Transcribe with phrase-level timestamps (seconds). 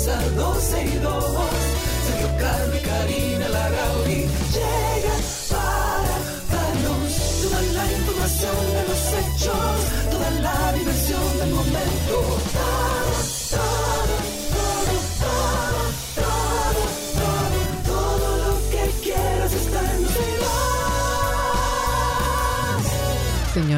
[0.00, 1.24] comienza 12 y 2.
[2.06, 3.49] Sergio Carlos y Karina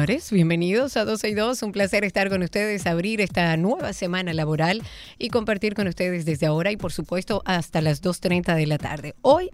[0.05, 1.63] Bienvenidos a 12 y 2.
[1.63, 4.83] Un placer estar con ustedes, abrir esta nueva semana laboral
[5.17, 9.15] y compartir con ustedes desde ahora y por supuesto hasta las 2.30 de la tarde.
[9.21, 9.49] Hoy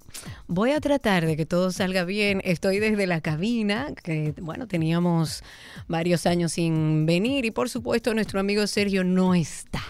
[0.47, 2.41] voy a tratar de que todo salga bien.
[2.43, 5.43] Estoy desde la cabina, que bueno, teníamos
[5.87, 9.83] varios años sin venir y por supuesto nuestro amigo Sergio no está.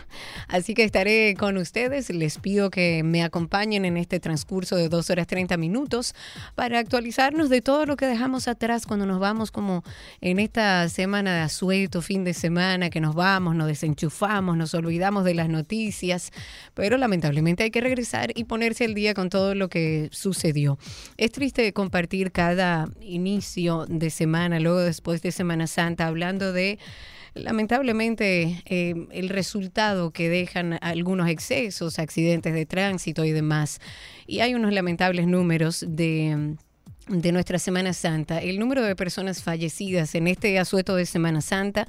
[0.50, 2.10] Así que estaré con ustedes.
[2.10, 6.16] Les pido que me acompañen en este transcurso de 2 horas 30 minutos
[6.56, 9.86] para actualizarnos de todo lo que dejamos atrás cuando nos vamos como
[10.20, 15.24] en esta semana de asueto, fin de semana, que nos vamos, nos desenchufamos, nos olvidamos
[15.24, 16.32] de las noticias,
[16.74, 20.80] pero lamentablemente hay que regresar y ponerse al día con todo lo que sucedió.
[21.18, 26.80] Es triste compartir cada inicio de semana, luego después de Semana Santa, hablando de
[27.36, 33.80] lamentablemente eh, el resultado que dejan algunos excesos, accidentes de tránsito y demás.
[34.26, 36.58] Y hay unos lamentables números de
[37.10, 41.88] de nuestra Semana Santa, el número de personas fallecidas en este asueto de Semana Santa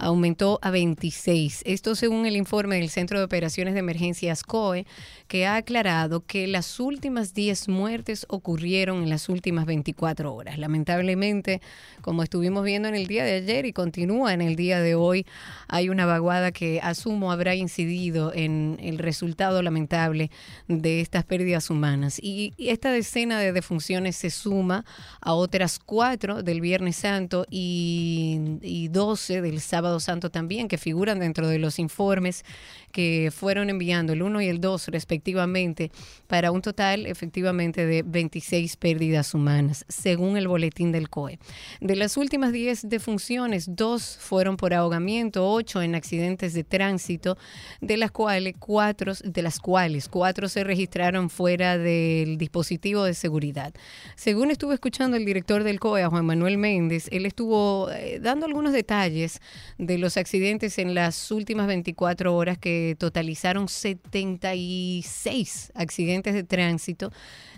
[0.00, 1.62] aumentó a 26.
[1.66, 4.86] Esto según el informe del Centro de Operaciones de Emergencias COE,
[5.28, 10.58] que ha aclarado que las últimas 10 muertes ocurrieron en las últimas 24 horas.
[10.58, 11.60] Lamentablemente,
[12.00, 15.26] como estuvimos viendo en el día de ayer y continúa en el día de hoy,
[15.68, 20.30] hay una vaguada que asumo habrá incidido en el resultado lamentable
[20.66, 22.18] de estas pérdidas humanas.
[22.20, 24.84] Y, esta decena de defunciones se suma
[25.20, 31.18] a otras cuatro del Viernes Santo y, y 12 del sábado Santo también, que figuran
[31.18, 32.44] dentro de los informes
[32.90, 35.90] que fueron enviando el 1 y el 2 respectivamente,
[36.26, 41.38] para un total efectivamente de 26 pérdidas humanas, según el boletín del COE.
[41.80, 47.36] De las últimas 10 defunciones, dos fueron por ahogamiento, 8 en accidentes de tránsito,
[47.80, 53.72] de las cuales cuatro, de las cuales cuatro se registraron fuera del dispositivo de seguridad.
[54.16, 58.72] Según estuve escuchando el director del COE, Juan Manuel Méndez, él estuvo eh, dando algunos
[58.72, 59.40] detalles
[59.78, 67.12] de los accidentes en las últimas 24 horas que totalizaron 76 accidentes de tránsito,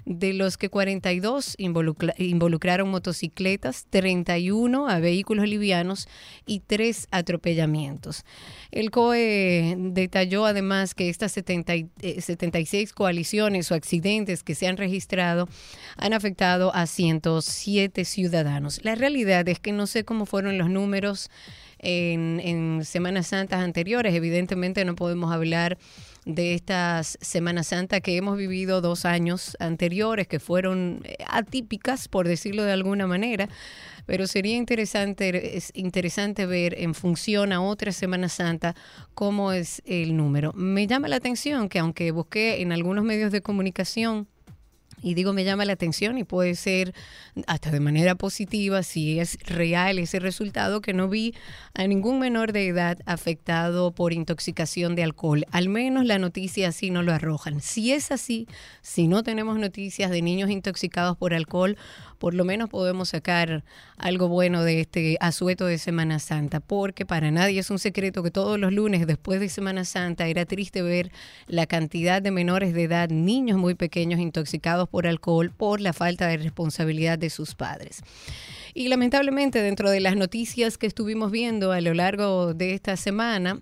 [0.05, 6.09] de los que 42 involucra- involucraron motocicletas, 31 a vehículos livianos
[6.45, 8.25] y 3 atropellamientos.
[8.73, 14.67] El COE detalló además que estas 70 y- eh, 76 coaliciones o accidentes que se
[14.67, 15.49] han registrado
[15.97, 18.85] han afectado a 107 ciudadanos.
[18.85, 21.31] La realidad es que no sé cómo fueron los números
[21.83, 24.15] en, en Semanas Santas anteriores.
[24.15, 25.79] Evidentemente no podemos hablar
[26.25, 32.63] de estas Semanas Santa que hemos vivido dos años anteriores, que fueron atípicas, por decirlo
[32.63, 33.49] de alguna manera,
[34.07, 38.75] pero sería interesante, es interesante ver en función a otra Semana Santa
[39.15, 40.53] cómo es el número.
[40.53, 44.29] Me llama la atención que aunque busqué en algunos medios de comunicación,
[45.03, 46.95] y digo, me llama la atención y puede ser
[47.47, 51.35] hasta de manera positiva si es real ese resultado que no vi
[51.75, 55.45] a ningún menor de edad afectado por intoxicación de alcohol.
[55.51, 57.61] Al menos la noticia así no lo arrojan.
[57.61, 58.47] Si es así,
[58.81, 61.77] si no tenemos noticias de niños intoxicados por alcohol,
[62.19, 63.65] por lo menos podemos sacar
[63.97, 68.31] algo bueno de este asueto de Semana Santa, porque para nadie es un secreto que
[68.31, 71.11] todos los lunes después de Semana Santa era triste ver
[71.49, 76.29] la cantidad de menores de edad, niños muy pequeños intoxicados por alcohol por la falta
[76.29, 78.03] de responsabilidad de sus padres.
[78.75, 83.61] Y lamentablemente dentro de las noticias que estuvimos viendo a lo largo de esta semana,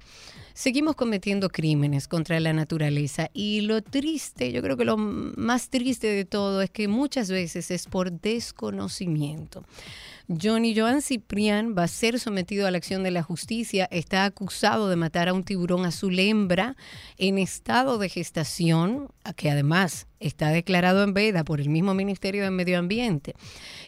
[0.54, 6.08] seguimos cometiendo crímenes contra la naturaleza y lo triste, yo creo que lo más triste
[6.08, 9.64] de todo es que muchas veces es por desconocimiento.
[10.30, 13.88] Johnny Joan Ciprián va a ser sometido a la acción de la justicia.
[13.90, 16.76] Está acusado de matar a un tiburón azul hembra
[17.18, 22.50] en estado de gestación, que además está declarado en veda por el mismo Ministerio de
[22.52, 23.34] Medio Ambiente.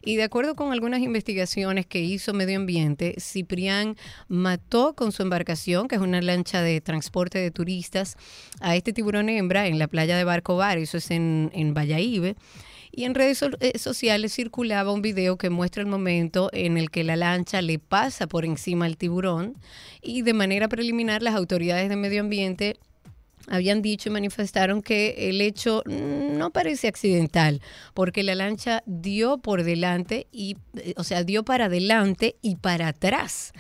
[0.05, 3.97] Y de acuerdo con algunas investigaciones que hizo Medio Ambiente, Ciprián
[4.27, 8.17] mató con su embarcación, que es una lancha de transporte de turistas,
[8.61, 12.35] a este tiburón hembra en la playa de Barcobar, eso es en, en Valladolid.
[12.95, 17.05] Y en redes eh, sociales circulaba un video que muestra el momento en el que
[17.05, 19.57] la lancha le pasa por encima al tiburón
[20.03, 22.77] y de manera preliminar las autoridades de medio ambiente
[23.49, 27.61] habían dicho y manifestaron que el hecho no parece accidental,
[27.95, 32.89] porque la lancha dio por delante y, eh, o sea, dio para adelante y para
[32.89, 33.53] atrás.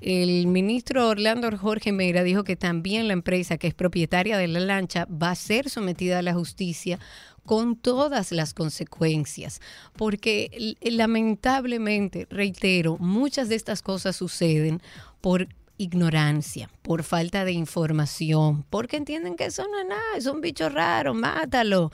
[0.00, 4.58] El ministro Orlando Jorge Mera dijo que también la empresa que es propietaria de la
[4.58, 6.98] lancha va a ser sometida a la justicia
[7.44, 9.60] con todas las consecuencias,
[9.96, 14.80] porque lamentablemente, reitero, muchas de estas cosas suceden
[15.20, 15.48] por
[15.78, 20.68] ignorancia, por falta de información, porque entienden que eso no es nada, es un bicho
[20.68, 21.90] raro, mátalo.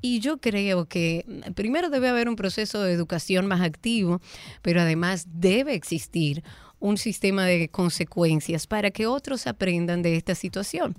[0.00, 4.20] Y yo creo que mm, primero debe haber un proceso de educación más activo,
[4.60, 6.42] pero además debe existir
[6.80, 10.96] un sistema de consecuencias para que otros aprendan de esta situación.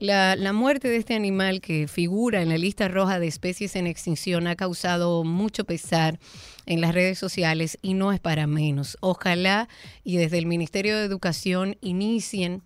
[0.00, 3.86] La, la, muerte de este animal que figura en la lista roja de especies en
[3.86, 6.18] extinción ha causado mucho pesar
[6.64, 8.96] en las redes sociales y no es para menos.
[9.00, 9.68] Ojalá
[10.02, 12.62] y desde el Ministerio de Educación inicien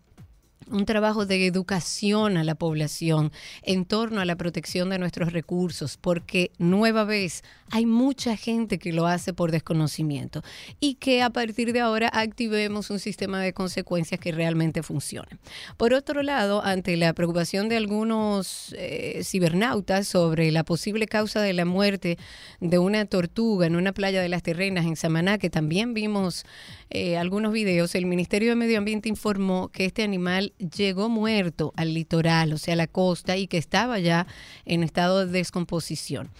[0.71, 3.33] un trabajo de educación a la población
[3.63, 8.93] en torno a la protección de nuestros recursos, porque nueva vez hay mucha gente que
[8.93, 10.43] lo hace por desconocimiento
[10.81, 15.39] y que a partir de ahora activemos un sistema de consecuencias que realmente funcione.
[15.77, 21.53] Por otro lado, ante la preocupación de algunos eh, cibernautas sobre la posible causa de
[21.53, 22.19] la muerte
[22.61, 26.45] de una tortuga en una playa de las Terrenas en Samaná, que también vimos
[26.91, 31.95] eh, algunos videos, el Ministerio de Medio Ambiente informó que este animal llegó muerto al
[31.95, 34.27] litoral, o sea, a la costa, y que estaba ya
[34.65, 36.31] en estado de descomposición.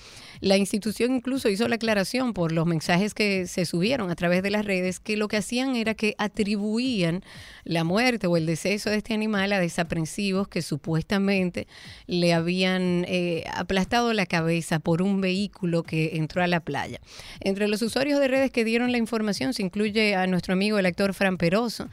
[0.41, 4.51] La institución incluso hizo la aclaración por los mensajes que se subieron a través de
[4.51, 7.23] las redes que lo que hacían era que atribuían
[7.65, 11.67] la muerte o el deceso de este animal a desaprensivos que supuestamente
[12.07, 17.01] le habían eh, aplastado la cabeza por un vehículo que entró a la playa.
[17.41, 20.87] Entre los usuarios de redes que dieron la información se incluye a nuestro amigo el
[20.87, 21.89] actor Fran Peroso,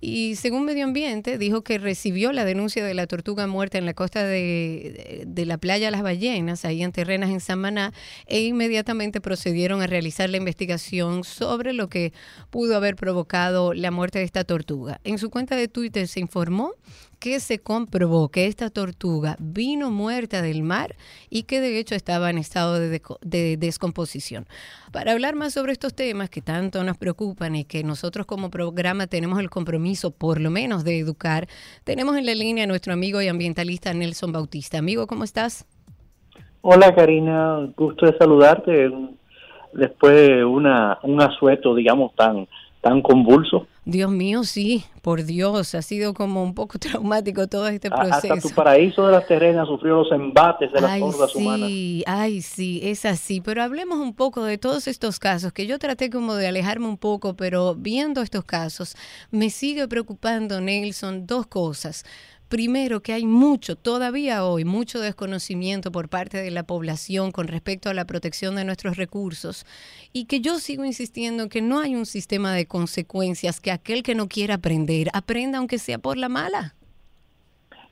[0.00, 3.94] y según Medio Ambiente, dijo que recibió la denuncia de la tortuga muerta en la
[3.94, 7.92] costa de, de, la playa Las Ballenas, ahí en Terrenas, en Samaná,
[8.26, 12.12] e inmediatamente procedieron a realizar la investigación sobre lo que
[12.50, 15.00] pudo haber provocado la muerte de esta tortuga.
[15.04, 16.72] En su cuenta de Twitter se informó
[17.18, 20.94] que se comprobó que esta tortuga vino muerta del mar
[21.30, 24.46] y que de hecho estaba en estado de, descomposición.
[24.92, 29.06] Para hablar más sobre estos temas que tanto nos preocupan y que nosotros como programa
[29.06, 31.46] tenemos el compromiso por lo menos de educar,
[31.84, 34.78] tenemos en la línea a nuestro amigo y ambientalista Nelson Bautista.
[34.78, 35.66] Amigo, ¿cómo estás?
[36.60, 38.90] Hola Karina, gusto de saludarte
[39.72, 42.48] después de una, un asueto, digamos, tan,
[42.80, 43.66] tan convulso.
[43.88, 48.34] Dios mío, sí, por Dios, ha sido como un poco traumático todo este proceso.
[48.34, 51.70] Hasta tu paraíso de las terrenas sufrió los embates de las ay, hordas sí, humanas.
[52.06, 53.40] Ay, sí, es así.
[53.40, 56.98] Pero hablemos un poco de todos estos casos, que yo traté como de alejarme un
[56.98, 58.96] poco, pero viendo estos casos,
[59.30, 62.04] me sigue preocupando, Nelson, dos cosas.
[62.48, 67.90] Primero, que hay mucho, todavía hoy, mucho desconocimiento por parte de la población con respecto
[67.90, 69.66] a la protección de nuestros recursos
[70.12, 74.14] y que yo sigo insistiendo que no hay un sistema de consecuencias, que aquel que
[74.14, 76.74] no quiera aprender, aprenda aunque sea por la mala.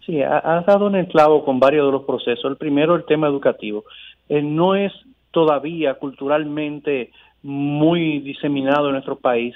[0.06, 2.44] Sí, has dado en el clavo con varios de los procesos.
[2.44, 3.84] El primero, el tema educativo.
[4.28, 4.92] Eh, no es
[5.32, 7.10] todavía culturalmente
[7.42, 9.54] muy diseminado en nuestro país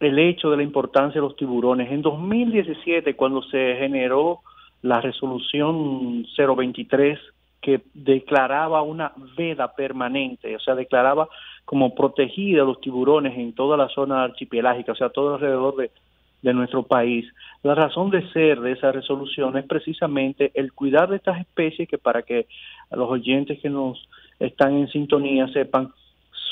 [0.00, 1.90] el hecho de la importancia de los tiburones.
[1.90, 4.40] En 2017, cuando se generó
[4.82, 7.18] la resolución 023
[7.60, 11.28] que declaraba una veda permanente, o sea, declaraba
[11.64, 15.90] como protegida los tiburones en toda la zona archipelágica, o sea, todo alrededor de,
[16.42, 17.24] de nuestro país.
[17.62, 21.96] La razón de ser de esa resolución es precisamente el cuidar de estas especies que
[21.96, 22.46] para que
[22.90, 24.06] los oyentes que nos
[24.38, 25.90] están en sintonía sepan,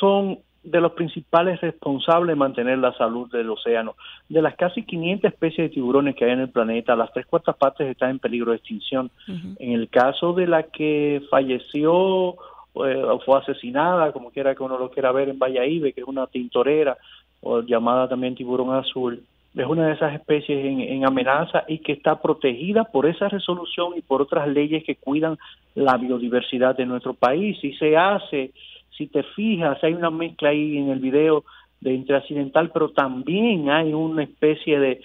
[0.01, 3.97] son de los principales responsables de mantener la salud del océano.
[4.29, 7.57] De las casi 500 especies de tiburones que hay en el planeta, las tres cuartas
[7.57, 9.11] partes están en peligro de extinción.
[9.27, 12.35] En el caso de la que falleció
[12.75, 16.07] eh, o fue asesinada, como quiera que uno lo quiera ver en Valladolid, que es
[16.07, 16.97] una tintorera
[17.41, 19.21] o llamada también tiburón azul,
[19.55, 23.93] es una de esas especies en, en, amenaza y que está protegida por esa resolución
[23.97, 25.37] y por otras leyes que cuidan
[25.75, 27.63] la biodiversidad de nuestro país.
[27.63, 28.53] Y se hace
[28.97, 31.45] si te fijas, hay una mezcla ahí en el video
[31.81, 35.01] de interaccidental, pero también hay una especie de,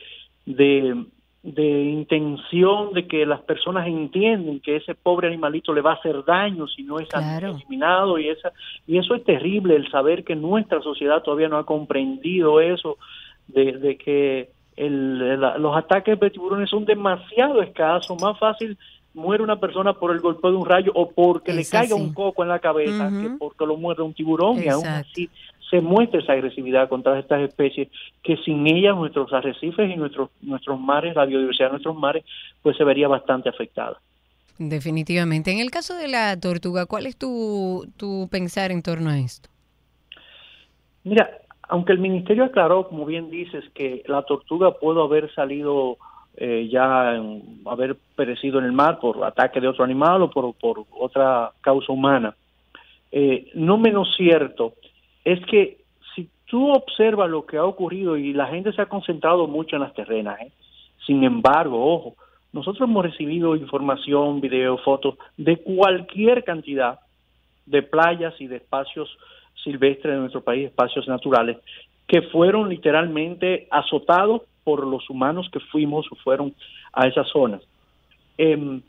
[0.45, 1.05] de,
[1.43, 6.23] de intención de que las personas entienden que ese pobre animalito le va a hacer
[6.25, 7.07] daño si no es
[7.41, 8.51] eliminado y esa
[8.85, 12.97] y eso es terrible el saber que nuestra sociedad todavía no ha comprendido eso
[13.47, 18.77] de, que el, los ataques de tiburones son demasiado escasos más fácil
[19.17, 22.43] muere una persona por el golpe de un rayo o porque le caiga un coco
[22.43, 25.29] en la cabeza que porque lo muerde un tiburón y aún así
[25.69, 27.89] se muestra esa agresividad contra estas especies
[28.23, 32.23] que sin ellas nuestros arrecifes y nuestros nuestros mares, la biodiversidad de nuestros mares,
[32.61, 33.99] pues se vería bastante afectada.
[34.59, 35.51] Definitivamente.
[35.51, 39.49] En el caso de la tortuga, ¿cuál es tu, tu pensar en torno a esto?
[41.03, 41.29] Mira,
[41.69, 45.97] aunque el ministerio aclaró, como bien dices, que la tortuga pudo haber salido
[46.39, 47.19] eh, ya,
[47.65, 51.91] haber perecido en el mar por ataque de otro animal o por, por otra causa
[51.91, 52.35] humana,
[53.11, 54.73] eh, no menos cierto
[55.25, 55.79] es que
[56.15, 59.81] si tú observas lo que ha ocurrido y la gente se ha concentrado mucho en
[59.81, 60.51] las terrenas, ¿eh?
[61.05, 62.15] sin embargo, ojo,
[62.53, 66.99] nosotros hemos recibido información, video, fotos de cualquier cantidad
[67.65, 69.09] de playas y de espacios
[69.63, 71.57] silvestres de nuestro país, espacios naturales,
[72.07, 76.53] que fueron literalmente azotados por los humanos que fuimos o fueron
[76.91, 77.61] a esas zonas.
[78.37, 78.81] Eh,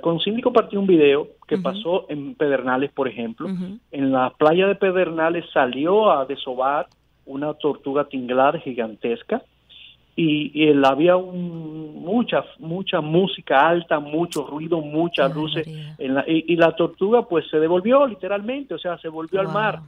[0.00, 3.46] con Síndico partí un video que pasó en Pedernales, por ejemplo.
[3.92, 6.86] En la playa de Pedernales salió a desovar
[7.26, 9.42] una tortuga tinglar gigantesca
[10.16, 15.66] y, él había mucha mucha música alta, mucho ruido, muchas luces
[15.98, 19.80] en la, y, la tortuga pues se devolvió literalmente, o sea, se volvió al mar.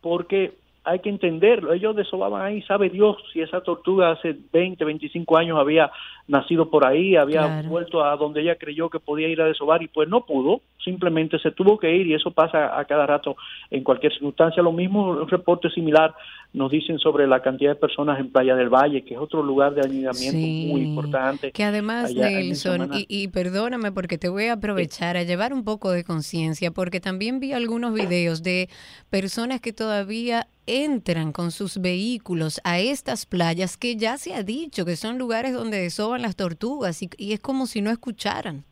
[0.00, 1.72] Porque hay que entenderlo.
[1.72, 5.90] Ellos desobaban ahí, sabe Dios si esa tortuga hace 20, 25 años había
[6.28, 9.88] nacido por ahí, había vuelto a donde ella creyó que podía ir a desovar y
[9.88, 13.36] pues no pudo, simplemente se tuvo que ir y eso pasa a cada rato
[13.70, 14.62] en cualquier circunstancia.
[14.62, 16.14] Lo mismo, un reporte similar
[16.52, 19.74] nos dicen sobre la cantidad de personas en Playa del Valle, que es otro lugar
[19.74, 20.38] de anidamiento
[20.72, 21.50] muy importante.
[21.50, 25.90] Que además, Nelson, y, y, perdóname porque te voy a aprovechar a llevar un poco
[25.90, 28.68] de conciencia, porque también vi algunos videos de
[29.10, 34.84] personas que todavía entran con sus vehículos a estas playas que ya se ha dicho
[34.84, 38.64] que son lugares donde desoban las tortugas y, es como si no escucharan.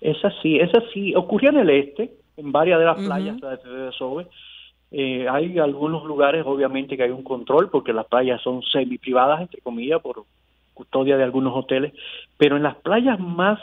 [0.00, 1.14] Es así, es así.
[1.14, 4.26] Ocurrió en el este, en varias de las playas de desove.
[4.90, 9.40] Eh, hay algunos lugares, obviamente, que hay un control porque las playas son semi privadas,
[9.40, 10.24] entre comillas, por
[10.72, 11.92] custodia de algunos hoteles,
[12.36, 13.58] pero en las playas más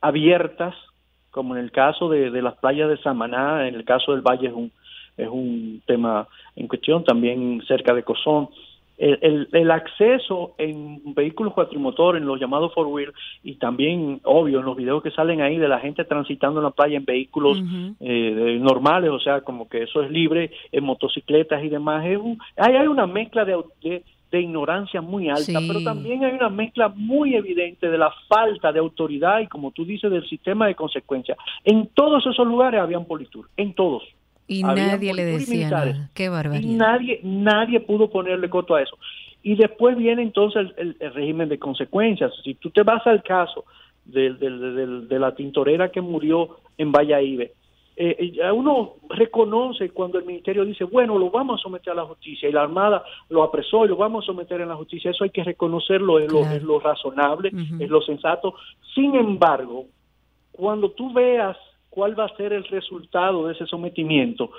[0.00, 0.74] abiertas,
[1.32, 4.48] como en el caso de, de las playas de Samaná, en el caso del Valle
[4.48, 4.72] es un,
[5.16, 6.26] es un tema
[6.56, 8.48] en cuestión, también cerca de Cozón.
[9.00, 14.66] El, el, acceso en vehículos cuatrimotor, en los llamados four wheel, y también, obvio, en
[14.66, 17.62] los videos que salen ahí de la gente transitando en la playa en vehículos
[17.98, 22.18] eh, normales, o sea, como que eso es libre, en motocicletas y demás, es
[22.58, 23.56] hay, hay una mezcla de,
[24.30, 28.80] de, ignorancia muy alta, pero también hay una mezcla muy evidente de la falta de
[28.80, 31.38] autoridad y, como tú dices, del sistema de consecuencias.
[31.64, 34.02] En todos esos lugares habían politur, en todos.
[34.50, 36.10] Y nadie le decía nada.
[36.12, 36.68] Qué barbaridad.
[36.68, 38.98] Y nadie, nadie pudo ponerle coto a eso.
[39.44, 42.32] Y después viene entonces el, régimen de consecuencias.
[42.42, 43.64] Si tú te vas al caso
[44.04, 47.52] de, de, la tintorera que murió en Valladolid, eh,
[47.96, 52.48] eh uno reconoce cuando el ministerio dice, bueno, lo vamos a someter a la justicia
[52.48, 55.12] y la Armada lo apresó y lo vamos a someter a la justicia.
[55.12, 58.54] Eso hay que reconocerlo, es, lo, es lo razonable, es lo sensato.
[58.96, 59.86] Sin embargo,
[60.50, 61.56] cuando tú veas
[61.90, 64.50] cuál va a ser el resultado de ese sometimiento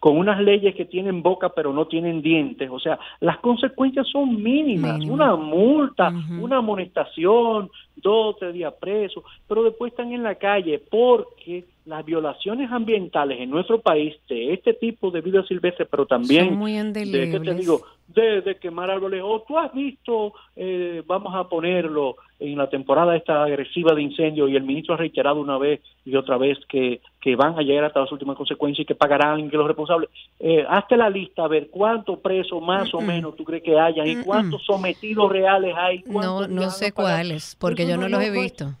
[0.00, 4.42] con unas leyes que tienen boca pero no tienen dientes, o sea, las consecuencias son
[4.42, 10.36] mínimas, una multa, una amonestación, dos o tres días presos, pero después están en la
[10.36, 16.06] calle porque las violaciones ambientales en nuestro país de este tipo de vida silvestre, pero
[16.06, 16.58] también
[16.92, 17.82] de, ¿qué te digo?
[18.06, 23.42] De, quemar árboles, o tú has visto, eh, vamos a ponerlo en la temporada esta
[23.42, 27.34] agresiva de incendio y el ministro ha reiterado una vez y otra vez que, que
[27.34, 30.10] van a llegar hasta las últimas consecuencias y que pagarán que los responsables.
[30.38, 34.06] Eh, hazte la lista a ver cuántos presos más o menos tú crees que haya
[34.06, 36.04] y cuántos sometidos reales hay.
[36.06, 38.76] No, no sé cuáles, porque yo no, los he visto.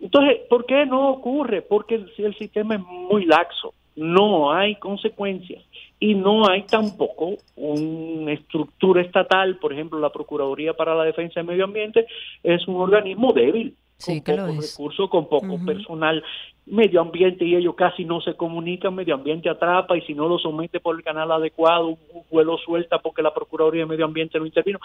[0.00, 1.62] Entonces, ¿por qué no ocurre?
[1.62, 5.64] Porque el, el sistema es muy laxo, no hay consecuencias
[6.00, 11.46] y no hay tampoco una estructura estatal, por ejemplo, la Procuraduría para la Defensa del
[11.48, 12.06] Medio Ambiente
[12.42, 13.74] es un organismo débil,
[14.04, 16.22] con pocos recursos, con poco personal,
[16.66, 20.38] medio ambiente y ellos casi no se comunican, medio ambiente atrapa y si no lo
[20.38, 24.46] somete por el canal adecuado, un vuelo suelta porque la Procuraduría de Medio Ambiente no
[24.46, 24.78] intervino,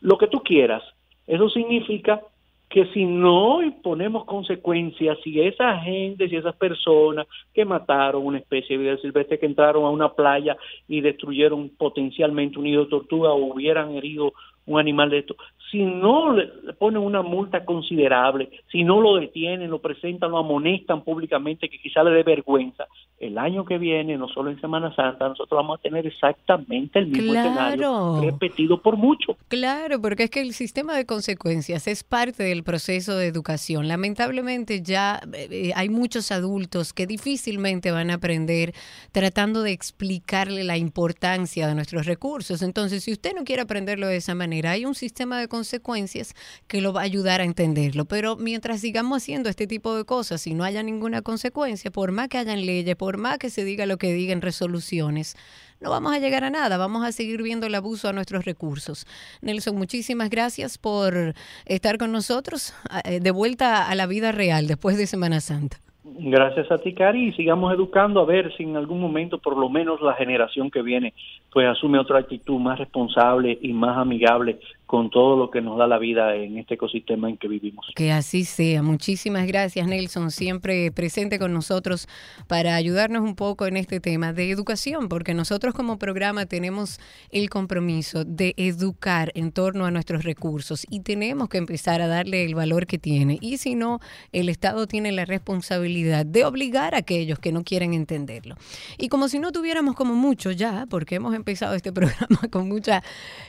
[0.00, 0.82] lo que tú quieras.
[1.26, 2.22] Eso significa
[2.68, 8.76] que si no ponemos consecuencias, si esa gente, si esas personas que mataron una especie
[8.76, 10.56] de vida silvestre, que entraron a una playa
[10.88, 14.32] y destruyeron potencialmente un nido de tortuga o hubieran herido
[14.66, 15.36] un animal de esto,
[15.70, 16.46] si no le,
[16.78, 22.04] ponen una multa considerable, si no lo detienen, lo presentan, lo amonestan públicamente, que quizá
[22.04, 22.86] le dé vergüenza,
[23.18, 27.06] el año que viene, no solo en Semana Santa, nosotros vamos a tener exactamente el
[27.08, 29.36] mismo escenario repetido por mucho.
[29.48, 33.88] Claro, porque es que el sistema de consecuencias es parte del proceso de educación.
[33.88, 38.74] Lamentablemente ya eh, hay muchos adultos que difícilmente van a aprender
[39.12, 42.62] tratando de explicarle la importancia de nuestros recursos.
[42.62, 46.34] Entonces, si usted no quiere aprenderlo de esa manera, hay un sistema de consecuencias
[46.66, 48.04] que lo va a ayudar a entenderlo.
[48.04, 52.28] Pero mientras sigamos haciendo este tipo de cosas y no haya ninguna consecuencia, por más
[52.28, 55.36] que hayan leyes, por más que se diga lo que digan resoluciones,
[55.80, 59.06] no vamos a llegar a nada, vamos a seguir viendo el abuso a nuestros recursos.
[59.42, 61.34] Nelson, muchísimas gracias por
[61.66, 62.72] estar con nosotros
[63.04, 65.83] eh, de vuelta a la vida real después de Semana Santa.
[66.06, 69.70] Gracias a ti, Cari, y sigamos educando a ver si en algún momento, por lo
[69.70, 71.14] menos la generación que viene,
[71.50, 75.86] pues asume otra actitud más responsable y más amigable con todo lo que nos da
[75.86, 77.86] la vida en este ecosistema en que vivimos.
[77.96, 78.82] Que así sea.
[78.82, 82.06] Muchísimas gracias, Nelson, siempre presente con nosotros
[82.48, 87.00] para ayudarnos un poco en este tema de educación, porque nosotros como programa tenemos
[87.30, 92.44] el compromiso de educar en torno a nuestros recursos y tenemos que empezar a darle
[92.44, 93.38] el valor que tiene.
[93.40, 94.00] Y si no,
[94.32, 98.56] el Estado tiene la responsabilidad de obligar a aquellos que no quieren entenderlo.
[98.98, 103.02] Y como si no tuviéramos como mucho ya, porque hemos empezado este programa con mucha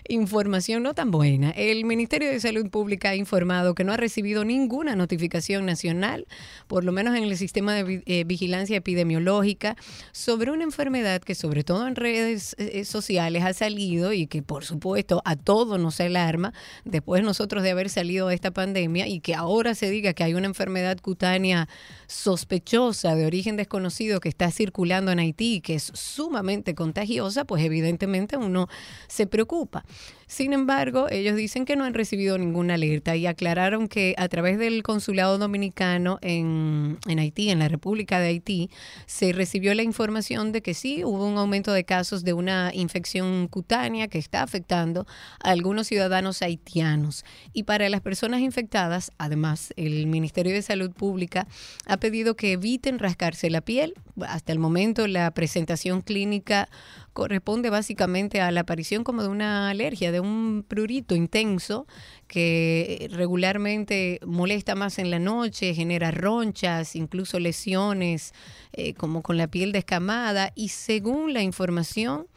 [0.08, 4.46] información no tan buena el Ministerio de Salud Pública ha informado que no ha recibido
[4.46, 6.28] ninguna notificación nacional,
[6.68, 9.76] por lo menos en el sistema de eh, vigilancia epidemiológica,
[10.12, 14.66] sobre una enfermedad que sobre todo en redes eh, sociales ha salido y que por
[14.66, 16.54] supuesto a todos nos alarma
[16.84, 20.34] después nosotros de haber salido de esta pandemia y que ahora se diga que hay
[20.34, 21.68] una enfermedad cutánea
[22.08, 27.64] sospechosa de origen desconocido que está circulando en Haití y que es sumamente contagiosa, pues
[27.64, 28.68] evidentemente uno
[29.08, 29.84] se preocupa.
[30.28, 34.58] Sin embargo, ellos dicen que no han recibido ninguna alerta y aclararon que a través
[34.58, 38.72] del consulado dominicano en, Haití, en la República de Haití,
[39.06, 43.48] se recibió la información de que sí hubo un aumento de casos de una infección
[43.48, 45.06] cutánea que está afectando
[45.44, 47.24] a algunos ciudadanos haitianos.
[47.54, 51.48] Y para las personas infectadas, además, el Ministerio de Salud Pública
[51.86, 53.94] ha pedido que eviten rascarse la piel.
[54.28, 56.70] Hasta el momento, la presentación clínica
[57.16, 61.88] corresponde básicamente a la aparición como de una alergia, de un prurito intenso
[62.28, 68.34] que regularmente molesta más en la noche, genera ronchas, incluso lesiones,
[68.74, 70.52] eh, como con la piel descamada.
[70.56, 72.28] Y según la información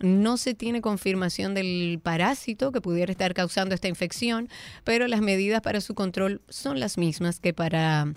[0.00, 4.48] no se tiene confirmación del parásito que pudiera estar causando esta infección,
[4.82, 8.12] pero las medidas para su control son las mismas que para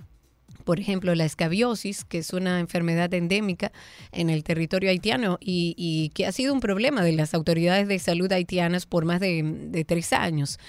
[0.67, 3.71] por ejemplo, la escabiosis, que es una enfermedad endémica
[4.11, 8.29] en el territorio haitiano y, que ha sido un problema de las autoridades de salud
[8.29, 10.59] haitianas por más de, tres años.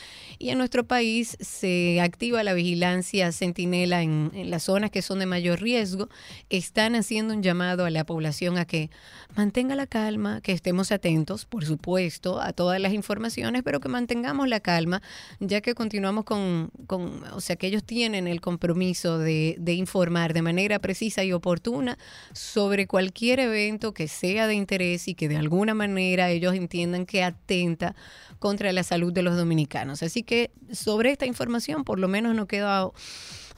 [0.41, 5.27] Y en nuestro país se activa la vigilancia centinela en, las zonas que son de
[5.27, 6.09] mayor riesgo.
[6.49, 8.89] Están haciendo un llamado a la población a que
[9.35, 14.49] mantenga la calma, que estemos atentos, por supuesto, a todas las informaciones, pero que mantengamos
[14.49, 15.03] la calma,
[15.41, 20.35] ya que continuamos con, con o sea, que ellos tienen el compromiso de, de informar
[20.35, 21.99] de manera precisa y oportuna
[22.33, 27.25] sobre cualquier evento que sea de interés y que de alguna manera ellos entiendan que
[27.25, 27.97] atenta
[28.39, 30.03] contra la salud de los dominicanos.
[30.03, 32.91] Así que sobre esta información por lo menos no queda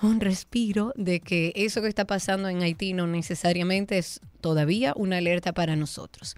[0.03, 5.19] un respiro de que eso que está pasando en Haití no necesariamente es todavía una
[5.19, 6.37] alerta para nosotros.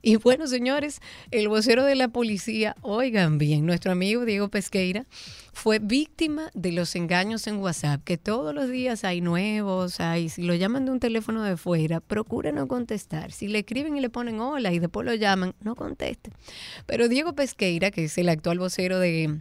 [0.00, 1.00] Y bueno, señores,
[1.32, 5.06] el vocero de la policía, oigan bien, nuestro amigo Diego Pesqueira
[5.52, 10.42] fue víctima de los engaños en WhatsApp, que todos los días hay nuevos, hay, si
[10.42, 13.32] lo llaman de un teléfono de fuera, procura no contestar.
[13.32, 16.30] Si le escriben y le ponen hola y después lo llaman, no conteste.
[16.86, 19.40] Pero Diego Pesqueira, que es el actual vocero de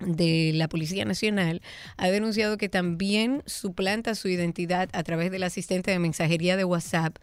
[0.00, 1.62] de la Policía Nacional
[1.96, 7.16] ha denunciado que también suplanta su identidad a través del asistente de mensajería de WhatsApp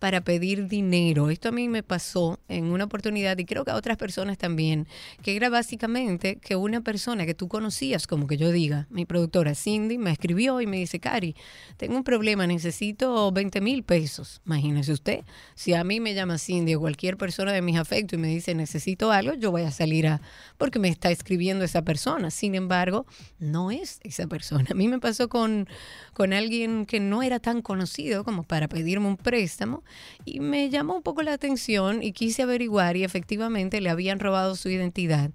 [0.00, 1.30] para pedir dinero.
[1.30, 4.88] Esto a mí me pasó en una oportunidad y creo que a otras personas también,
[5.22, 9.54] que era básicamente que una persona que tú conocías, como que yo diga, mi productora
[9.54, 11.36] Cindy, me escribió y me dice, Cari,
[11.76, 14.40] tengo un problema, necesito 20 mil pesos.
[14.46, 15.20] Imagínese usted,
[15.54, 18.54] si a mí me llama Cindy o cualquier persona de mis afectos y me dice,
[18.54, 20.22] necesito algo, yo voy a salir a,
[20.56, 22.30] porque me está escribiendo esa persona.
[22.30, 23.04] Sin embargo,
[23.38, 24.66] no es esa persona.
[24.70, 25.68] A mí me pasó con,
[26.14, 29.82] con alguien que no era tan conocido como para pedirme un préstamo
[30.24, 34.56] y me llamó un poco la atención y quise averiguar y efectivamente le habían robado
[34.56, 35.30] su identidad.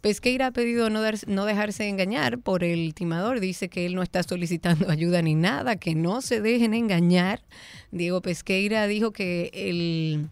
[0.00, 3.40] Pesqueira ha pedido no, no dejarse engañar por el timador.
[3.40, 7.40] Dice que él no está solicitando ayuda ni nada, que no se dejen engañar.
[7.90, 10.28] Diego Pesqueira dijo que el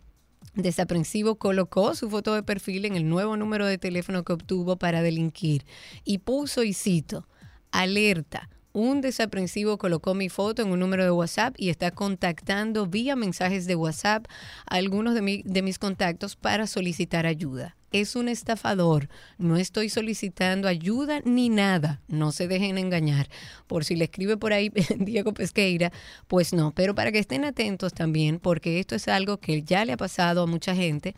[0.54, 5.00] desaprensivo colocó su foto de perfil en el nuevo número de teléfono que obtuvo para
[5.00, 5.64] delinquir
[6.04, 7.26] y puso, y cito,
[7.70, 13.16] alerta un desaprensivo colocó mi foto en un número de WhatsApp y está contactando vía
[13.16, 14.26] mensajes de WhatsApp
[14.66, 17.76] a algunos de, de, mis contactos para solicitar ayuda.
[17.92, 19.10] Es un estafador.
[19.36, 22.00] No estoy solicitando ayuda ni nada.
[22.08, 23.28] No se dejen engañar.
[23.66, 25.92] Por si le escribe por ahí Diego Pesqueira,
[26.26, 26.72] pues no.
[26.72, 30.42] Pero para que estén atentos también, porque esto es algo que ya le ha pasado
[30.42, 31.14] a mucha gente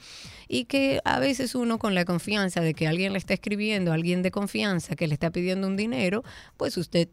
[0.49, 4.23] y que a veces uno con la confianza de que alguien le está escribiendo, alguien
[4.23, 6.25] de confianza que le está pidiendo un dinero,
[6.57, 7.09] pues usted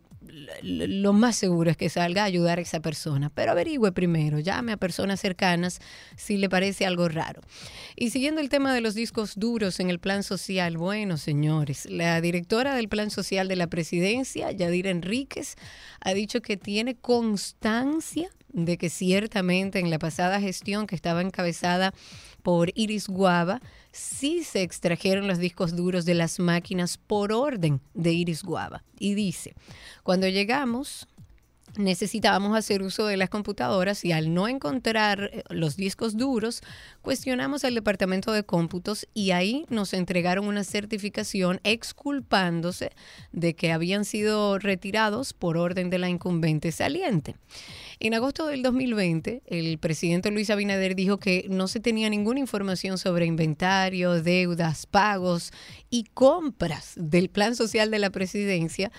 [0.62, 3.32] lo más seguro es que salga a ayudar a esa persona.
[3.34, 5.80] Pero averigüe primero, llame a personas cercanas
[6.16, 7.42] si le parece algo raro.
[7.96, 12.22] Y siguiendo el tema de los discos duros en el plan social, bueno, señores, la
[12.22, 15.56] directora del plan social de la presidencia, Yadira Enríquez,
[16.02, 21.94] ha dicho que tiene constancia de que ciertamente en la pasada gestión que estaba encabezada
[22.44, 28.14] por Iris Guava, sí se extrajeron los discos duros de las máquinas por orden de
[28.14, 28.84] Iris Guava.
[29.00, 29.54] Y dice,
[30.04, 31.08] cuando llegamos
[31.78, 36.62] necesitábamos hacer uso de las computadoras y al no encontrar eh, los discos duros,
[37.02, 42.92] cuestionamos al departamento de cómputos y ahí nos entregaron una certificación exculpándose
[43.32, 47.36] de que habían sido retirados por orden de la incumbente saliente.
[48.00, 52.98] En agosto del 2020, el presidente Luis Abinader dijo que no se tenía ninguna información
[52.98, 55.52] sobre inventario, deudas, pagos
[55.92, 58.92] y compras del plan social de la presidencia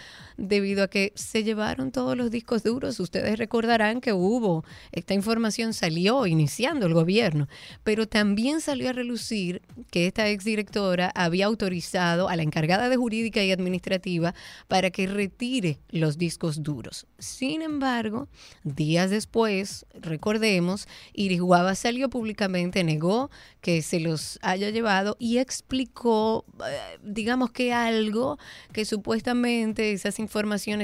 [0.43, 2.99] debido a que se llevaron todos los discos duros.
[2.99, 7.47] Ustedes recordarán que hubo, esta información salió iniciando el gobierno,
[7.85, 13.43] pero también salió a relucir que esta exdirectora había autorizado a la encargada de jurídica
[13.45, 14.35] y administrativa
[14.67, 17.07] para que retire los discos duros.
[17.21, 18.29] Sin embargo,
[18.65, 26.45] días después, recordemos, Iris Guava salió públicamente, negó que se los haya llevado y explicó,
[26.67, 28.39] eh, digamos que algo
[28.73, 30.32] que supuestamente esas informaciones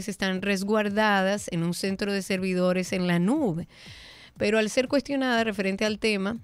[0.08, 3.68] están resguardadas en un centro de servidores en la nube.
[4.36, 6.38] Pero al ser cuestionada referente al tema,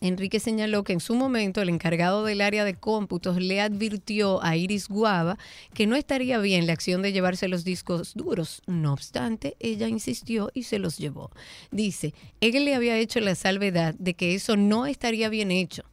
[0.00, 4.56] Enrique señaló que en su momento el encargado del área de cómputos le advirtió a
[4.56, 5.38] Iris Guava
[5.72, 8.60] que no estaría bien la acción de llevarse los discos duros.
[8.66, 11.30] No obstante, ella insistió y se los llevó.
[11.70, 15.84] Dice, él le había hecho la salvedad de que eso no estaría bien hecho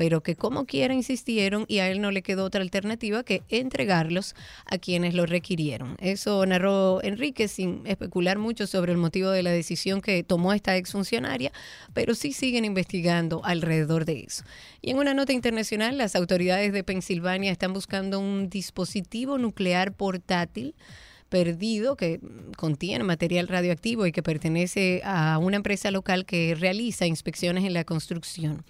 [0.00, 4.34] pero que como quiera insistieron y a él no le quedó otra alternativa que entregarlos
[4.64, 5.96] a quienes lo requirieron.
[6.00, 10.74] Eso narró Enrique sin especular mucho sobre el motivo de la decisión que tomó esta
[10.78, 11.52] exfuncionaria,
[11.92, 14.42] pero sí siguen investigando alrededor de eso.
[14.80, 20.74] Y en una nota internacional, las autoridades de Pensilvania están buscando un dispositivo nuclear portátil
[21.28, 22.20] perdido que
[22.56, 27.84] contiene material radioactivo y que pertenece a una empresa local que realiza inspecciones en la
[27.84, 28.64] construcción.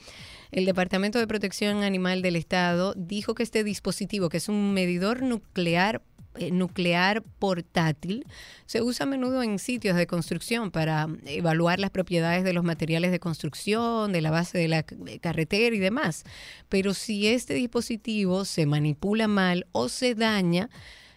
[0.50, 5.22] El Departamento de Protección Animal del Estado dijo que este dispositivo, que es un medidor
[5.22, 6.02] nuclear
[6.36, 8.24] eh, nuclear portátil
[8.64, 13.10] se usa a menudo en sitios de construcción para evaluar las propiedades de los materiales
[13.10, 16.22] de construcción, de la base de la carretera y demás.
[16.68, 20.70] Pero si este dispositivo se manipula mal o se daña,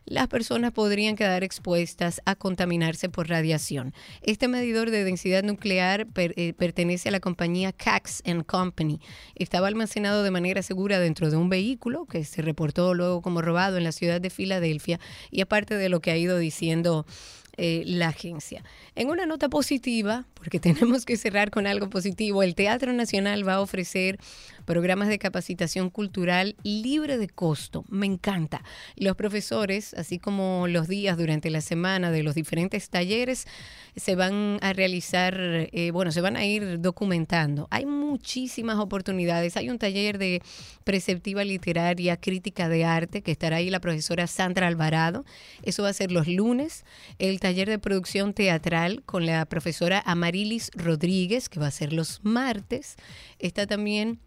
[0.05, 3.93] las personas podrían quedar expuestas a contaminarse por radiación.
[4.21, 8.99] Este medidor de densidad nuclear eh, pertenece a la compañía Cax Company.
[9.35, 13.77] Estaba almacenado de manera segura dentro de un vehículo que se reportó luego como robado
[13.77, 14.99] en la ciudad de Filadelfia
[15.31, 17.05] y aparte de lo que ha ido diciendo
[17.55, 18.63] eh, la agencia.
[18.95, 23.55] En una nota positiva, porque tenemos que cerrar con algo positivo, el Teatro Nacional va
[23.55, 24.17] a ofrecer
[24.65, 27.85] programas de capacitación cultural libre de costo.
[27.89, 28.63] Me encanta.
[28.95, 33.45] Los profesores, así como los días durante la semana de los diferentes talleres,
[33.95, 37.67] se van a realizar, eh, bueno, se van a ir documentando.
[37.69, 39.55] Hay muchísimas oportunidades.
[39.57, 40.41] Hay un taller de
[40.83, 45.25] preceptiva literaria, crítica de arte, que estará ahí la profesora Sandra Alvarado.
[45.61, 46.85] Eso va a ser los lunes.
[47.19, 52.21] El taller de producción teatral con la profesora Amarilis Rodríguez, que va a ser los
[52.23, 52.95] martes.
[53.39, 54.19] Está también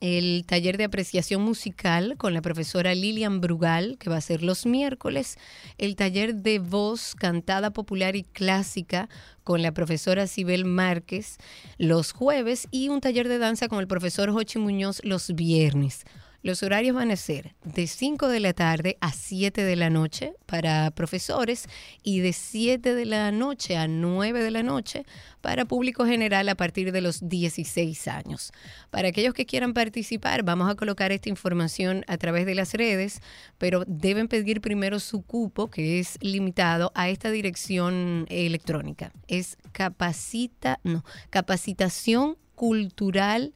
[0.00, 4.66] el taller de apreciación musical con la profesora Lilian Brugal, que va a ser los
[4.66, 5.38] miércoles,
[5.78, 9.08] el taller de voz cantada popular y clásica
[9.44, 11.38] con la profesora Sibel Márquez
[11.78, 16.04] los jueves y un taller de danza con el profesor Jochi Muñoz los viernes.
[16.48, 20.32] Los horarios van a ser de 5 de la tarde a 7 de la noche
[20.46, 21.66] para profesores
[22.02, 25.04] y de 7 de la noche a 9 de la noche
[25.42, 28.50] para público general a partir de los 16 años.
[28.88, 33.20] Para aquellos que quieran participar, vamos a colocar esta información a través de las redes,
[33.58, 39.12] pero deben pedir primero su cupo, que es limitado a esta dirección electrónica.
[39.26, 43.52] Es capacita, no, capacitación cultural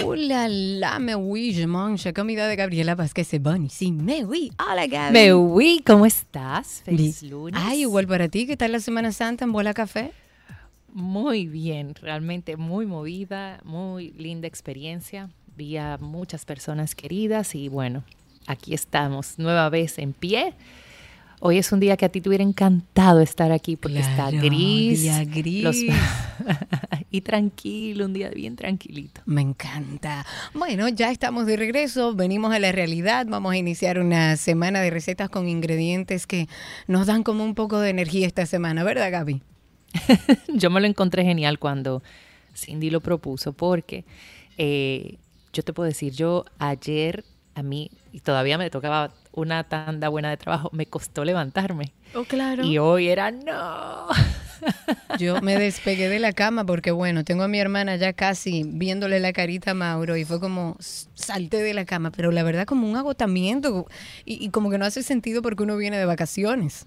[0.00, 3.68] Hola, la me oui, je mange comida de Gabriela Vázquez Seboni.
[3.68, 4.50] Sí, me oui.
[4.58, 5.12] Hola, Gaby.
[5.12, 6.80] Me oui, ¿cómo estás?
[6.82, 7.60] Feliz lunes.
[7.62, 8.46] Ay, igual para ti.
[8.46, 10.12] ¿Qué tal la Semana Santa en Bola Café?
[10.94, 15.28] Muy bien, realmente muy movida, muy linda experiencia.
[15.56, 18.02] Vi a muchas personas queridas y bueno,
[18.46, 20.54] aquí estamos nueva vez en pie.
[21.44, 25.02] Hoy es un día que a ti te hubiera encantado estar aquí porque está gris.
[25.02, 25.64] día gris.
[25.64, 25.76] los-
[27.10, 29.22] y tranquilo, un día bien tranquilito.
[29.26, 30.24] Me encanta.
[30.54, 34.90] Bueno, ya estamos de regreso, venimos a la realidad, vamos a iniciar una semana de
[34.90, 36.46] recetas con ingredientes que
[36.86, 39.42] nos dan como un poco de energía esta semana, ¿verdad, Gaby?
[40.54, 42.04] yo me lo encontré genial cuando
[42.54, 44.04] Cindy lo propuso porque
[44.58, 45.16] eh,
[45.52, 47.24] yo te puedo decir, yo ayer
[47.56, 51.92] a mí, y todavía me tocaba una tanda buena de trabajo, me costó levantarme.
[52.14, 52.64] Oh, claro.
[52.64, 54.06] Y hoy era no.
[55.18, 59.18] Yo me despegué de la cama porque, bueno, tengo a mi hermana ya casi viéndole
[59.20, 62.64] la carita a Mauro y fue como s- salté de la cama, pero la verdad
[62.66, 63.86] como un agotamiento
[64.24, 66.86] y, y como que no hace sentido porque uno viene de vacaciones.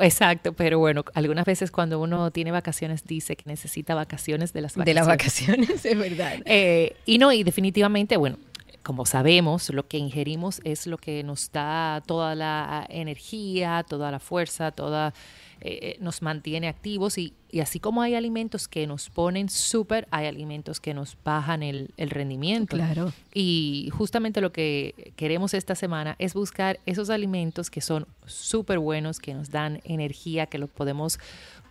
[0.00, 4.74] Exacto, pero bueno, algunas veces cuando uno tiene vacaciones dice que necesita vacaciones de las
[4.74, 4.86] vacaciones.
[4.86, 6.36] De las vacaciones, es verdad.
[6.46, 8.38] Eh, y no, y definitivamente, bueno,
[8.82, 14.18] como sabemos, lo que ingerimos es lo que nos da toda la energía, toda la
[14.18, 15.14] fuerza, toda
[15.60, 20.26] eh, nos mantiene activos y, y así como hay alimentos que nos ponen súper, hay
[20.26, 22.76] alimentos que nos bajan el, el rendimiento.
[22.76, 23.12] Claro.
[23.32, 29.20] Y justamente lo que queremos esta semana es buscar esos alimentos que son súper buenos,
[29.20, 31.20] que nos dan energía, que los podemos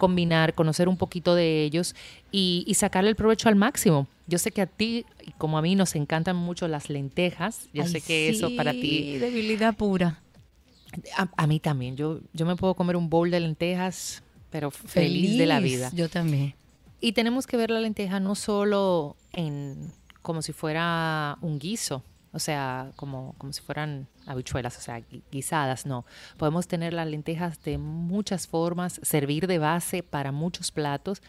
[0.01, 1.93] combinar, conocer un poquito de ellos
[2.31, 4.07] y, y sacarle el provecho al máximo.
[4.25, 7.69] Yo sé que a ti, y como a mí, nos encantan mucho las lentejas.
[7.71, 10.19] Yo Ay, sé que eso para ti, debilidad pura.
[11.15, 11.95] a, a mí también.
[11.97, 15.91] Yo, yo me puedo comer un bowl de lentejas, pero feliz, de la vida.
[15.93, 16.55] Yo también.
[16.99, 19.91] Y tenemos que ver la lenteja no solo en
[20.23, 25.21] como si fuera un guiso, o sea, como, como si fueran habichuelas, o sea, gui-
[25.31, 26.05] guisadas, no.
[26.37, 31.21] Podemos tener las lentejas de muchas formas, servir de base para muchos platos.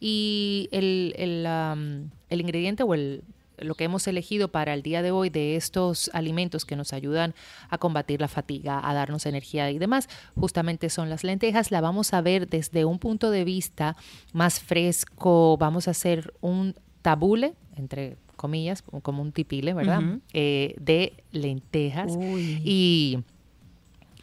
[0.00, 3.22] Y el, am, el ingrediente o el,
[3.58, 7.34] lo que hemos elegido para el día de hoy de estos alimentos que nos ayudan
[7.70, 11.70] a combatir la fatiga, a darnos energía y demás, justamente son las lentejas.
[11.70, 13.96] La vamos a ver desde un punto de vista
[14.34, 15.56] más fresco.
[15.56, 20.02] Vamos a hacer un tabule, entre comillas, como un tipile, ¿verdad?
[20.32, 22.12] Eh, de lentejas.
[22.16, 22.60] Uy.
[22.64, 23.18] Y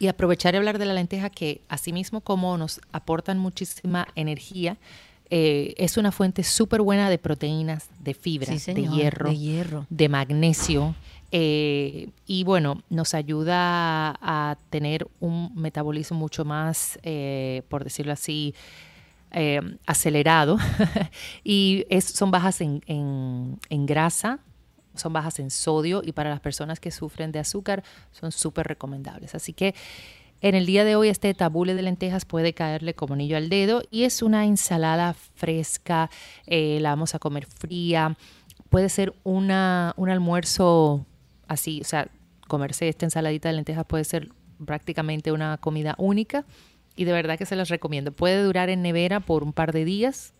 [0.00, 4.76] y aprovechar y hablar de la lenteja que asimismo como nos aportan muchísima energía,
[5.30, 9.86] eh, es una fuente súper buena de proteínas, de fibra, Sí, de hierro, de hierro.
[9.90, 10.94] de magnesio.
[11.30, 14.16] eh, y bueno, nos ayuda a,
[14.50, 18.52] a tener un metabolismo mucho más, eh, por decirlo así,
[19.34, 20.58] eh, acelerado.
[21.44, 24.40] y son bajas en grasa,
[24.94, 29.34] son bajas en sodio y para las personas que sufren de azúcar son súper recomendables.
[29.34, 29.74] Así que
[30.40, 33.82] en el día de hoy este tabule de lentejas puede caerle como anillo al dedo
[33.90, 36.10] y es una ensalada fresca,
[36.46, 38.16] eh, la vamos a comer fría,
[38.68, 41.06] puede ser una, un almuerzo
[41.48, 42.08] así, o sea,
[42.46, 44.32] comerse esta ensaladita de lentejas puede ser
[44.64, 46.44] prácticamente una comida única
[46.96, 48.12] y de verdad que se las recomiendo.
[48.12, 50.32] Puede durar en nevera por un par de días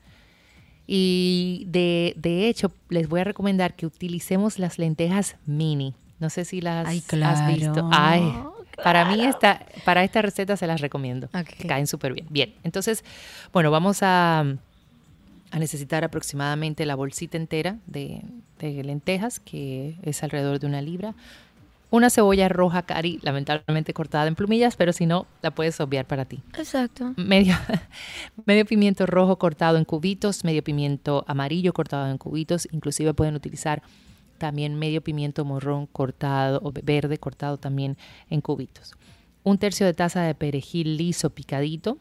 [0.87, 5.95] y de, de hecho les voy a recomendar que utilicemos las lentejas mini.
[6.21, 7.55] No sé si las Ay, has claro.
[7.55, 7.89] visto.
[7.93, 8.23] Ay,
[8.83, 11.29] para mí esta, para esta receta se las recomiendo.
[11.35, 11.67] Ok.
[11.67, 12.27] Caen súper bien.
[12.31, 13.05] Bien, entonces,
[13.53, 18.23] bueno, vamos a, a necesitar aproximadamente la bolsita entera de,
[18.59, 21.15] de lentejas, que es alrededor de una libra.
[21.95, 26.25] Una cebolla roja cari, lamentablemente cortada en plumillas, pero si no, la puedes obviar para
[26.25, 27.15] ti Exacto.
[27.17, 27.55] medio,
[28.47, 33.81] medio pimiento rojo cortado en cubitos, medio pimiento amarillo cortado en cubitos, inclusive pueden utilizar
[34.39, 37.97] también medio pimiento morrón cortado o verde cortado también
[38.29, 38.91] en cubitos.
[39.45, 41.99] Un tercio de taza de perejil liso picadito,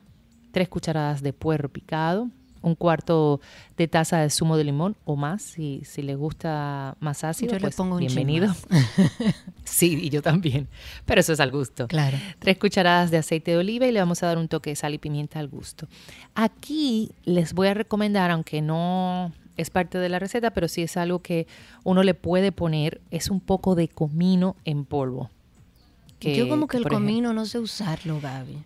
[0.52, 2.32] tres cucharadas de puerro picado,
[2.64, 3.40] un cuarto
[3.78, 7.58] de taza de zumo de limón o más, si, si le gusta más ácido, Yo
[7.58, 8.54] le pues pongo un chin bienvenido.
[9.64, 10.68] sí, y yo también,
[11.06, 11.88] pero eso es al gusto.
[11.88, 12.18] Claro.
[12.40, 14.94] Tres cucharadas de aceite de oliva y le vamos a dar un toque de sal
[14.94, 15.88] y pimienta al gusto.
[16.34, 20.98] Aquí les voy a recomendar, aunque no es parte de la receta, pero sí es
[20.98, 21.48] algo que
[21.84, 25.30] uno le puede poner, es un poco de comino en polvo.
[26.22, 28.58] Yo como que el ejemplo, comino no sé usarlo, Gaby.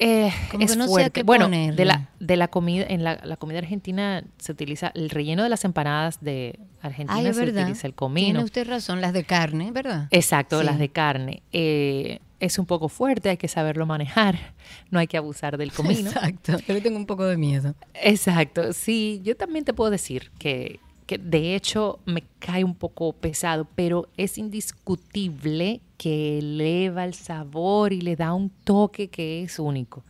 [0.00, 1.22] Eh, como es que no fuerte.
[1.22, 1.76] bueno, ponerle.
[1.76, 5.48] de la, de la comida, en la, la comida argentina se utiliza el relleno de
[5.50, 7.62] las empanadas de Argentina Ay, se verdad.
[7.62, 8.42] utiliza el Tiene comino.
[8.42, 10.08] usted razón, las de carne, ¿verdad?
[10.10, 10.66] Exacto, Sí.
[10.66, 11.42] las de carne.
[11.52, 14.54] Eh, es un poco fuerte, hay que saberlo manejar,
[14.90, 16.10] no hay que abusar del comino.
[16.10, 16.56] Exacto.
[16.66, 17.74] Yo le tengo un poco de miedo.
[17.94, 20.80] Exacto, sí, yo también te puedo decir que,
[21.10, 27.92] que de hecho me cae un poco pesado, pero es indiscutible que eleva el sabor
[27.92, 30.04] y le da un toque que es único.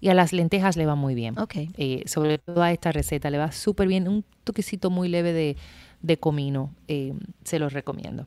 [0.00, 1.38] Y a las lentejas le va muy bien.
[1.78, 5.56] Eh, sobre todo a esta receta le va súper bien, un toquecito muy leve de,
[6.02, 8.26] de comino, eh, se los recomiendo.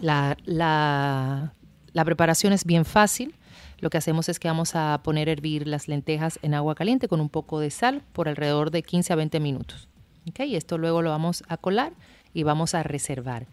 [0.00, 1.52] La, la-
[1.92, 3.34] la preparación es bien fácil.
[3.78, 7.08] Lo que hacemos es que vamos a poner a hervir las lentejas en agua caliente
[7.08, 9.88] con un poco de sal por alrededor de 15 a 20 minutos.
[10.28, 10.40] ¿Ok?
[10.40, 11.92] Esto luego lo vamos a colar
[12.34, 13.46] y vamos a reservar.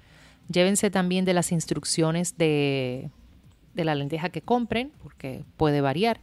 [0.49, 3.09] Llévense también de las instrucciones de,
[3.73, 6.19] de la lenteja que compren, porque puede variar,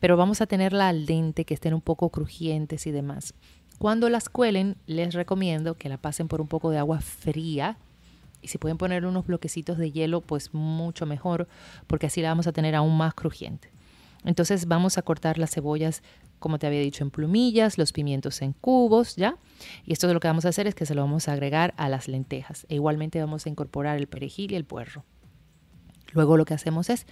[0.00, 3.34] pero vamos a tenerla al dente, que estén un poco crujientes y demás.
[3.78, 7.78] Cuando las cuelen, les recomiendo que la pasen por un poco de agua fría
[8.42, 11.48] y si pueden poner unos bloquecitos de hielo, pues mucho mejor,
[11.86, 13.70] porque así la vamos a tener aún más crujiente.
[14.24, 16.02] Entonces vamos a cortar las cebollas,
[16.42, 19.36] como te había dicho, en plumillas, los pimientos en cubos, ¿ya?
[19.86, 21.88] Y esto lo que vamos a hacer es que se lo vamos a agregar a
[21.88, 22.66] las lentejas.
[22.68, 25.04] E igualmente vamos a incorporar el perejil y el puerro.
[26.12, 27.06] Luego lo que hacemos es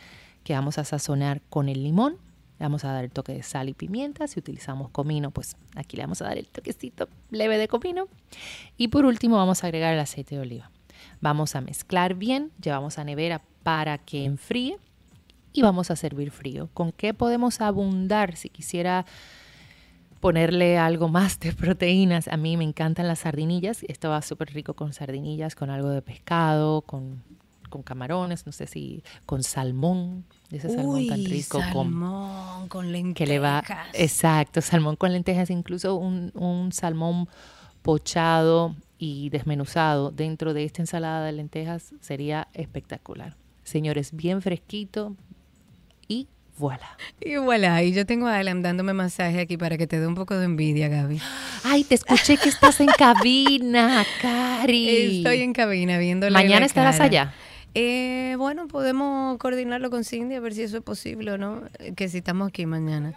[0.45, 2.19] que vamos a sazonar con el limón,
[2.59, 4.27] le vamos a dar el toque de sal y pimienta.
[4.27, 8.09] Si utilizamos comino, pues aquí le vamos a dar el toquecito leve de comino.
[8.77, 10.71] Y por último vamos a agregar el aceite de oliva.
[11.21, 14.77] Vamos a mezclar bien, llevamos a nevera para que enfríe
[15.53, 16.69] y vamos a servir frío.
[16.75, 18.37] ¿Con qué podemos abundar?
[18.37, 19.07] Si quisiera
[20.21, 23.83] ponerle algo más de proteínas, a mí me encantan las sardinillas.
[23.89, 27.23] Esto va súper rico con sardinillas, con algo de pescado, con,
[27.71, 33.17] con camarones, no sé si con salmón, ese salmón tan rico con salmón con lentejas.
[33.17, 33.63] que le va
[33.95, 37.29] exacto salmón con lentejas incluso un, un salmón
[37.83, 45.15] pochado y desmenuzado dentro de esta ensalada de lentejas sería espectacular señores bien fresquito
[46.11, 46.27] y
[46.59, 50.07] voilà Y voilà, y yo tengo a Alan dándome masaje aquí para que te dé
[50.07, 51.21] un poco de envidia, Gaby.
[51.65, 55.99] ay te escuché que estás en cabina Cari Estoy en cabina
[56.31, 57.05] mañana la estarás cara.
[57.05, 57.35] allá
[57.75, 61.63] Eh, bueno, podemos coordinarlo con Cindy a ver si eso es posible o no.
[61.95, 63.15] Que si estamos aquí mañana.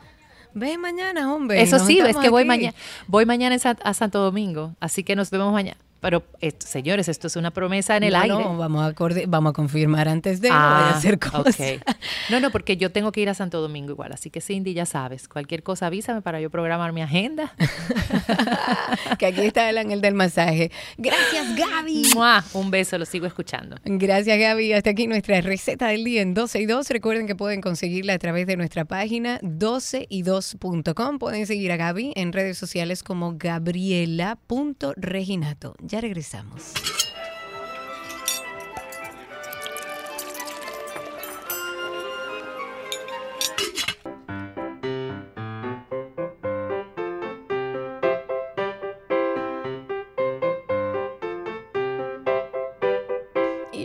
[0.54, 1.60] Ven mañana, hombre.
[1.60, 2.76] eso sí es que voy mañana
[3.08, 7.36] voy mañana a Santo Domingo así que nos vemos mañana pero esto, señores esto es
[7.36, 10.50] una promesa en el No, aire no, vamos a, coordi- vamos a confirmar antes de
[10.50, 11.58] no vaya a hacer cosas.
[11.88, 11.96] Ah.
[12.30, 14.12] No, no, porque yo tengo que ir a Santo Domingo igual.
[14.14, 17.54] Así que Cindy, ya sabes, cualquier cosa avísame para yo programar mi agenda.
[19.18, 20.72] que aquí está el del masaje.
[20.98, 22.12] Gracias, Gaby.
[22.16, 22.44] ¡Mua!
[22.54, 23.78] Un beso, lo sigo escuchando.
[23.86, 24.74] Gracias, Gaby.
[24.74, 26.90] Hasta aquí nuestra receta del día en 12 y 2.
[26.90, 31.20] Recuerden que pueden conseguirla a través de nuestra página 12y2.com.
[31.20, 35.76] Pueden seguir a Gaby en redes sociales como gabriela.reginato.
[35.94, 36.74] Ya regresamos.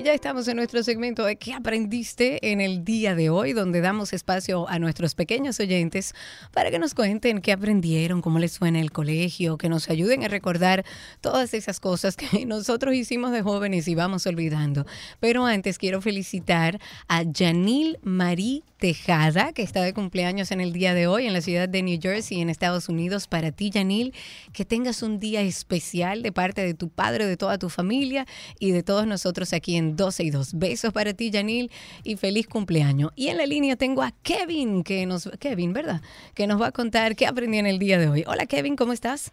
[0.09, 3.53] Ya estamos en nuestro segmento de ¿Qué aprendiste en el día de hoy?
[3.53, 6.14] Donde damos espacio a nuestros pequeños oyentes
[6.51, 10.25] para que nos cuenten qué aprendieron, cómo les fue en el colegio, que nos ayuden
[10.25, 10.87] a recordar
[11.21, 14.87] todas esas cosas que nosotros hicimos de jóvenes y vamos olvidando.
[15.21, 20.94] Pero antes quiero felicitar a Janil Marie Tejada, que está de cumpleaños en el día
[20.94, 23.27] de hoy en la ciudad de New Jersey, en Estados Unidos.
[23.27, 24.14] Para ti, Janil,
[24.55, 28.25] que tengas un día especial de parte de tu padre, de toda tu familia
[28.59, 30.55] y de todos nosotros aquí en 12 y 2.
[30.55, 31.71] Besos para ti, Yanil,
[32.05, 33.13] y feliz cumpleaños.
[33.17, 36.01] Y en la línea tengo a Kevin, que nos, Kevin, ¿verdad?
[36.35, 38.25] Que nos va a contar qué aprendió en el día de hoy.
[38.27, 39.33] Hola, Kevin, ¿cómo estás?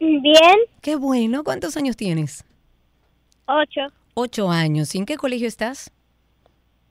[0.00, 1.44] Bien, Qué bueno.
[1.44, 2.44] ¿Cuántos años tienes?
[3.46, 3.82] ocho.
[4.14, 4.94] Ocho años.
[4.94, 5.90] ¿Y en qué colegio estás?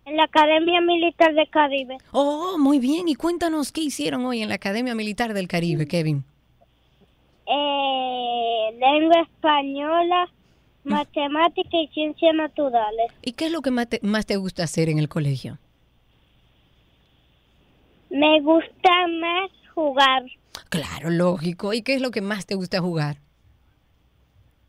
[0.06, 1.98] En la Academia Militar de Caribe.
[2.12, 3.08] Oh, muy bien.
[3.08, 6.26] Y cuéntanos qué hicieron hoy en la Academia Militar del Caribe, Kevin.
[7.48, 10.30] Eh, lengua española,
[10.84, 13.12] matemática y ciencias naturales.
[13.22, 15.58] ¿Y qué es lo que más te, más te gusta hacer en el colegio?
[18.10, 20.24] Me gusta más jugar.
[20.70, 21.74] Claro, lógico.
[21.74, 23.18] ¿Y qué es lo que más te gusta jugar?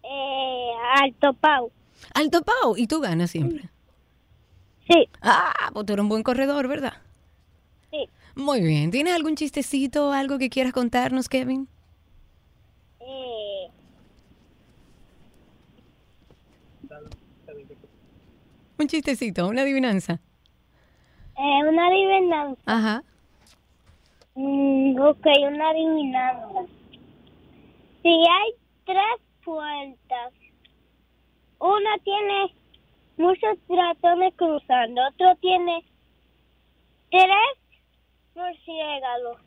[0.02, 0.70] Eh,
[1.02, 1.70] alto pau.
[2.14, 2.76] Alto Pau.
[2.76, 3.68] Y tú ganas siempre.
[4.88, 6.94] Sí, Ah, pues tú eres un buen corredor, ¿verdad?
[7.90, 8.08] sí.
[8.34, 8.90] Muy bien.
[8.90, 11.68] ¿Tienes algún chistecito o algo que quieras contarnos, Kevin?
[13.00, 13.68] Eh,
[18.78, 20.20] Un chistecito, una adivinanza.
[21.36, 22.62] eh, una adivinanza.
[22.66, 23.02] Ajá.
[24.34, 26.60] Mm, ok, una adivinanza.
[28.02, 28.50] Si hay
[28.84, 30.32] tres puertas,
[31.60, 32.54] una tiene
[33.16, 35.84] muchos ratones cruzando, otro tiene
[37.10, 37.80] tres
[38.34, 39.40] murciélagos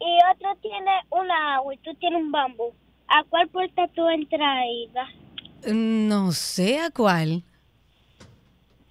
[0.00, 2.72] y otro tiene una agua y tú tienes un bambú.
[3.06, 5.08] ¿A cuál puerta tú entrarías?
[5.72, 7.44] No sé a cuál.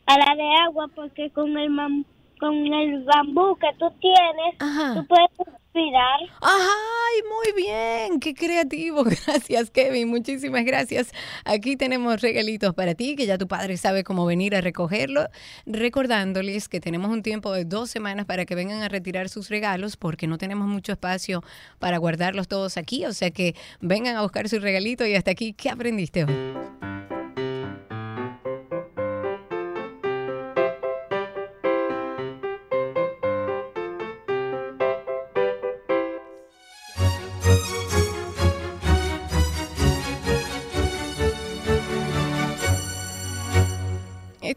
[0.06, 2.06] A la de agua porque con el mam-
[2.40, 4.96] con el bambú que tú tienes, Ajá.
[4.96, 6.20] tú puedes respirar.
[6.42, 8.20] ¡Ay, muy bien!
[8.20, 9.04] ¡Qué creativo!
[9.26, 10.10] Gracias, Kevin.
[10.10, 11.14] Muchísimas gracias.
[11.46, 15.28] Aquí tenemos regalitos para ti, que ya tu padre sabe cómo venir a recogerlo.
[15.66, 19.96] Recordándoles que tenemos un tiempo de dos semanas para que vengan a retirar sus regalos,
[19.96, 21.44] porque no tenemos mucho espacio
[21.80, 23.06] para guardarlos todos aquí.
[23.06, 26.34] O sea que vengan a buscar su regalito y hasta aquí, ¿qué aprendiste hoy?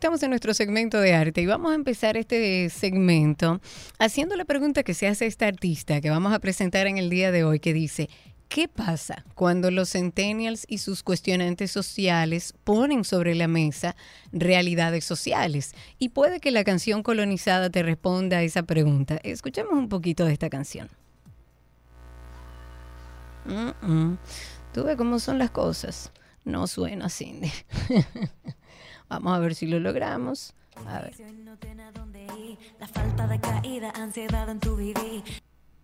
[0.07, 3.61] Estamos en nuestro segmento de arte y vamos a empezar este segmento
[3.99, 7.33] haciendo la pregunta que se hace esta artista que vamos a presentar en el día
[7.33, 8.09] de hoy que dice,
[8.49, 13.97] ¿qué pasa cuando los centennials y sus cuestionantes sociales ponen sobre la mesa
[14.31, 15.75] realidades sociales?
[15.99, 19.19] Y puede que la canción colonizada te responda a esa pregunta.
[19.25, 20.89] Escuchemos un poquito de esta canción.
[23.45, 24.19] Mm, mm.
[24.97, 26.13] Cómo son las cosas.
[26.45, 27.51] No suena, Cindy.
[29.09, 30.55] Vamos a ver si lo logramos.
[30.87, 31.15] A ver.
[31.15, 31.37] A.
[32.79, 35.23] La falta de caída, ansiedad en tu vivir.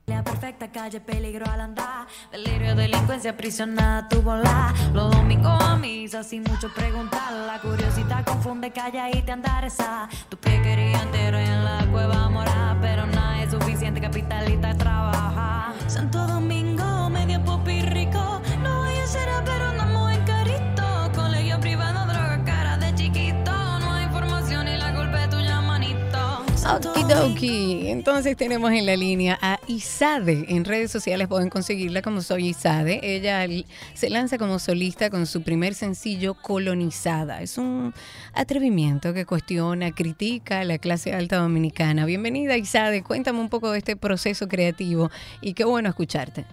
[0.07, 2.07] La perfecta calle, peligro al andar.
[2.33, 4.75] Delirio, delincuencia, aprisionada tu volar.
[4.93, 7.33] Los domingos a misa sin mucho preguntar.
[7.33, 10.09] La curiosidad confunde, calla y te andar esa.
[10.29, 12.79] Tu pie quería entero en la cueva morar.
[12.81, 15.73] Pero nada es suficiente, capitalista trabaja.
[15.87, 18.43] Santo Domingo, medio pop y rico.
[18.61, 19.72] No hay será, pero
[26.65, 27.89] Okidoki.
[27.89, 30.45] Entonces tenemos en la línea a Isade.
[30.49, 33.01] En redes sociales pueden conseguirla como Soy Isade.
[33.03, 33.47] Ella
[33.95, 37.43] se lanza como solista con su primer sencillo Colonizada.
[37.43, 37.93] Es un
[38.33, 42.07] atrevimiento que cuestiona, critica a la clase alta dominicana.
[42.07, 43.03] Bienvenida Isade.
[43.03, 45.11] Cuéntame un poco de este proceso creativo
[45.41, 46.45] y qué bueno escucharte.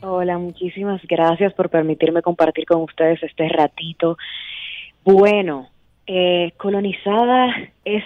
[0.00, 4.16] Hola, muchísimas gracias por permitirme compartir con ustedes este ratito.
[5.04, 5.68] Bueno,
[6.06, 7.48] eh, colonizada
[7.84, 8.04] es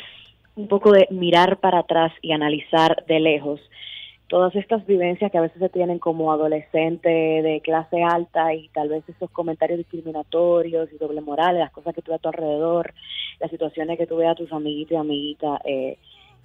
[0.57, 3.61] un poco de mirar para atrás y analizar de lejos
[4.33, 8.89] todas estas vivencias que a veces se tienen como adolescente de clase alta y tal
[8.89, 12.95] vez esos comentarios discriminatorios y doble moral, las cosas que tú ves a tu alrededor,
[13.41, 15.99] las situaciones que tú ves a tus amiguitos y amiguitas eh,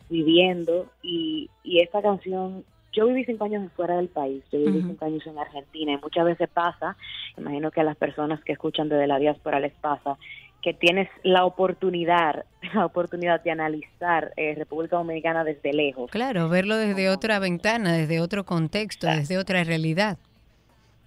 [0.10, 0.88] viviendo.
[1.02, 5.26] Y, y esta canción, yo viví cinco años fuera del país, yo viví cinco años
[5.26, 6.98] en Argentina y muchas veces pasa,
[7.38, 10.18] imagino que a las personas que escuchan desde la diáspora les pasa,
[10.62, 16.10] que tienes la oportunidad, la oportunidad de analizar eh, República Dominicana desde lejos.
[16.12, 20.18] Claro, verlo desde otra ventana, desde otro contexto, desde otra realidad.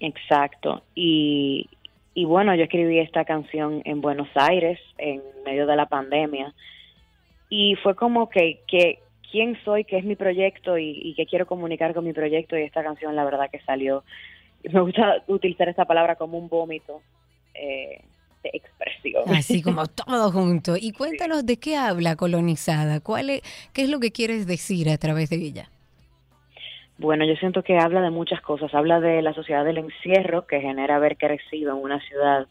[0.01, 0.83] Exacto.
[0.95, 1.69] Y,
[2.15, 6.55] y bueno, yo escribí esta canción en Buenos Aires en medio de la pandemia.
[7.51, 11.47] Y fue como que, que quién soy, qué es mi proyecto y, y qué quiero
[11.47, 12.57] comunicar con mi proyecto.
[12.57, 14.05] Y esta canción, la verdad, que salió.
[14.63, 17.03] Me gusta utilizar esta palabra como un vómito
[17.55, 18.01] eh,
[18.43, 19.25] de expresión.
[19.29, 20.77] Así como todo junto.
[20.77, 24.99] Y cuéntanos de qué habla colonizada, cuál es, qué es lo que quieres decir a
[24.99, 25.69] través de ella.
[26.99, 28.75] Bueno, yo siento que habla de muchas cosas.
[28.75, 32.47] Habla de la sociedad del encierro que genera haber crecido en una ciudad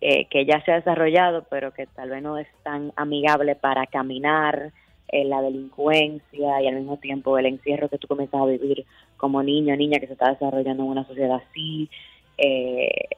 [0.00, 3.86] eh, que ya se ha desarrollado, pero que tal vez no es tan amigable para
[3.86, 4.72] caminar,
[5.10, 8.84] eh, la delincuencia y al mismo tiempo el encierro que tú comienzas a vivir
[9.16, 11.88] como niño o niña que se está desarrollando en una sociedad así,
[12.36, 13.08] eh,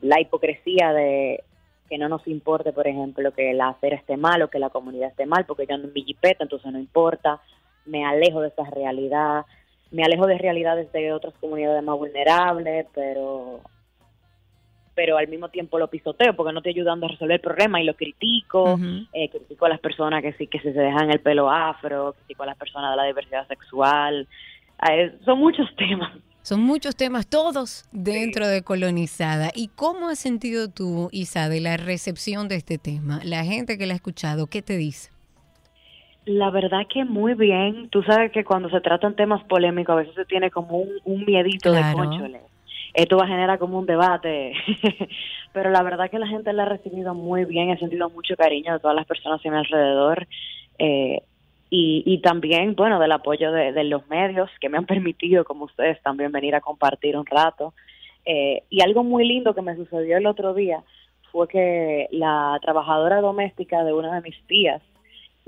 [0.00, 1.42] la hipocresía de
[1.88, 5.08] que no nos importe, por ejemplo, que la acera esté mal o que la comunidad
[5.08, 7.40] esté mal, porque yo ando en mi jipeta, entonces no importa,
[7.86, 9.46] me alejo de esa realidad,
[9.90, 13.60] me alejo de realidades de otras comunidades más vulnerables, pero
[14.94, 17.84] pero al mismo tiempo lo pisoteo porque no estoy ayudando a resolver el problema y
[17.84, 18.76] lo critico,
[19.12, 22.46] eh, critico a las personas que sí que se dejan el pelo afro, critico a
[22.46, 24.26] las personas de la diversidad sexual,
[24.90, 26.12] eh, son muchos temas.
[26.48, 29.50] Son muchos temas, todos dentro de Colonizada.
[29.54, 33.20] ¿Y cómo has sentido tú, Isa, de la recepción de este tema?
[33.22, 35.10] La gente que la ha escuchado, ¿qué te dice?
[36.24, 37.90] La verdad que muy bien.
[37.90, 41.26] Tú sabes que cuando se tratan temas polémicos a veces se tiene como un, un
[41.26, 42.40] miedito de conchole
[42.94, 44.54] esto va a generar como un debate,
[45.52, 48.72] pero la verdad que la gente la ha recibido muy bien, he sentido mucho cariño
[48.72, 50.26] de todas las personas a mi alrededor
[50.78, 51.22] eh,
[51.70, 56.00] y, y también, bueno, del apoyo de, los medios que me han permitido, como ustedes,
[56.02, 57.74] también venir a compartir un rato.
[58.24, 60.82] Eh, y algo muy lindo que me sucedió el otro día
[61.32, 64.82] fue que la trabajadora doméstica de una de mis tías,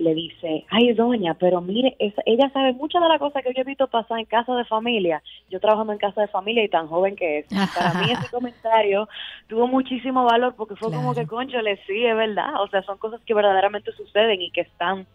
[0.00, 3.64] le dice, ay doña, pero mire, ella sabe muchas de las cosas que yo he
[3.64, 5.22] visto pasar en casa de familia.
[5.50, 7.46] Yo trabajando en casa de familia y tan joven que es.
[7.76, 9.08] Para mí ese comentario
[9.46, 12.62] tuvo muchísimo valor porque fue como que, concho, le sí, es verdad.
[12.62, 15.06] O sea, son cosas que verdaderamente suceden y que están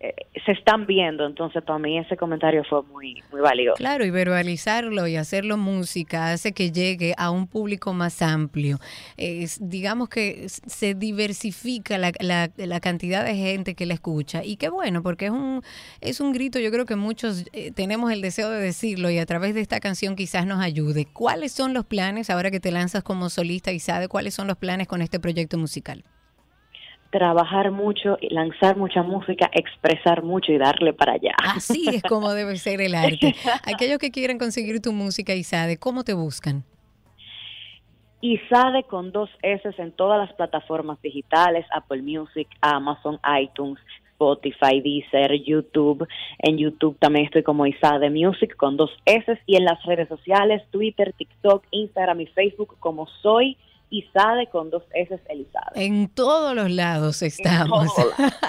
[0.00, 0.14] eh,
[0.46, 1.26] se están viendo.
[1.26, 3.74] Entonces, para mí ese comentario fue muy, muy válido.
[3.74, 8.78] Claro, y verbalizarlo y hacerlo música hace que llegue a un público más amplio.
[9.60, 14.42] digamos que se diversifica la, la, cantidad de gente que la escucha.
[14.42, 15.62] Y qué bueno, porque es un,
[16.00, 19.26] es un grito, yo creo que muchos eh, tenemos el deseo de decirlo y a
[19.26, 21.06] través de esta canción quizás nos ayude.
[21.12, 24.56] ¿Cuáles son los planes, ahora que te lanzas como solista y sabe cuáles son los
[24.56, 26.04] planes con este proyecto musical?
[27.10, 31.34] Trabajar mucho, lanzar mucha música, expresar mucho y darle para allá.
[31.54, 33.34] Así es como debe ser el arte.
[33.64, 36.64] Aquellos que quieren conseguir tu música, Isade, ¿cómo te buscan?
[38.22, 43.78] Isade con dos S en todas las plataformas digitales, Apple Music, Amazon, iTunes,
[44.12, 46.06] Spotify, Deezer, YouTube.
[46.38, 50.62] En YouTube también estoy como Isade Music con dos S y en las redes sociales,
[50.70, 53.56] Twitter, TikTok, Instagram y Facebook como Soy
[53.90, 55.84] Isade con dos S Elizade.
[55.84, 57.88] En todos los lados estamos.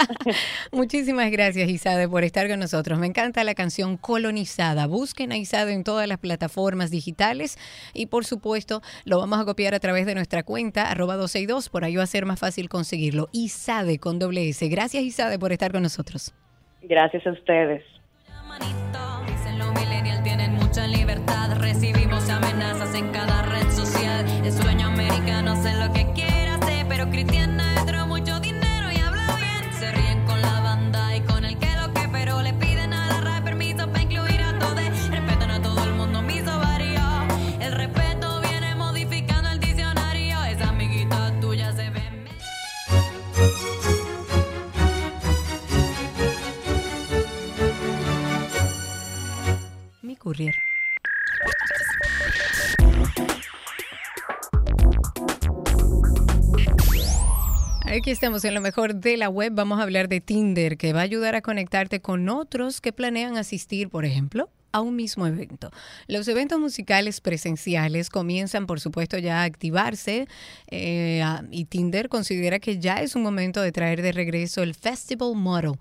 [0.71, 2.99] Muchísimas gracias Isade por estar con nosotros.
[2.99, 4.87] Me encanta la canción Colonizada.
[4.87, 7.57] Busquen a Isade en todas las plataformas digitales
[7.93, 11.69] y por supuesto lo vamos a copiar a través de nuestra cuenta arroba 262.
[11.69, 13.27] Por ahí va a ser más fácil conseguirlo.
[13.31, 14.67] Isade con doble S.
[14.67, 16.33] Gracias Isade por estar con nosotros.
[16.83, 17.83] Gracias a ustedes.
[20.23, 21.57] tienen mucha libertad.
[21.59, 24.25] Recibimos amenazas en cada red social.
[24.51, 24.70] Sueño
[25.53, 29.73] no sé lo que quiera hacer, pero Cristiana entró mucho dinero y habla bien.
[29.77, 33.07] Se ríen con la banda y con el que lo que, pero le piden a
[33.07, 35.09] la RAE permiso para incluir a todos.
[35.09, 37.03] Respetan a todo el mundo, mis ovarios.
[37.59, 40.41] El respeto viene modificando el diccionario.
[40.45, 42.03] Esa amiguita tuya se ve.
[50.01, 50.55] Mi courier.
[57.91, 59.51] Aquí estamos en lo mejor de la web.
[59.53, 63.35] Vamos a hablar de Tinder, que va a ayudar a conectarte con otros que planean
[63.35, 65.71] asistir, por ejemplo, a un mismo evento.
[66.07, 70.27] Los eventos musicales presenciales comienzan, por supuesto, ya a activarse
[70.67, 75.35] eh, y Tinder considera que ya es un momento de traer de regreso el Festival
[75.35, 75.73] Model,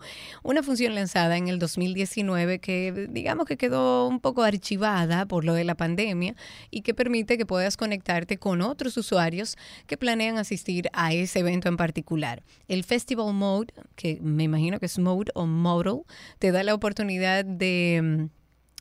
[0.43, 5.55] una función lanzada en el 2019 que digamos que quedó un poco archivada por lo
[5.55, 6.35] de la pandemia
[6.71, 11.69] y que permite que puedas conectarte con otros usuarios que planean asistir a ese evento
[11.69, 12.43] en particular.
[12.69, 16.03] El Festival Mode, que me imagino que es Mode o Model,
[16.39, 18.29] te da la oportunidad de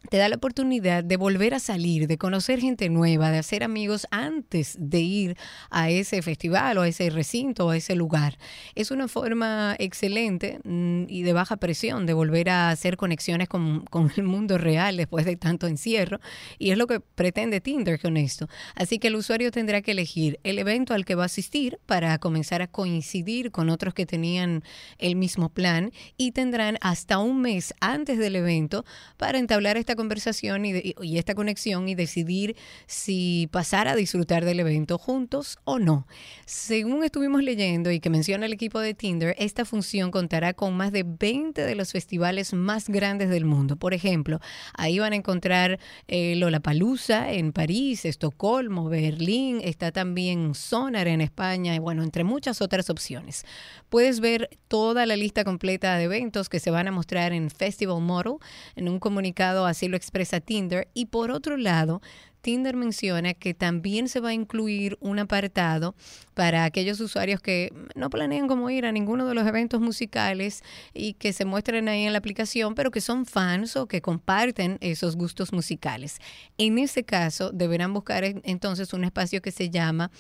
[0.10, 4.08] te da la oportunidad de volver a salir, de conocer gente nueva, de hacer amigos
[4.12, 5.38] antes de ir
[5.70, 8.38] a ese festival o a ese recinto o a ese lugar.
[8.76, 13.86] Es una forma excelente mm, y de baja presión de volver a hacer conexiones con,
[13.86, 16.20] con, el mundo real después de tanto encierro
[16.58, 18.48] y es lo que pretende Tinder con esto.
[18.76, 22.18] Así que el usuario tendrá que elegir el evento al que va a asistir para
[22.18, 24.64] comenzar a coincidir con otros que tenían
[24.98, 28.86] el mismo plan y tendrán hasta un mes antes del evento
[29.18, 32.56] para entablar conversación y, de- y esta conexión y decidir
[32.88, 36.08] si pasar a disfrutar del evento juntos o no.
[36.46, 40.92] Según estuvimos leyendo y que menciona el equipo de Tinder, esta función contará con más
[40.92, 43.76] de 20 de los festivales más grandes del mundo.
[43.76, 44.40] Por ejemplo,
[44.74, 51.76] ahí van a encontrar eh, Lollapalooza en París, Estocolmo, Berlín, está también Sonar en España,
[51.76, 53.46] y bueno, entre muchas otras opciones.
[53.90, 58.02] Puedes ver toda la lista completa de eventos que se van a mostrar en Festival
[58.02, 58.34] Model.
[58.76, 60.90] En un comunicado así lo expresa Tinder.
[60.94, 62.02] Y por otro lado,
[62.42, 65.96] Tinder menciona que también se va a incluir un apartado
[66.34, 70.64] para aquellos usuarios que no planean cómo ir a ninguno de los eventos musicales
[70.94, 74.78] y que se muestren ahí en la aplicación, pero que son fans o que comparten
[74.82, 76.18] esos gustos musicales.
[76.58, 80.12] En ese caso, deberán buscar en- entonces un espacio que se llama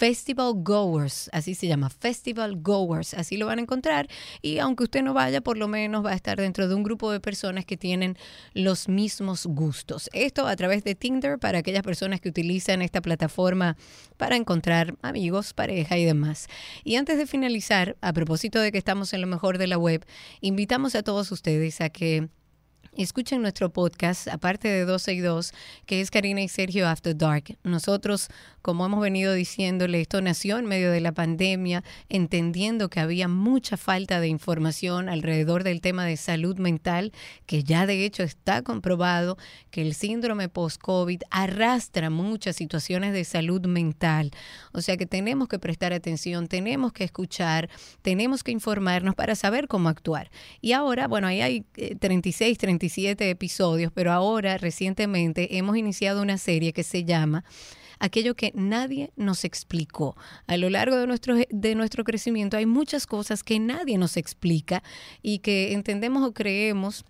[0.00, 4.08] Festival Goers, así se llama, Festival Goers, así lo van a encontrar
[4.40, 7.12] y aunque usted no vaya, por lo menos va a estar dentro de un grupo
[7.12, 8.16] de personas que tienen
[8.54, 10.08] los mismos gustos.
[10.14, 13.76] Esto a través de Tinder para aquellas personas que utilizan esta plataforma
[14.16, 16.48] para encontrar amigos, pareja y demás.
[16.82, 20.06] Y antes de finalizar, a propósito de que estamos en lo mejor de la web,
[20.40, 22.30] invitamos a todos ustedes a que
[22.96, 25.52] Escuchen nuestro podcast, aparte de 12 y 2,
[25.86, 27.56] que es Karina y Sergio After Dark.
[27.62, 28.28] Nosotros,
[28.62, 33.76] como hemos venido diciéndole, esto nació en medio de la pandemia, entendiendo que había mucha
[33.76, 37.12] falta de información alrededor del tema de salud mental,
[37.46, 39.38] que ya de hecho está comprobado
[39.70, 44.30] que el síndrome post-COVID arrastra muchas situaciones de salud mental.
[44.72, 47.70] O sea que tenemos que prestar atención, tenemos que escuchar,
[48.02, 50.30] tenemos que informarnos para saber cómo actuar.
[50.60, 56.38] Y ahora, bueno, ahí hay eh, 36, 37 episodios, pero ahora recientemente hemos iniciado una
[56.38, 57.44] serie que se llama
[58.00, 60.16] aquello que nadie nos explicó.
[60.48, 64.82] A lo largo de nuestro, de nuestro crecimiento hay muchas cosas que nadie nos explica
[65.22, 67.04] y que entendemos o creemos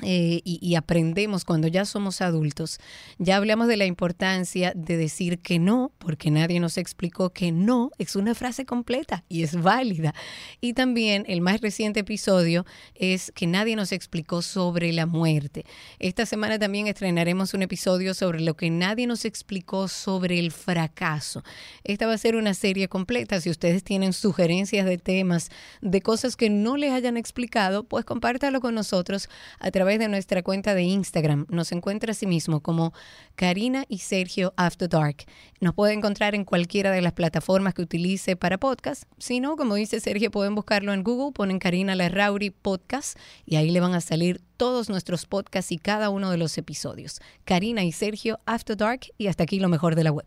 [0.00, 2.78] eh, y, aprendemos cuando ya somos adultos.
[3.18, 7.90] Ya hablamos de la importancia de decir que no, porque nadie nos explicó que no
[7.98, 10.14] es una frase completa y es válida.
[10.62, 12.64] Y también el más reciente episodio
[12.94, 15.66] es que nadie nos explicó sobre la muerte.
[15.98, 21.44] Esta semana también estrenaremos un episodio sobre lo que nadie nos explicó sobre el fracaso.
[21.84, 23.40] Esta va a ser una serie completa.
[23.40, 25.50] Si ustedes tienen sugerencias de temas,
[25.82, 29.28] de cosas que no les hayan explicado, pues compártalo con nosotros
[29.60, 31.46] a través de nuestra cuenta de Instagram.
[31.48, 32.92] Nos encuentra así mismo como
[33.34, 35.24] Karina y Sergio After Dark.
[35.60, 39.04] Nos puede encontrar en cualquiera de las plataformas que utilice para podcast.
[39.18, 43.70] Si no, como dice Sergio, pueden buscarlo en Google, ponen Karina Larrauri Podcast y ahí
[43.70, 47.20] le van a salir todos nuestros podcasts y cada uno de los episodios.
[47.44, 50.26] Karina y Sergio After Dark y hasta aquí lo mejor de la web.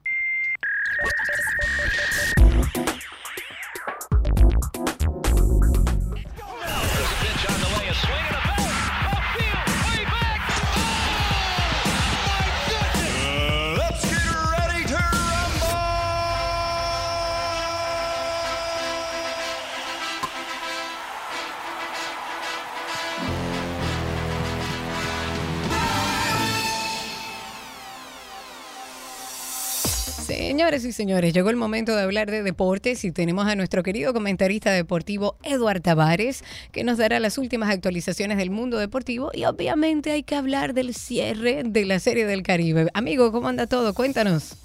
[30.56, 34.14] Señores y señores, llegó el momento de hablar de deportes y tenemos a nuestro querido
[34.14, 40.12] comentarista deportivo Eduard Tavares, que nos dará las últimas actualizaciones del mundo deportivo y obviamente
[40.14, 42.88] hay que hablar del cierre de la Serie del Caribe.
[42.94, 43.94] Amigo, ¿cómo anda todo?
[43.94, 44.56] Cuéntanos.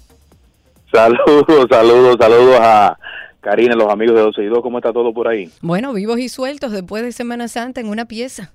[0.93, 2.97] Saludos, saludos, saludos a
[3.41, 4.59] Karina, los amigos de 12 y 2.
[4.61, 5.49] ¿Cómo está todo por ahí?
[5.61, 8.53] Bueno, vivos y sueltos después de Semana Santa en una pieza.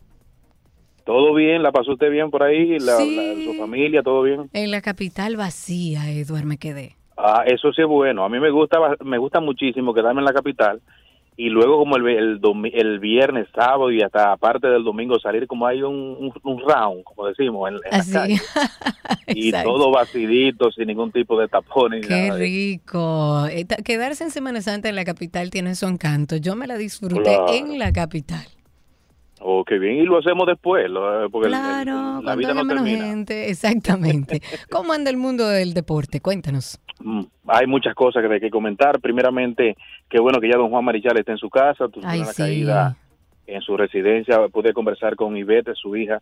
[1.04, 1.62] ¿Todo bien?
[1.62, 2.78] ¿La pasó usted bien por ahí?
[2.78, 3.14] ¿La, Sí.
[3.14, 4.02] la- su familia?
[4.02, 4.48] ¿Todo bien?
[4.54, 6.96] En la capital vacía, Eduard, me quedé.
[7.16, 8.24] Ah, eso sí es bueno.
[8.24, 10.80] A mí me gusta me gusta muchísimo quedarme en la capital
[11.38, 15.46] y luego como el, el, domi- el viernes, sábado y hasta aparte del domingo salir
[15.46, 18.12] como hay un, un, un round, como decimos, en, en la Así.
[18.12, 18.40] calle.
[19.28, 23.46] Y todo vacilito, sin ningún tipo de tapón ni Qué nada rico.
[23.50, 26.36] Eh, Quedarse en Semana Santa en la capital tiene su encanto.
[26.36, 27.52] Yo me la disfruté Claro.
[27.52, 28.46] en la capital.
[29.40, 29.96] Oh, qué bien.
[29.96, 30.86] Y lo hacemos después,
[31.30, 33.04] porque el- el- Claro, la vida no menos termina.
[33.06, 33.50] gente.
[33.50, 34.40] Exactamente.
[34.70, 36.20] ¿Cómo anda el mundo del deporte?
[36.20, 36.78] Cuéntanos.
[37.00, 38.98] Mm, Hay muchas cosas que hay que comentar.
[39.00, 39.76] Primeramente,
[40.08, 42.42] qué bueno que ya don Juan Marichal está en su casa, tuvo una sí.
[42.42, 42.96] caída
[43.46, 44.48] en su residencia.
[44.48, 46.20] Pude conversar con Ivette, su hija,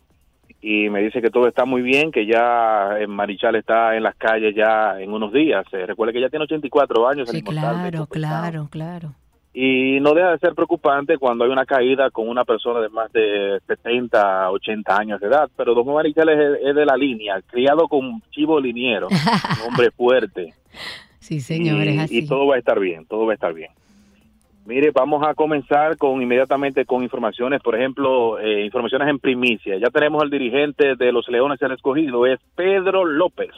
[0.61, 4.17] y me dice que todo está muy bien, que ya eh, Marichal está en las
[4.17, 5.65] calles ya en unos días.
[5.73, 7.29] Eh, recuerde que ya tiene 84 años.
[7.31, 9.15] Sí, claro, claro, claro.
[9.57, 13.13] Y no deja de ser preocupante cuando hay una caída con una persona de más
[13.13, 15.49] de 70, 80 años de edad.
[15.57, 19.15] Pero Don Juan es, de la línea, criado con chivo liniero, un
[19.69, 20.55] hombre fuerte.
[21.21, 22.19] Sí, señores, y, así.
[22.19, 23.71] y todo va a estar bien, todo va a estar bien.
[24.67, 29.77] Mire, vamos a comenzar con inmediatamente con informaciones, por ejemplo, eh, informaciones en primicia.
[29.77, 33.51] Ya tenemos al dirigente de los Leones del Escogido, es Pedro López.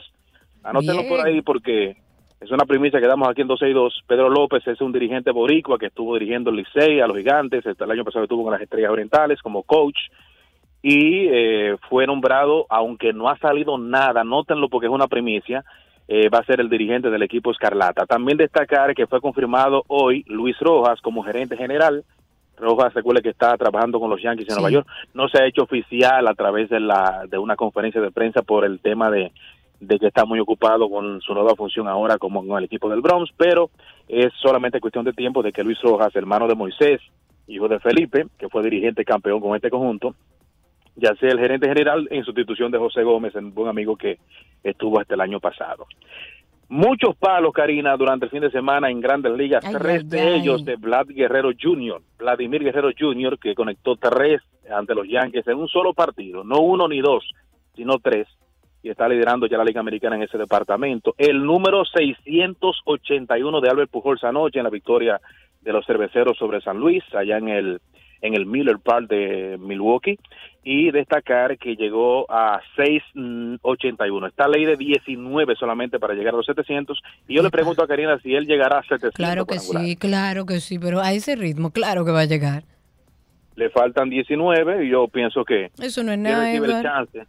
[0.64, 1.08] Anótenlo Bien.
[1.08, 1.96] por ahí porque
[2.40, 4.04] es una primicia que damos aquí en 262.
[4.06, 7.84] Pedro López es un dirigente boricua que estuvo dirigiendo el Licey a los Gigantes, hasta
[7.84, 9.96] el año pasado estuvo con las Estrellas Orientales como coach
[10.82, 15.64] y eh, fue nombrado, aunque no ha salido nada, nótenlo porque es una primicia,
[16.06, 18.06] eh, va a ser el dirigente del equipo Escarlata.
[18.06, 22.04] También destacar que fue confirmado hoy Luis Rojas como gerente general.
[22.58, 24.60] Rojas, recuerde que está trabajando con los Yankees en Sí.
[24.60, 24.86] Nueva York.
[25.12, 28.64] No se ha hecho oficial a través de, la, de una conferencia de prensa por
[28.64, 29.32] el tema de,
[29.80, 33.00] de que está muy ocupado con su nueva función ahora como con el equipo del
[33.00, 33.70] Bronx, pero
[34.08, 37.00] es solamente cuestión de tiempo de que Luis Rojas, hermano de Moisés,
[37.46, 40.14] hijo de Felipe, que fue dirigente campeón con este conjunto,
[40.96, 44.18] ya sea el gerente general en sustitución de José Gómez, un buen amigo que
[44.62, 45.86] estuvo hasta el año pasado.
[46.68, 49.64] Muchos palos, Karina, durante el fin de semana en Grandes Ligas.
[49.64, 50.40] Ay, tres ay, de ay.
[50.40, 55.58] ellos de Vlad Guerrero Jr., Vladimir Guerrero Jr., que conectó tres ante los Yankees en
[55.58, 57.24] un solo partido, no uno ni dos,
[57.76, 58.26] sino tres,
[58.86, 61.16] y está liderando ya la Liga Americana en ese departamento.
[61.18, 65.20] El número 681 de Albert Pujols anoche en la victoria
[65.60, 67.80] de los cerveceros sobre San Luis, allá en el
[68.22, 70.18] en el Miller Park de Milwaukee
[70.62, 74.26] y destacar que llegó a 681.
[74.28, 77.88] Está ley de 19 solamente para llegar a los 700 y yo le pregunto a
[77.88, 79.14] Karina si él llegará a 700.
[79.14, 82.62] Claro que sí, claro que sí, pero a ese ritmo, claro que va a llegar.
[83.56, 87.26] Le faltan 19 y yo pienso que Eso no es nada, el chance.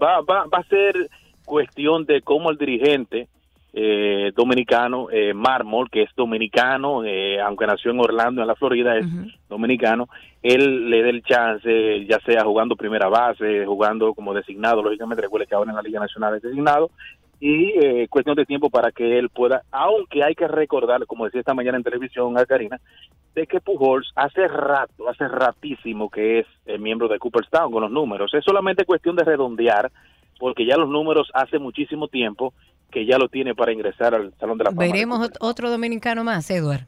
[0.00, 1.10] Va, va, va a ser
[1.44, 3.28] cuestión de cómo el dirigente
[3.72, 8.96] eh, dominicano, eh, Mármol, que es dominicano, eh, aunque nació en Orlando, en la Florida,
[8.96, 9.06] es
[9.48, 10.08] dominicano,
[10.42, 15.46] él le dé el chance, ya sea jugando primera base, jugando como designado, lógicamente recuerde
[15.46, 16.90] que ahora en la Liga Nacional es designado,
[17.40, 21.40] y eh, cuestión de tiempo para que él pueda, aunque hay que recordar, como decía
[21.40, 22.78] esta mañana en televisión a Karina,
[23.34, 27.90] de que Pujols hace rato, hace ratísimo que es eh, miembro de Cooperstown con los
[27.90, 28.34] números.
[28.34, 29.90] Es solamente cuestión de redondear,
[30.38, 32.52] porque ya los números hace muchísimo tiempo
[32.90, 34.82] que ya lo tiene para ingresar al Salón de la Fama.
[34.82, 36.86] Veremos otro dominicano más, Edward.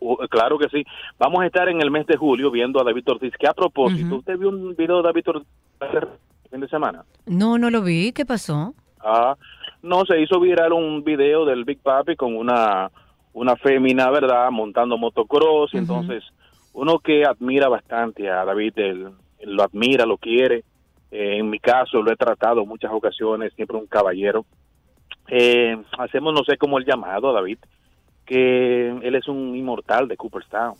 [0.00, 0.84] Uh, claro que sí.
[1.18, 4.16] Vamos a estar en el mes de julio viendo a David Ortiz, que a propósito.
[4.16, 5.48] ¿usted vio un video de David Ortiz
[5.80, 6.08] el
[6.50, 7.04] fin de semana?
[7.26, 8.12] No, no lo vi.
[8.12, 8.74] ¿Qué pasó?
[9.02, 9.36] Ah,
[9.82, 12.90] no, se hizo viral un video del Big Papi con una,
[13.32, 15.92] una fémina, ¿verdad?, montando motocross, y Ujú.
[15.92, 16.24] entonces
[16.72, 20.64] uno que admira bastante a David, él, él lo admira, lo quiere,
[21.12, 24.44] Eh, en mi caso lo he tratado en muchas ocasiones, siempre un caballero.
[25.26, 27.58] Eh, hacemos, no sé cómo el llamado, David,
[28.24, 30.74] que él es un inmortal de Cooperstown.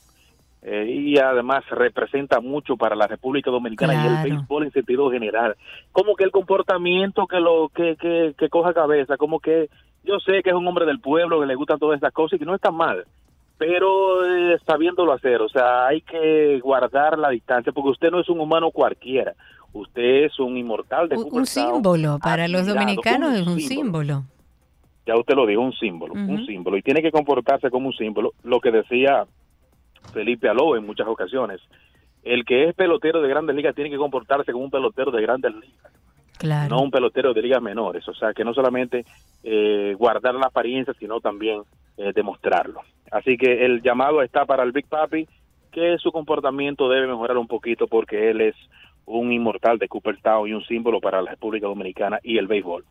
[0.62, 5.56] Eh, y además representa mucho para la República Dominicana y el béisbol en sentido general.
[5.90, 9.70] Como que el comportamiento que lo que, que, que coja cabeza, como que
[10.04, 12.38] yo sé que es un hombre del pueblo, que le gustan todas estas cosas y
[12.40, 13.04] que no está mal,
[13.56, 18.28] pero eh, sabiéndolo hacer, o sea, hay que guardar la distancia porque usted no es
[18.28, 19.34] un humano cualquiera,
[19.72, 22.18] usted es un inmortal de Un, un símbolo.
[22.22, 24.24] Para los dominicanos es un símbolo.
[25.06, 28.32] ya usted lo dijo, un símbolo, un símbolo, y tiene que comportarse como un símbolo,
[28.42, 29.24] lo que decía
[30.12, 31.60] Felipe Aló en muchas ocasiones.
[32.22, 35.54] El que es pelotero de grandes ligas tiene que comportarse como un pelotero de grandes
[35.54, 35.92] ligas,
[36.38, 36.68] Claro.
[36.76, 38.06] no un pelotero de ligas menores.
[38.08, 39.04] O sea, que no solamente
[39.42, 41.62] eh, guardar la apariencia, sino también
[41.96, 42.80] eh, demostrarlo.
[43.10, 45.26] Así que el llamado está para el Big Papi,
[45.72, 48.54] que su comportamiento debe mejorar un poquito porque él es
[49.06, 52.84] un inmortal de Cooperstown y un símbolo para la República Dominicana y el béisbol.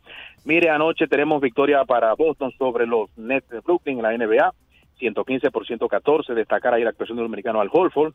[0.44, 4.52] Mire, anoche tenemos victoria para Boston sobre los Nets de Brooklyn en la NBA,
[5.00, 8.12] 115 por 114, destacar ahí la actuación del dominicano Al Holford.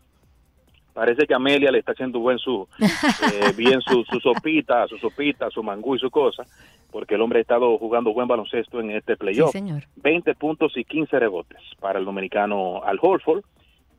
[0.94, 5.50] Parece que Amelia le está haciendo buen su, eh, bien su, su sopita, su sopita,
[5.50, 6.44] su mangú y su cosa,
[6.90, 9.52] porque el hombre ha estado jugando buen baloncesto en este Sí, playoff.
[9.52, 9.84] señor.
[9.98, 13.44] 20 puntos y 15 rebotes para el dominicano Al Horford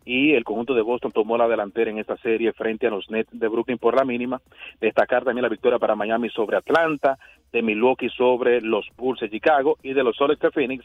[0.06, 3.28] y el conjunto de Boston tomó la delantera en esta serie frente a los Nets
[3.32, 4.40] de Brooklyn por la mínima.
[4.80, 7.18] Destacar también la victoria para Miami sobre Atlanta,
[7.52, 10.84] de Milwaukee sobre los Bulls de Chicago y de los Soles de Phoenix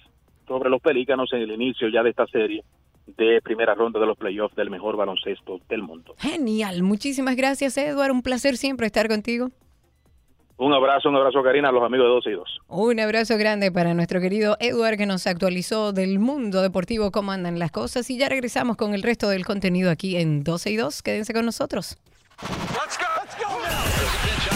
[0.51, 2.63] sobre los Pelícanos en el inicio ya de esta serie
[3.05, 6.13] de primera ronda de los playoffs del mejor baloncesto del mundo.
[6.17, 6.83] Genial.
[6.83, 8.11] Muchísimas gracias, Edward.
[8.11, 9.49] Un placer siempre estar contigo.
[10.57, 12.59] Un abrazo, un abrazo Karina, a los amigos de 12 y 2.
[12.67, 17.57] Un abrazo grande para nuestro querido Edward que nos actualizó del mundo deportivo, cómo andan
[17.57, 18.09] las cosas.
[18.09, 21.01] Y ya regresamos con el resto del contenido aquí en 12 y 2.
[21.01, 21.97] Quédense con nosotros.
[22.41, 23.05] Let's go.
[23.23, 23.37] Let's
[24.49, 24.50] go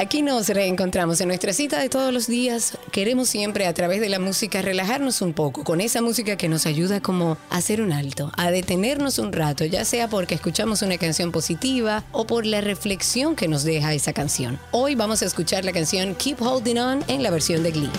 [0.00, 2.78] Aquí nos reencontramos en nuestra cita de todos los días.
[2.92, 6.66] Queremos siempre a través de la música relajarnos un poco con esa música que nos
[6.66, 10.98] ayuda como a hacer un alto, a detenernos un rato, ya sea porque escuchamos una
[10.98, 14.60] canción positiva o por la reflexión que nos deja esa canción.
[14.70, 17.90] Hoy vamos a escuchar la canción Keep Holding On en la versión de Glee.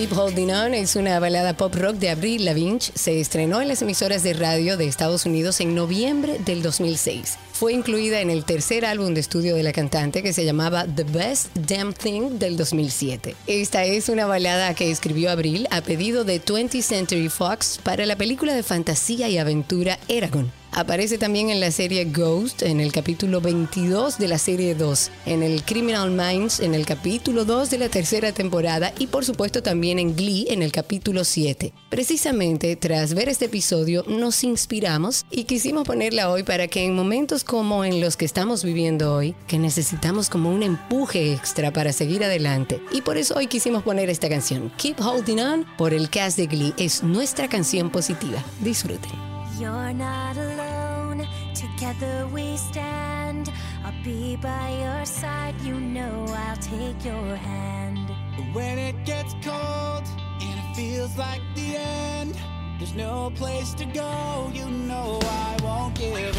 [0.00, 2.80] Keep Holding On es una balada pop rock de Avril Lavigne.
[2.80, 7.36] Se estrenó en las emisoras de radio de Estados Unidos en noviembre del 2006.
[7.52, 11.04] Fue incluida en el tercer álbum de estudio de la cantante que se llamaba The
[11.04, 13.36] Best Damn Thing del 2007.
[13.46, 18.16] Esta es una balada que escribió Avril a pedido de 20th Century Fox para la
[18.16, 20.59] película de fantasía y aventura Eragon.
[20.72, 25.42] Aparece también en la serie Ghost, en el capítulo 22 de la serie 2, en
[25.42, 29.98] el Criminal Minds, en el capítulo 2 de la tercera temporada y por supuesto también
[29.98, 31.72] en Glee, en el capítulo 7.
[31.88, 37.42] Precisamente tras ver este episodio nos inspiramos y quisimos ponerla hoy para que en momentos
[37.42, 42.22] como en los que estamos viviendo hoy, que necesitamos como un empuje extra para seguir
[42.22, 42.80] adelante.
[42.92, 46.46] Y por eso hoy quisimos poner esta canción, Keep Holding On, por el cast de
[46.46, 46.74] Glee.
[46.78, 48.44] Es nuestra canción positiva.
[48.60, 49.29] Disfruten.
[49.60, 53.52] You're not alone, together we stand.
[53.84, 58.08] I'll be by your side, you know I'll take your hand.
[58.54, 60.04] When it gets cold
[60.40, 62.38] and it feels like the end,
[62.78, 66.34] there's no place to go, you know I won't give in.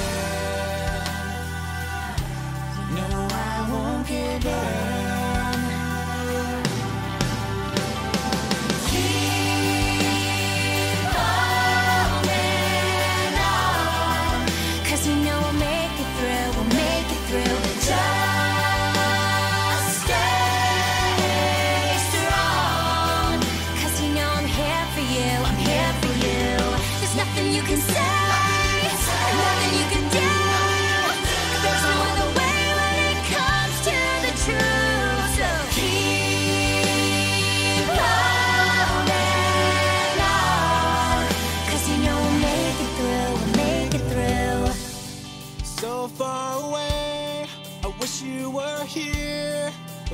[2.96, 5.31] No, I won't give in.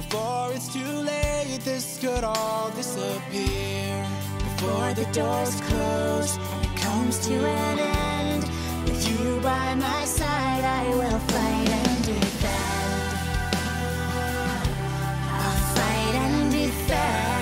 [0.10, 4.06] Before it's too late, this could all disappear.
[4.40, 8.44] Before the doors close it comes to an end,
[8.86, 13.18] with you by my side, I will fight and defend.
[15.30, 17.37] I'll fight and defend.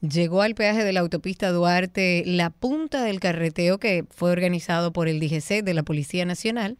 [0.00, 5.08] llegó al peaje de la autopista Duarte la punta del carreteo que fue organizado por
[5.08, 6.78] el DGC de la Policía Nacional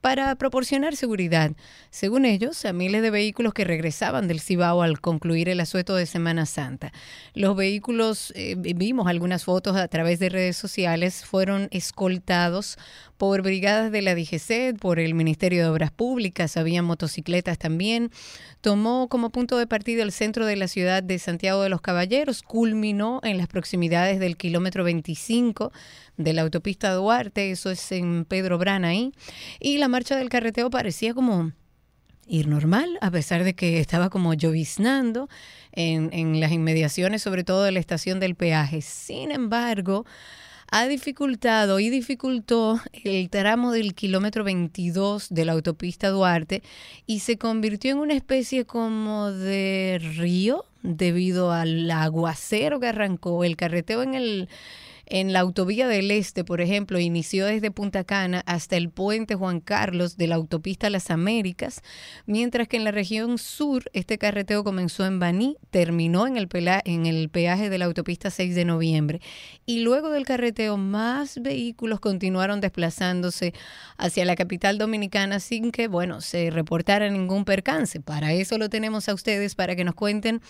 [0.00, 1.52] para proporcionar seguridad,
[1.90, 6.06] según ellos, a miles de vehículos que regresaban del Cibao al concluir el asueto de
[6.06, 6.92] Semana Santa.
[7.34, 12.78] Los vehículos, eh, vimos algunas fotos a través de redes sociales, fueron escoltados
[13.18, 18.10] por brigadas de la DGC, por el Ministerio de Obras Públicas, había motocicletas también.
[18.60, 22.42] Tomó como punto de partida el centro de la ciudad de Santiago de los Caballeros,
[22.42, 25.72] culminó en las proximidades del kilómetro 25
[26.16, 29.12] de la autopista Duarte, eso es en Pedro Brana ahí,
[29.58, 31.52] y la marcha del carreteo parecía como
[32.28, 35.28] ir normal, a pesar de que estaba como lloviznando
[35.72, 38.80] en, en las inmediaciones, sobre todo de la estación del peaje.
[38.80, 40.04] Sin embargo,
[40.70, 46.62] ha dificultado y dificultó el tramo del kilómetro 22 de la autopista Duarte
[47.06, 53.56] y se convirtió en una especie como de río debido al aguacero que arrancó el
[53.56, 54.48] carreteo en el
[55.10, 59.60] en la autovía del Este, por ejemplo, inició desde Punta Cana hasta el puente Juan
[59.60, 61.82] Carlos de la autopista Las Américas,
[62.26, 66.82] mientras que en la región sur este carreteo comenzó en Baní, terminó en el, pela-
[66.84, 69.20] en el peaje de la autopista 6 de noviembre.
[69.66, 73.54] Y luego del carreteo, más vehículos continuaron desplazándose
[73.96, 78.00] hacia la capital dominicana sin que, bueno, se reportara ningún percance.
[78.00, 80.40] Para eso lo tenemos a ustedes, para que nos cuenten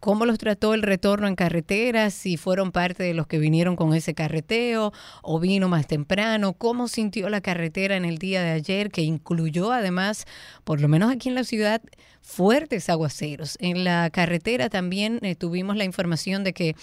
[0.00, 3.94] cómo los trató el retorno en carretera, si fueron parte de los que vinieron con
[3.94, 4.92] ese carreteo
[5.22, 9.72] o vino más temprano, cómo sintió la carretera en el día de ayer, que incluyó
[9.72, 10.26] además,
[10.64, 11.82] por lo menos aquí en la ciudad,
[12.20, 13.56] fuertes aguaceros.
[13.60, 16.74] En la carretera también eh, tuvimos la información de que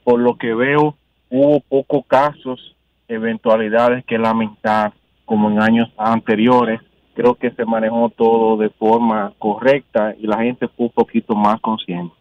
[0.03, 0.97] por lo que veo
[1.31, 2.77] hubo pocos casos,
[3.09, 4.93] eventualidades que lamentar
[5.25, 6.81] como en años anteriores.
[7.15, 11.61] Creo que se manejó todo de forma correcta y la gente fue un poquito más
[11.61, 12.15] consciente.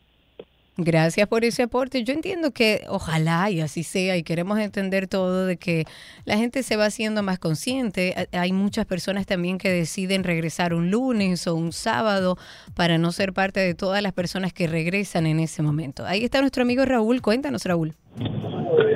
[0.76, 2.03] Gracias por ese aporte.
[2.03, 5.86] Yo entiendo que ojalá y así sea y queremos entender todo de que
[6.26, 8.28] la gente se va haciendo más consciente.
[8.34, 12.39] Ha- Hay muchas personas también que deciden regresar un lunes o un sábado
[12.74, 16.05] para no ser parte de todas las personas que regresan en ese momento.
[16.07, 17.21] Ahí está nuestro amigo Raúl.
[17.21, 17.93] Cuéntanos, Raúl.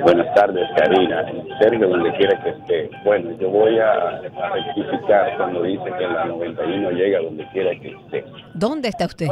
[0.02, 1.24] Buenas tardes, Karina.
[1.60, 2.90] Sergio, donde quiera que esté.
[3.04, 8.24] Bueno, yo voy a, rectificar cuando dice que la 91 llega donde quiera que esté.
[8.54, 9.26] ¿Dónde está usted?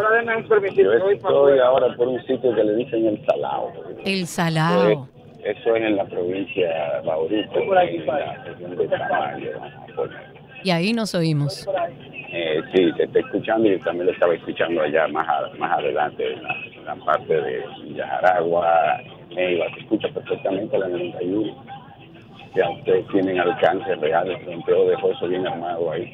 [0.74, 3.72] Yo estoy ahora por un sitio que le dicen el Salao.
[4.04, 5.08] El Salao.
[5.44, 6.68] Eso es en la provincia
[7.00, 7.70] de Bauruco, en
[8.06, 9.50] la región de Tamayo.
[10.64, 11.68] Y ahí nos oímos.
[12.32, 16.32] Eh, sí, te estoy escuchando y también lo estaba escuchando allá más, a- más adelante,
[16.32, 17.64] en la, en la parte de
[17.94, 19.00] Yajaragua,
[19.30, 21.64] Neiva, se escucha perfectamente la 91.
[22.54, 26.10] Ya ustedes tienen alcance real, el fronteo dejó eso bien armado ahí.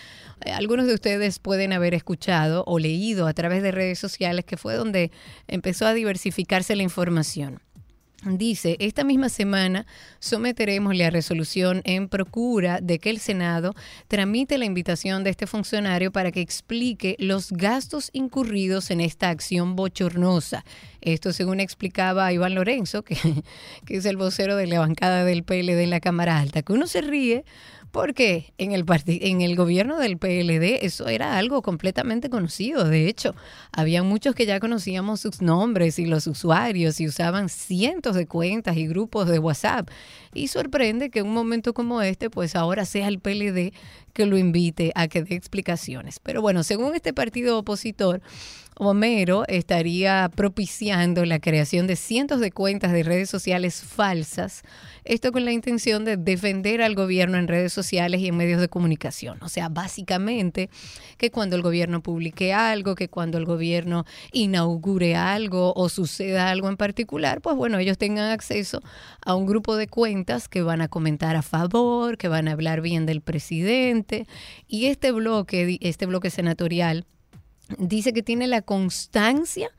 [0.47, 4.75] algunos de ustedes pueden haber escuchado o leído a través de redes sociales, que fue
[4.75, 5.11] donde
[5.49, 7.61] empezó a diversificarse la información.
[8.23, 9.87] Dice, esta misma semana
[10.19, 13.75] someteremos la resolución en procura de que el Senado
[14.09, 19.75] tramite la invitación de este funcionario para que explique los gastos incurridos en esta acción
[19.75, 20.67] bochornosa.
[21.01, 23.17] Esto según explicaba Iván Lorenzo, que,
[23.87, 26.87] que es el vocero de la bancada del PLD en la Cámara Alta, que uno
[26.87, 27.47] se ríe
[27.91, 32.85] porque en el, en el gobierno del PLD eso era algo completamente conocido.
[32.85, 33.35] De hecho,
[33.73, 38.77] había muchos que ya conocíamos sus nombres y los usuarios y usaban cientos de cuentas
[38.77, 39.89] y grupos de WhatsApp.
[40.33, 43.73] Y sorprende que en un momento como este, pues ahora sea el PLD
[44.13, 46.21] que lo invite a que dé explicaciones.
[46.21, 48.21] Pero bueno, según este partido opositor,
[48.83, 54.63] Homero estaría propiciando la creación de cientos de cuentas de redes sociales falsas,
[55.05, 58.71] esto con la intención de defender al gobierno en redes sociales y en medios de
[58.71, 59.37] comunicación.
[59.43, 60.71] O sea, básicamente
[61.19, 66.71] que cuando el gobierno publique algo, que cuando el gobierno inaugure algo o suceda algo
[66.71, 68.81] en particular, pues bueno, ellos tengan acceso
[69.23, 72.81] a un grupo de cuentas que van a comentar a favor, que van a hablar
[72.81, 74.27] bien del presidente.
[74.67, 77.05] Y este bloque, este bloque senatorial,
[77.79, 79.71] dice que tiene la constancia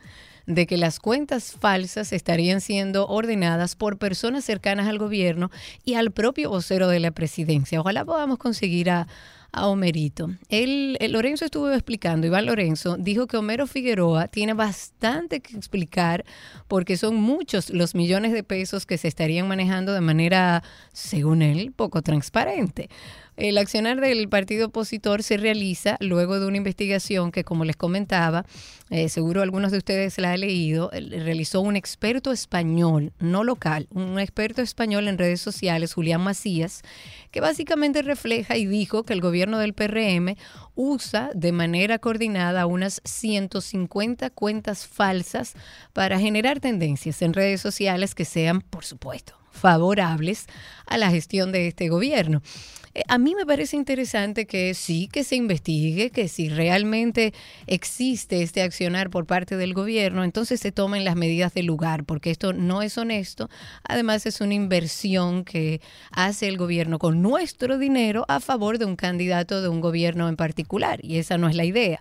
[0.45, 5.51] de que las cuentas falsas estarían siendo ordenadas por personas cercanas al gobierno
[5.85, 7.79] y al propio vocero de la presidencia.
[7.79, 9.07] Ojalá podamos conseguir a,
[9.51, 10.29] a Homerito.
[10.49, 16.25] Eh, Lorenzo estuvo explicando, Iván Lorenzo dijo que Homero Figueroa tiene bastante que explicar
[16.67, 20.63] porque son muchos los millones de pesos que se estarían manejando de manera,
[20.93, 22.89] según él, poco transparente.
[23.41, 28.45] El accionar del partido opositor se realiza luego de una investigación que, como les comentaba,
[28.91, 34.19] eh, seguro algunos de ustedes la han leído, realizó un experto español, no local, un
[34.19, 36.83] experto español en redes sociales, Julián Macías,
[37.31, 40.35] que básicamente refleja y dijo que el gobierno del PRM
[40.75, 45.55] usa de manera coordinada unas 150 cuentas falsas
[45.93, 50.45] para generar tendencias en redes sociales que sean, por supuesto, favorables
[50.85, 52.43] a la gestión de este gobierno.
[52.93, 57.33] Eh, A mí me parece interesante que sí, que se investigue, que si realmente
[57.67, 62.31] existe este accionar por parte del gobierno, entonces se tomen las medidas del lugar, porque
[62.31, 63.49] esto no es honesto.
[63.83, 65.81] Además, es una inversión que
[66.11, 70.35] hace el gobierno con nuestro dinero a favor de un candidato de un gobierno en
[70.35, 71.99] particular, y esa no es la idea.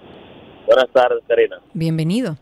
[0.65, 1.59] Buenas tardes, Karina.
[1.73, 2.37] Bienvenido.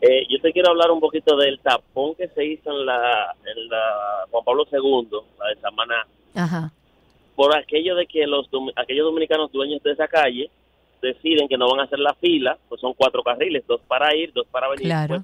[0.00, 3.68] Eh, yo te quiero hablar un poquito del tapón que se hizo en la, en
[3.68, 5.08] la Juan Pablo II,
[5.40, 6.06] la de Samaná,
[6.36, 6.72] Ajá.
[7.42, 8.46] Por aquello de que los
[8.76, 10.48] aquellos dominicanos dueños de esa calle
[11.02, 14.32] deciden que no van a hacer la fila, pues son cuatro carriles, dos para ir,
[14.32, 14.84] dos para venir.
[14.84, 15.08] Claro.
[15.16, 15.22] pues,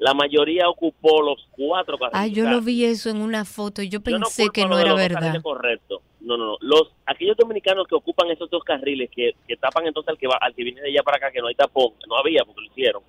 [0.00, 2.20] la mayoría ocupó los cuatro carriles.
[2.20, 4.94] Ay, yo lo vi eso en una foto y yo Yo pensé que no era
[4.94, 5.40] verdad.
[5.40, 6.00] correctos.
[6.20, 6.56] No, no, no.
[6.60, 10.38] Los, aquellos dominicanos que ocupan esos dos carriles, que, que tapan entonces al que va,
[10.40, 12.66] al que viene de allá para acá, que no hay tapón, no había porque lo
[12.66, 13.02] hicieron,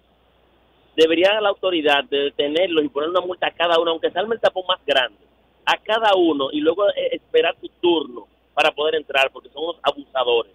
[0.96, 4.42] debería la autoridad de detenerlos y poner una multa a cada uno, aunque salme el
[4.42, 5.18] tapón más grande,
[5.66, 9.78] a cada uno y luego eh, esperar su turno para poder entrar, porque son unos
[9.84, 10.53] abusadores.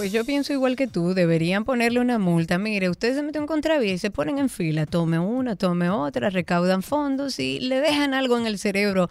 [0.00, 2.56] Pues yo pienso igual que tú, deberían ponerle una multa.
[2.56, 6.30] Mire, usted se mete en contravía y se ponen en fila, tome una, tome otra,
[6.30, 9.08] recaudan fondos y le dejan algo en el cerebro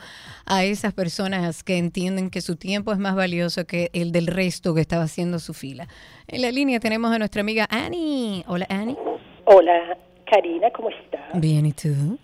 [0.47, 4.73] a esas personas que entienden que su tiempo es más valioso que el del resto
[4.73, 5.87] que estaba haciendo su fila.
[6.27, 8.43] En la línea tenemos a nuestra amiga Annie.
[8.47, 8.97] Hola, Annie.
[9.45, 9.95] Hola,
[10.29, 11.21] Karina, ¿cómo estás?
[11.39, 12.17] Bien, ¿y tú?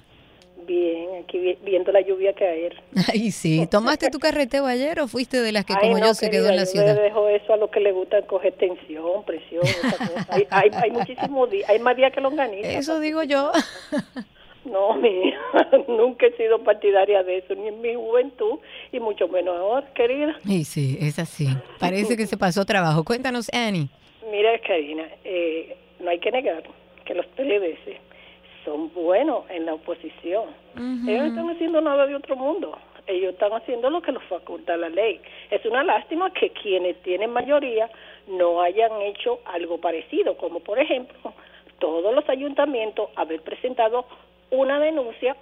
[0.67, 2.75] Bien, aquí vi- viendo la lluvia caer.
[3.11, 3.67] Ay, sí.
[3.69, 6.49] ¿Tomaste tu carreteo ayer o fuiste de las que Ay, como no, yo se quedó
[6.49, 6.95] en la yo ciudad?
[6.95, 10.25] le dejo eso a los que le gusta coger tensión, presión, esa cosa.
[10.29, 12.67] Hay, hay, hay muchísimos días, hay más días que longaniza.
[12.69, 13.51] Eso digo yo.
[14.65, 15.37] No, mira,
[15.87, 18.57] nunca he sido partidaria de eso, ni en mi juventud,
[18.91, 20.35] y mucho menos ahora, querida.
[20.43, 21.47] Y sí, es así.
[21.79, 23.03] Parece que se pasó trabajo.
[23.03, 23.89] Cuéntanos, Annie.
[24.31, 26.63] Mira, Karina, eh, no hay que negar
[27.05, 27.99] que los PLDC
[28.65, 30.49] son buenos en la oposición.
[30.75, 32.77] Ellos no están haciendo nada de otro mundo.
[33.07, 35.21] Ellos están haciendo lo que los faculta la ley.
[35.51, 37.89] Es una lástima que quienes tienen mayoría
[38.27, 41.33] no hayan hecho algo parecido, como por ejemplo
[41.79, 44.05] todos los ayuntamientos haber presentado
[44.49, 45.35] una denuncia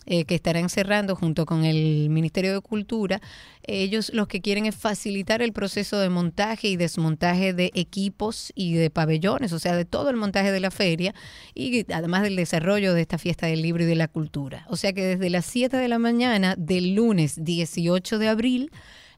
[0.07, 3.21] eh, que estarán cerrando junto con el Ministerio de Cultura,
[3.65, 8.75] ellos los que quieren es facilitar el proceso de montaje y desmontaje de equipos y
[8.75, 11.15] de pabellones, o sea, de todo el montaje de la feria
[11.55, 14.65] y además del desarrollo de esta fiesta del libro y de la cultura.
[14.69, 18.71] O sea que desde las 7 de la mañana del lunes 18 de abril,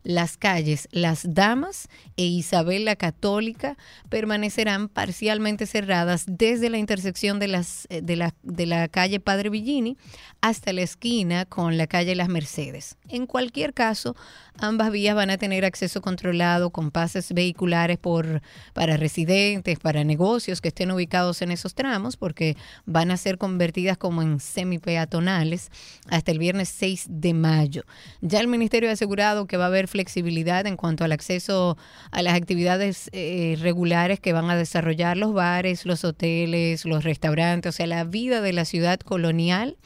[0.02, 3.76] las calles Las Damas e Isabel la Católica
[4.08, 9.50] permanecerán parcialmente cerradas desde la intersección de, las, eh, de, la, de la calle Padre
[9.50, 9.96] Villini
[10.40, 12.96] hasta la esquina con la calle Las Mercedes.
[13.08, 14.16] En cualquier caso,
[14.58, 18.42] ambas vías van a tener acceso controlado con pases vehiculares por,
[18.72, 22.56] para residentes, para negocios que estén ubicados en esos tramos, porque
[22.86, 25.70] van a ser convertidas como en semipeatonales
[26.08, 27.82] hasta el viernes 6 de mayo.
[28.20, 31.76] Ya el Ministerio ha asegurado que va a haber flexibilidad en cuanto al acceso
[32.10, 37.74] a las actividades eh, regulares que van a desarrollar los bares, los hoteles, los restaurantes,
[37.74, 39.76] o sea, la vida de la ciudad colonial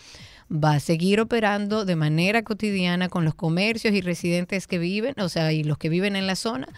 [0.51, 5.29] va a seguir operando de manera cotidiana con los comercios y residentes que viven, o
[5.29, 6.69] sea, y los que viven en la zona,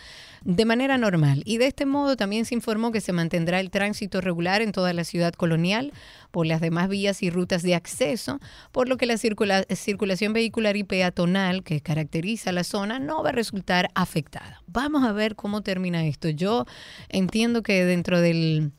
[0.45, 1.43] de manera normal.
[1.45, 4.93] Y de este modo también se informó que se mantendrá el tránsito regular en toda
[4.93, 5.93] la ciudad colonial
[6.31, 8.41] por las demás vías y rutas de acceso,
[8.73, 13.31] por lo que la circula- circulación vehicular y peatonal que caracteriza la zona no va
[13.31, 14.63] a resultar afectada.
[14.67, 16.29] Vamos a ver cómo termina esto.
[16.31, 16.65] Yo
[17.09, 18.73] entiendo que dentro del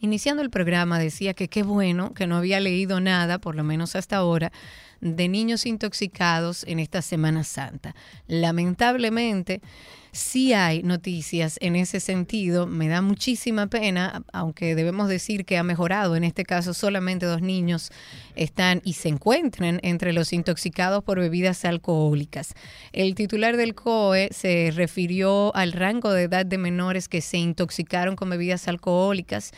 [0.00, 3.94] Iniciando el programa decía que qué bueno que no había leído nada, por lo menos
[3.94, 4.50] hasta ahora,
[5.00, 7.94] de niños intoxicados en esta Semana Santa.
[8.26, 9.60] Lamentablemente,
[10.12, 12.66] sí hay noticias en ese sentido.
[12.66, 16.14] Me da muchísima pena, aunque debemos decir que ha mejorado.
[16.14, 17.90] En este caso, solamente dos niños
[18.36, 22.54] están y se encuentran entre los intoxicados por bebidas alcohólicas.
[22.92, 28.14] El titular del COE se refirió al rango de edad de menores que se intoxicaron
[28.14, 29.52] con bebidas alcohólicas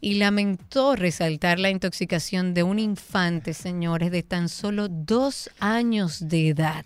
[0.00, 6.48] y lamentó resaltar la intoxicación de un infante, señores, de tan solo dos años de
[6.48, 6.84] edad.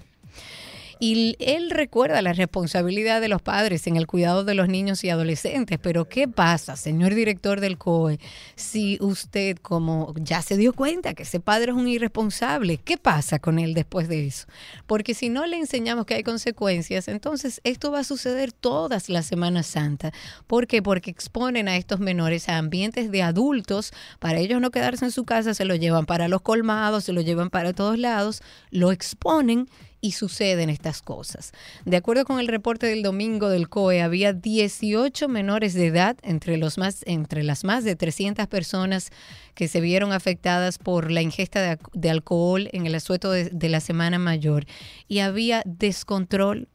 [1.05, 5.11] Y él recuerda la responsabilidad de los padres en el cuidado de los niños y
[5.11, 5.81] adolescentes.
[5.83, 8.21] Pero ¿qué pasa, señor director del COE,
[8.55, 12.79] si usted como ya se dio cuenta que ese padre es un irresponsable?
[12.79, 14.47] ¿Qué pasa con él después de eso?
[14.87, 19.27] Porque si no le enseñamos que hay consecuencias, entonces esto va a suceder todas las
[19.27, 20.13] Semanas Santa.
[20.47, 20.83] ¿Por qué?
[20.83, 23.93] Porque exponen a estos menores a ambientes de adultos.
[24.21, 27.23] Para ellos no quedarse en su casa, se lo llevan para los colmados, se lo
[27.23, 29.67] llevan para todos lados, lo exponen
[30.03, 31.53] y suceden estas cosas.
[31.87, 36.59] De acuerdo con el reporte del domingo del COE, había 18 menores de edad entre,
[36.59, 39.11] los más, entre las más de 300 personas
[39.55, 43.81] que se vieron afectadas por la ingesta de, alcohol en el asueto de, de la
[43.81, 44.67] Semana Mayor
[45.07, 46.69] y había descontrol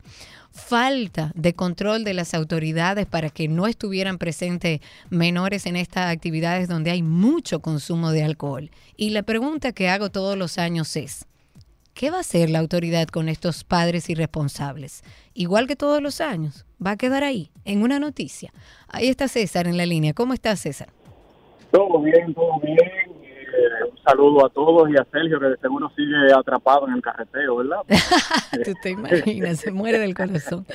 [0.51, 4.79] falta de control de las autoridades para que no estuvieran presentes
[5.09, 8.71] menores en estas actividades donde hay mucho consumo de alcohol.
[8.95, 11.25] Y la pregunta que hago todos los años es,
[11.97, 15.01] ¿Qué va a hacer la autoridad con estos padres irresponsables?
[15.33, 18.53] Igual que todos los años, va a quedar ahí, en una noticia.
[18.87, 20.13] Ahí está César en la línea.
[20.13, 20.89] ¿Cómo está César?
[21.71, 23.16] Todo bien, todo bien.
[23.89, 27.57] Un saludo a todos y a Sergio, que de seguro sigue atrapado en el carreteo,
[27.57, 27.79] ¿verdad?
[28.65, 30.65] tú te imaginas, se muere del corazón.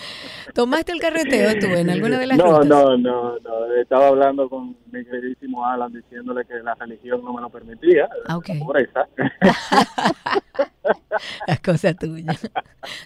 [0.54, 2.66] ¿Tomaste el carreteo tú en alguna de las no, rutas?
[2.66, 3.74] No, no, no.
[3.74, 8.08] Estaba hablando con mi queridísimo Alan diciéndole que la religión no me lo permitía.
[8.26, 8.48] Ah, ok.
[8.48, 9.08] La pobreza.
[11.46, 12.32] La cosa tuya.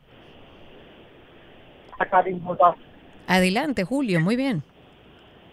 [3.26, 4.18] Adelante, Julio.
[4.18, 4.62] Muy bien.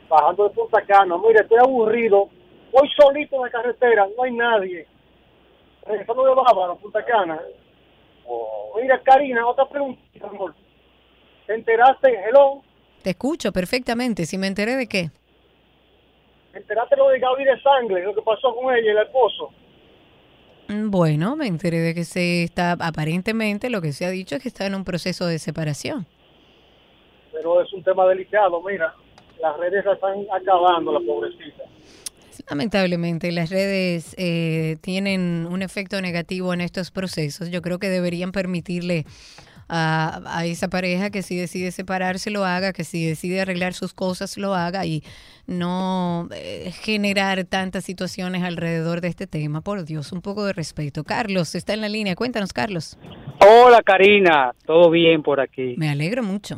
[0.09, 1.17] Bajando de Punta Cana.
[1.17, 2.29] Mire, estoy aburrido.
[2.71, 4.87] Voy solito en la carretera, no hay nadie.
[5.85, 7.39] Regresando de Bávaro, Punta Cana.
[8.79, 10.53] Mira, Karina, otra pregunta, amor.
[11.47, 12.61] ¿Te enteraste, hello?
[13.01, 14.25] Te escucho perfectamente.
[14.25, 15.09] Si me enteré de qué.
[16.51, 19.49] ¿Te enteraste lo de Gaby de Sangre, lo que pasó con ella y el esposo?
[20.67, 24.43] Mm, Bueno, me enteré de que se está, aparentemente lo que se ha dicho es
[24.43, 26.05] que está en un proceso de separación.
[27.31, 28.93] Pero es un tema delicado, mira.
[29.41, 31.63] Las redes la están acabando, la pobrecita.
[32.49, 37.51] Lamentablemente, las redes eh, tienen un efecto negativo en estos procesos.
[37.51, 39.05] Yo creo que deberían permitirle
[39.67, 43.93] a, a esa pareja que si decide separarse lo haga, que si decide arreglar sus
[43.93, 45.03] cosas lo haga y
[45.45, 49.61] no eh, generar tantas situaciones alrededor de este tema.
[49.61, 51.03] Por Dios, un poco de respeto.
[51.03, 52.15] Carlos, está en la línea.
[52.15, 52.97] Cuéntanos, Carlos.
[53.45, 55.75] Hola Karina, todo bien por aquí.
[55.77, 56.57] Me alegro mucho.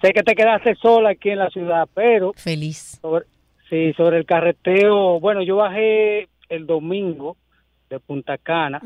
[0.00, 2.32] Sé que te quedaste sola aquí en la ciudad, pero...
[2.34, 2.98] Feliz.
[3.02, 3.26] sobre-
[3.68, 7.36] sí, sobre el carreteo, bueno, yo bajé el domingo
[7.88, 8.80] de Punta Cana,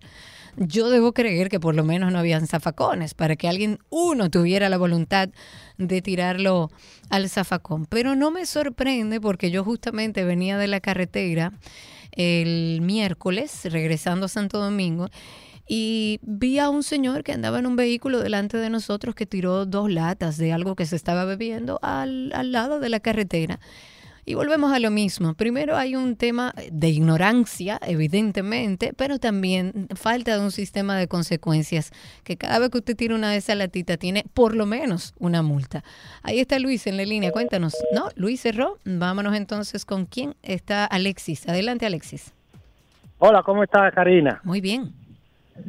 [0.58, 4.68] yo debo creer que por lo menos no habían zafacones para que alguien, uno, tuviera
[4.68, 5.30] la voluntad
[5.78, 6.70] de tirarlo
[7.08, 7.86] al zafacón.
[7.86, 11.52] Pero no me sorprende porque yo justamente venía de la carretera
[12.12, 15.08] el miércoles, regresando a Santo Domingo,
[15.68, 19.66] y vi a un señor que andaba en un vehículo delante de nosotros que tiró
[19.66, 23.60] dos latas de algo que se estaba bebiendo al, al lado de la carretera.
[24.28, 25.32] Y volvemos a lo mismo.
[25.32, 31.92] Primero hay un tema de ignorancia, evidentemente, pero también falta de un sistema de consecuencias,
[32.24, 35.40] que cada vez que usted tira una de esas latitas tiene por lo menos una
[35.40, 35.82] multa.
[36.22, 37.74] Ahí está Luis en la línea, cuéntanos.
[37.94, 38.76] No, Luis cerró.
[38.84, 41.48] Vámonos entonces con quién está Alexis.
[41.48, 42.34] Adelante, Alexis.
[43.20, 44.42] Hola, ¿cómo está Karina?
[44.44, 44.92] Muy bien.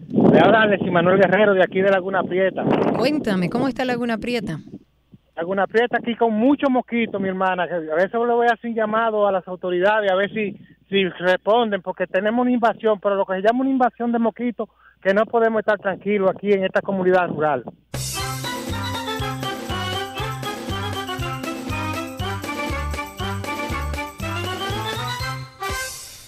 [0.10, 2.66] Le habla Alexis Manuel Guerrero de aquí de Laguna Prieta.
[2.98, 4.60] Cuéntame, ¿cómo está Laguna Prieta?
[5.40, 7.64] Laguna Prieta aquí con muchos mosquitos, mi hermana.
[7.64, 10.52] A veces le voy a hacer un llamado a las autoridades a ver si,
[10.90, 14.68] si responden, porque tenemos una invasión, pero lo que se llama una invasión de mosquitos,
[15.02, 17.64] que no podemos estar tranquilos aquí en esta comunidad rural.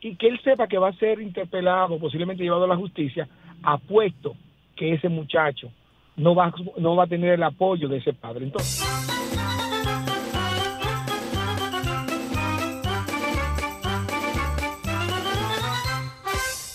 [0.00, 3.28] y que él sepa que va a ser interpelado, posiblemente llevado a la justicia,
[3.62, 4.34] apuesto
[4.74, 5.70] que ese muchacho
[6.16, 8.44] no va, no va a tener el apoyo de ese padre.
[8.46, 8.82] Entonces,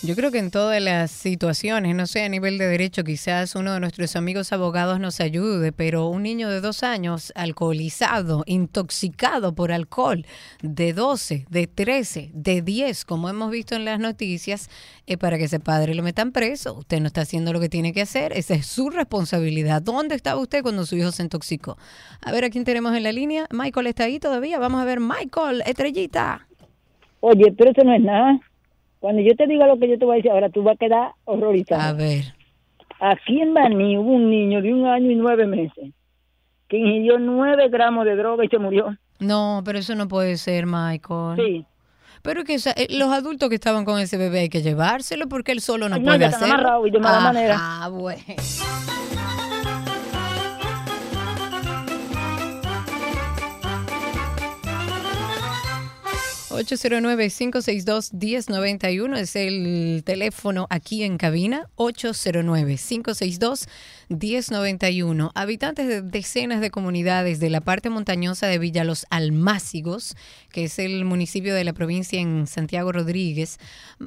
[0.08, 3.74] Yo creo que en todas las situaciones, no sé, a nivel de derecho, quizás uno
[3.74, 9.70] de nuestros amigos abogados nos ayude, pero un niño de dos años alcoholizado, intoxicado por
[9.70, 10.24] alcohol,
[10.62, 14.70] de 12, de 13, de 10, como hemos visto en las noticias,
[15.06, 16.78] es para que ese padre lo metan preso.
[16.78, 19.82] Usted no está haciendo lo que tiene que hacer, esa es su responsabilidad.
[19.82, 21.76] ¿Dónde estaba usted cuando su hijo se intoxicó?
[22.22, 23.46] A ver, ¿a quién tenemos en la línea?
[23.50, 24.58] Michael está ahí todavía.
[24.58, 26.46] Vamos a ver, Michael, estrellita.
[27.20, 28.40] Oye, pero eso no es nada.
[29.00, 30.78] Cuando yo te diga lo que yo te voy a decir ahora, tú vas a
[30.78, 31.82] quedar horrorizado.
[31.82, 32.24] A ver.
[33.00, 35.92] Aquí en Baní hubo un niño de un año y nueve meses
[36.68, 38.96] que ingirió nueve gramos de droga y se murió.
[39.20, 41.36] No, pero eso no puede ser, Michael.
[41.36, 41.66] Sí.
[42.22, 45.60] Pero que eh, los adultos que estaban con ese bebé hay que llevárselo porque él
[45.60, 46.54] solo no no, puede hacerlo.
[46.54, 47.56] amarrado y de mala manera.
[47.58, 48.20] Ah, bueno.
[56.58, 61.70] 809-562-1091 es el teléfono aquí en cabina.
[61.76, 63.68] 809-562-1091.
[65.34, 70.16] Habitantes de decenas de comunidades de la parte montañosa de Villa Los Almácigos,
[70.50, 73.58] que es el municipio de la provincia en Santiago Rodríguez,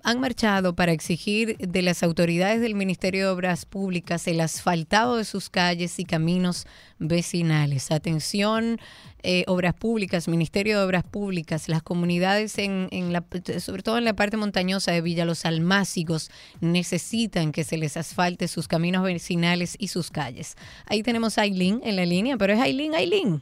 [0.04, 5.26] han marchado para exigir de las autoridades del Ministerio de Obras Públicas el asfaltado de
[5.26, 6.66] sus calles y caminos
[6.98, 7.92] vecinales.
[7.92, 8.80] Atención,
[9.24, 13.24] eh, Obras Públicas, Ministerio de Obras Públicas, las comunidades, en la,
[13.60, 18.48] sobre todo en la parte montañosa de Villa Los Almácigos, necesitan que se les asfalte
[18.48, 20.56] sus caminos vecinales y sus calles.
[20.88, 23.42] Ahí tenemos a Aileen en la línea, pero es Aileen, Aileen.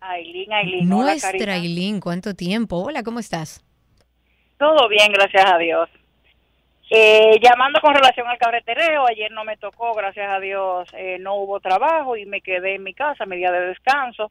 [0.00, 0.92] Aileen, Aileen.
[0.92, 1.54] hola, Nuestra Karina.
[1.54, 2.76] Aileen, ¿cuánto tiempo?
[2.76, 3.64] Hola, ¿cómo estás?
[4.58, 5.88] Todo bien, gracias a Dios.
[6.90, 11.34] Eh, llamando con relación al carretereo, ayer no me tocó, gracias a Dios, eh, no
[11.34, 14.30] hubo trabajo y me quedé en mi casa, mi día de descanso.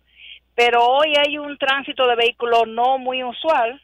[0.55, 3.79] Pero hoy hay un tránsito de vehículos no muy usual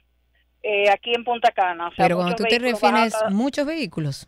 [0.64, 1.90] eh, aquí en Punta Cana.
[1.90, 4.28] O sea, Pero cuando tú te refieres, muchos vehículos.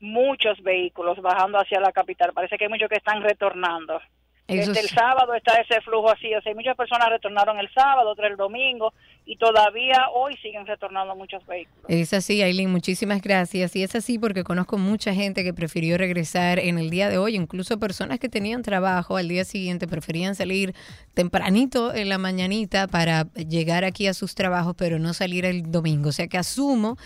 [0.00, 2.32] Muchos vehículos bajando hacia la capital.
[2.32, 4.00] Parece que hay muchos que están retornando.
[4.46, 4.94] Eso Desde el sí.
[4.94, 8.94] sábado está ese flujo así, o sea, muchas personas retornaron el sábado, otras el domingo,
[9.30, 11.84] y todavía hoy siguen retornando muchos vehículos.
[11.86, 13.76] Es así, Aileen, muchísimas gracias.
[13.76, 17.36] Y es así porque conozco mucha gente que prefirió regresar en el día de hoy,
[17.36, 20.74] incluso personas que tenían trabajo al día siguiente preferían salir
[21.12, 26.08] tempranito en la mañanita para llegar aquí a sus trabajos, pero no salir el domingo.
[26.08, 26.96] O sea que asumo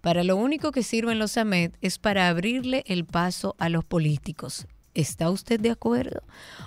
[0.00, 4.66] para lo único que sirven los AMED es para abrirle el paso a los políticos.
[4.94, 6.22] ¿Está usted de acuerdo?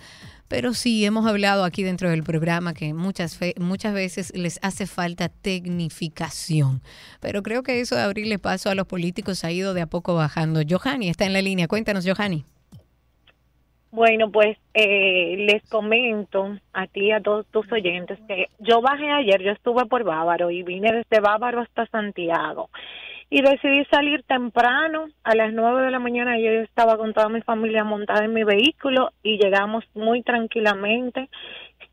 [0.51, 5.29] Pero sí, hemos hablado aquí dentro del programa que muchas, muchas veces les hace falta
[5.29, 6.81] tecnificación.
[7.21, 10.13] Pero creo que eso de abrirle paso a los políticos ha ido de a poco
[10.13, 10.59] bajando.
[10.69, 11.69] Johanny está en la línea.
[11.69, 12.43] Cuéntanos, Johanny.
[13.91, 19.09] Bueno, pues eh, les comento a ti y a todos tus oyentes que yo bajé
[19.09, 22.69] ayer, yo estuve por Bávaro y vine desde Bávaro hasta Santiago
[23.31, 26.37] y decidí salir temprano a las nueve de la mañana.
[26.37, 31.29] Yo estaba con toda mi familia montada en mi vehículo y llegamos muy tranquilamente.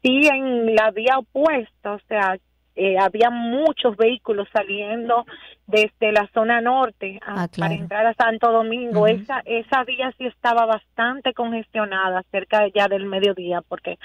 [0.03, 2.39] Sí, en la vía opuesta, o sea,
[2.81, 5.27] eh, había muchos vehículos saliendo
[5.67, 7.71] desde la zona norte a- Ah, claro.
[7.71, 9.07] para entrar a Santo Domingo.
[9.07, 13.99] Esa esa vía sí estaba bastante congestionada cerca ya del mediodía porque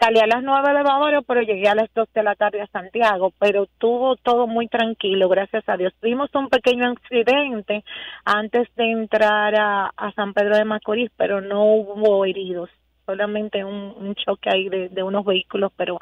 [0.00, 2.66] salí a las nueve de Bávaro, pero llegué a las dos de la tarde a
[2.66, 5.94] Santiago, pero tuvo todo muy tranquilo, gracias a Dios.
[6.00, 7.84] Tuvimos un pequeño accidente
[8.24, 12.68] antes de entrar a, a San Pedro de Macorís, pero no hubo heridos,
[13.06, 15.98] solamente un, un choque ahí de, de unos vehículos, pero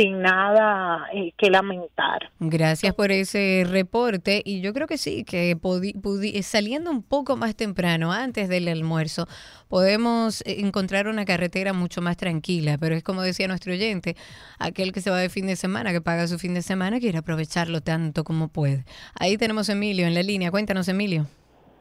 [0.00, 2.30] sin nada eh, que lamentar.
[2.38, 7.54] Gracias por ese reporte y yo creo que sí, que pudi- saliendo un poco más
[7.54, 9.26] temprano, antes del almuerzo,
[9.68, 14.16] podemos eh, encontrar una carretera mucho más tranquila, pero es como decía nuestro oyente,
[14.58, 17.18] aquel que se va de fin de semana, que paga su fin de semana, quiere
[17.18, 18.84] aprovecharlo tanto como puede.
[19.18, 21.26] Ahí tenemos a Emilio en la línea, cuéntanos Emilio.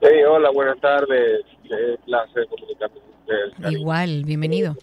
[0.01, 1.41] Sí, hola, buenas tardes.
[1.63, 3.53] Qué placer comunicarme con ustedes.
[3.61, 3.79] Karina.
[3.79, 4.75] Igual, bienvenido.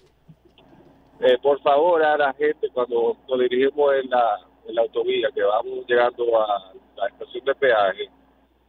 [1.20, 5.42] Eh, por favor, a la gente, cuando nos dirigimos en la, en la autovía que
[5.42, 8.10] vamos llegando a la estación de peaje,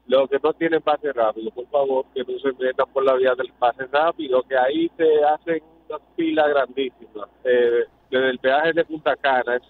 [0.07, 3.35] los que no tienen pase rápido, por favor, que no se metan por la vía
[3.35, 7.27] del pase rápido, que ahí se hacen una fila grandísima.
[7.43, 9.63] Eh, desde el peaje de Punta Cana es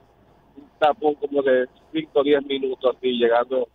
[0.56, 3.68] un tapón como de 5 o 10 minutos así, llegando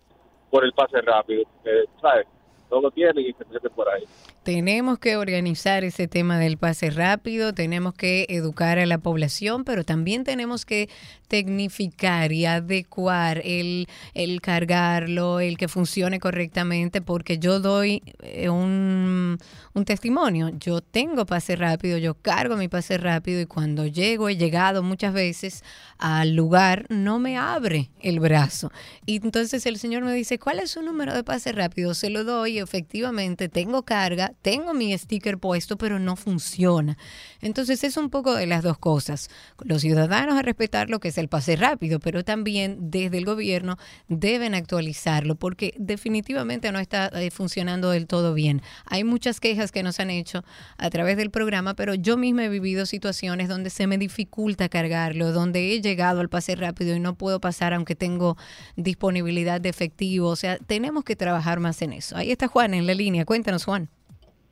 [0.49, 1.43] por el pase rápido.
[1.65, 2.27] Eh, ¿Sabes?
[2.71, 4.03] No lo y se por ahí.
[4.43, 9.85] Tenemos que organizar ese tema del pase rápido, tenemos que educar a la población, pero
[9.85, 10.89] también tenemos que
[11.29, 19.37] tecnificar y adecuar el, el cargarlo, el que funcione correctamente, porque yo doy eh, un,
[19.73, 20.49] un testimonio.
[20.59, 25.13] Yo tengo pase rápido, yo cargo mi pase rápido y cuando llego, he llegado muchas
[25.13, 25.63] veces
[25.97, 28.71] al lugar, no me abre el brazo.
[29.05, 31.93] Y entonces el señor me dice, ¿cuál es su número de pase rápido?
[31.93, 36.97] Se lo doy y efectivamente tengo carga, tengo mi sticker puesto, pero no funciona.
[37.41, 39.29] Entonces es un poco de las dos cosas.
[39.63, 43.77] Los ciudadanos a respetar lo que es el pase rápido, pero también desde el gobierno
[44.07, 48.61] deben actualizarlo porque definitivamente no está eh, funcionando del todo bien.
[48.85, 50.43] Hay muchas quejas que nos han hecho
[50.77, 55.31] a través del programa, pero yo misma he vivido situaciones donde se me dificulta cargarlo,
[55.31, 58.37] donde he llegado al pase rápido y no puedo pasar aunque tengo
[58.75, 60.29] disponibilidad de efectivo.
[60.29, 62.15] O sea, tenemos que trabajar más en eso.
[62.15, 63.25] Ahí está Juan en la línea.
[63.25, 63.89] Cuéntanos, Juan.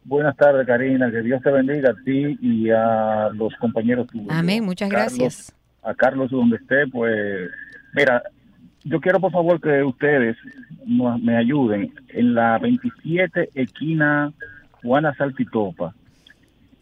[0.04, 1.12] Buenas tardes, Karina.
[1.12, 4.28] Que Dios te bendiga a ti y a los compañeros tuyos.
[4.30, 5.56] Amén, muchas Carlos, gracias.
[5.84, 7.50] A Carlos, donde esté, pues,
[7.94, 8.24] mira,
[8.84, 10.36] yo quiero por favor que ustedes
[10.86, 14.34] me ayuden en la 27 esquina
[14.82, 15.94] Juana Saltitopa.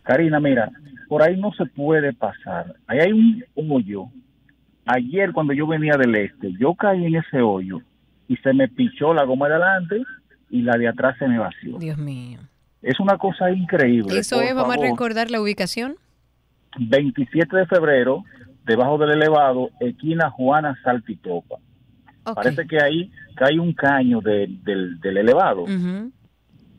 [0.03, 0.71] Karina, mira,
[1.07, 2.75] por ahí no se puede pasar.
[2.87, 4.05] Ahí hay un, un hoyo.
[4.85, 7.81] Ayer cuando yo venía del este, yo caí en ese hoyo
[8.27, 10.03] y se me pichó la goma de adelante
[10.49, 11.77] y la de atrás se me vació.
[11.77, 12.39] Dios mío.
[12.81, 14.17] Es una cosa increíble.
[14.19, 15.95] Eso es, vamos a favor, recordar la ubicación.
[16.79, 18.23] 27 de febrero,
[18.65, 21.55] debajo del elevado, esquina Juana Saltitopa.
[22.23, 22.35] Ok.
[22.35, 25.63] Parece que ahí cae un caño de- del, del elevado.
[25.63, 26.11] Ujú.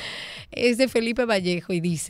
[0.50, 2.01] es de Felipe Vallejo y dice,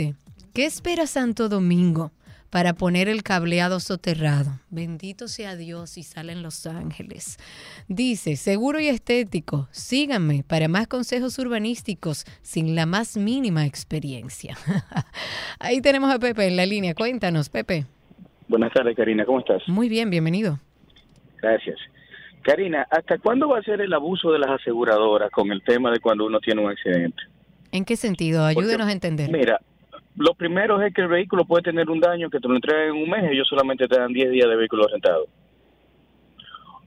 [0.53, 2.13] ¿qué espera Santo Domingo?
[2.53, 4.51] para poner el cableado soterrado.
[4.69, 7.39] Bendito sea Dios y salen los ángeles.
[7.89, 14.55] Dice, seguro y estético, síganme para más consejos urbanísticos sin la más mínima experiencia.
[15.61, 16.95] Ahí tenemos a Pepe en la línea.
[16.95, 17.87] Cuéntanos, Pepe.
[18.49, 19.67] Buenas tardes, Karina, ¿cómo estás?
[19.67, 20.59] Muy bien, bienvenido.
[21.41, 21.79] Gracias.
[22.43, 26.01] Karina, ¿hasta cuándo va a ser el abuso de las aseguradoras con el tema de
[26.01, 27.23] cuando uno tiene un accidente?
[27.73, 28.45] ¿En qué sentido?
[28.45, 29.33] Ayúdenos a entender.
[29.33, 29.59] Mira,
[30.17, 33.03] lo primero es que el vehículo puede tener un daño que te lo entregan en
[33.03, 35.27] un mes y ellos solamente te dan 10 días de vehículo rentado.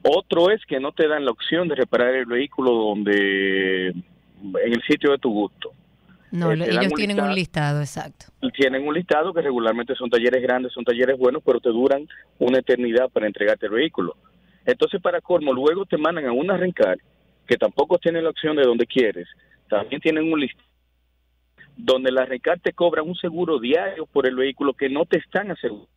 [0.03, 4.03] Otro es que no te dan la opción de reparar el vehículo donde en
[4.73, 5.71] el sitio de tu gusto.
[6.31, 7.29] No, Eh, ellos un tienen listado.
[7.29, 8.25] un listado, exacto.
[8.41, 12.07] Y tienen un listado que regularmente son talleres grandes, son talleres buenos, pero te duran
[12.37, 14.15] una eternidad para entregarte el vehículo.
[14.65, 16.97] Entonces, para colmo, luego te mandan a una rencar
[17.47, 19.27] que tampoco tiene la opción de donde quieres.
[19.69, 20.67] También tienen un listado
[21.77, 25.51] donde la rencar te cobra un seguro diario por el vehículo que no te están
[25.51, 25.89] asegurando.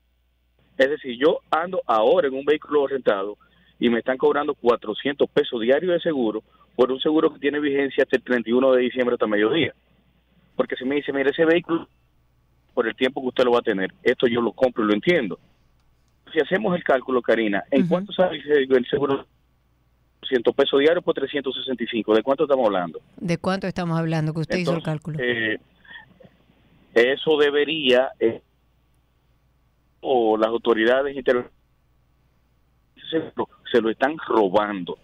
[0.76, 3.36] Es decir, yo ando ahora en un vehículo rentado
[3.78, 6.42] y me están cobrando 400 pesos diarios de seguro
[6.76, 9.74] por un seguro que tiene vigencia hasta el 31 de diciembre hasta mediodía.
[10.54, 11.88] Porque si me dice, mire, ese vehículo,
[12.74, 14.94] por el tiempo que usted lo va a tener, esto yo lo compro y lo
[14.94, 15.38] entiendo.
[16.32, 19.26] Si hacemos el cálculo, Karina, ¿en cuánto sale el seguro?
[20.26, 22.14] 100 pesos diarios por 365.
[22.14, 23.00] ¿De cuánto estamos hablando?
[23.16, 24.32] ¿De cuánto estamos hablando?
[24.34, 25.18] Que usted hizo el Entonces, cálculo.
[25.22, 25.58] eh,
[26.94, 28.42] eso debería, eh,
[30.00, 31.50] o las autoridades inter-
[33.10, 34.98] se lo, se lo están robando.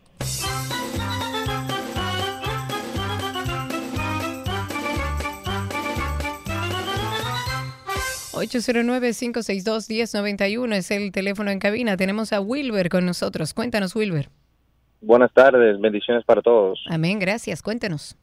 [9.45, 11.97] 809-562-1091 es el teléfono en cabina.
[11.97, 13.55] Tenemos a Wilber con nosotros.
[13.55, 14.29] Cuéntanos, Wilber.
[15.07, 16.83] Buenas tardes, bendiciones para todos.
[16.89, 17.63] Amén, gracias.
[17.63, 18.17] Cuéntanos.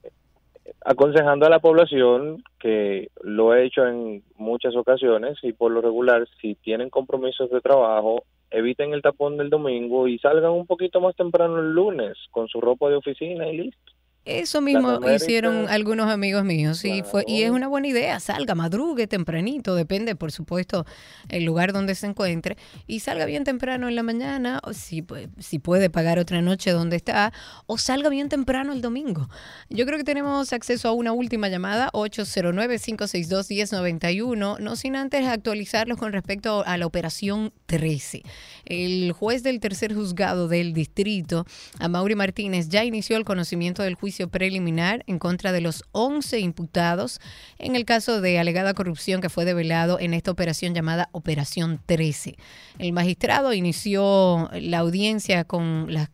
[0.83, 6.27] Aconsejando a la población que lo he hecho en muchas ocasiones y por lo regular,
[6.41, 11.15] si tienen compromisos de trabajo, eviten el tapón del domingo y salgan un poquito más
[11.15, 13.90] temprano el lunes con su ropa de oficina y listo.
[14.23, 19.07] Eso mismo hicieron algunos amigos míos y fue y es una buena idea, salga, madrugue
[19.07, 20.85] tempranito, depende por supuesto
[21.30, 25.03] el lugar donde se encuentre y salga bien temprano en la mañana, o si,
[25.39, 27.34] si puede pagar otra noche donde está,
[27.65, 29.27] o salga bien temprano el domingo.
[29.69, 36.14] Yo creo que tenemos acceso a una última llamada, 809-562-1091, no sin antes actualizarlos con
[36.14, 38.22] respecto a la operación 13.
[38.65, 41.48] El juez del tercer juzgado del distrito,
[41.80, 47.19] Amaury Martínez, ya inició el conocimiento del juicio preliminar en contra de los 11 imputados
[47.57, 52.35] en el caso de alegada corrupción que fue develado en esta operación llamada Operación 13.
[52.79, 56.09] El magistrado inició la audiencia con las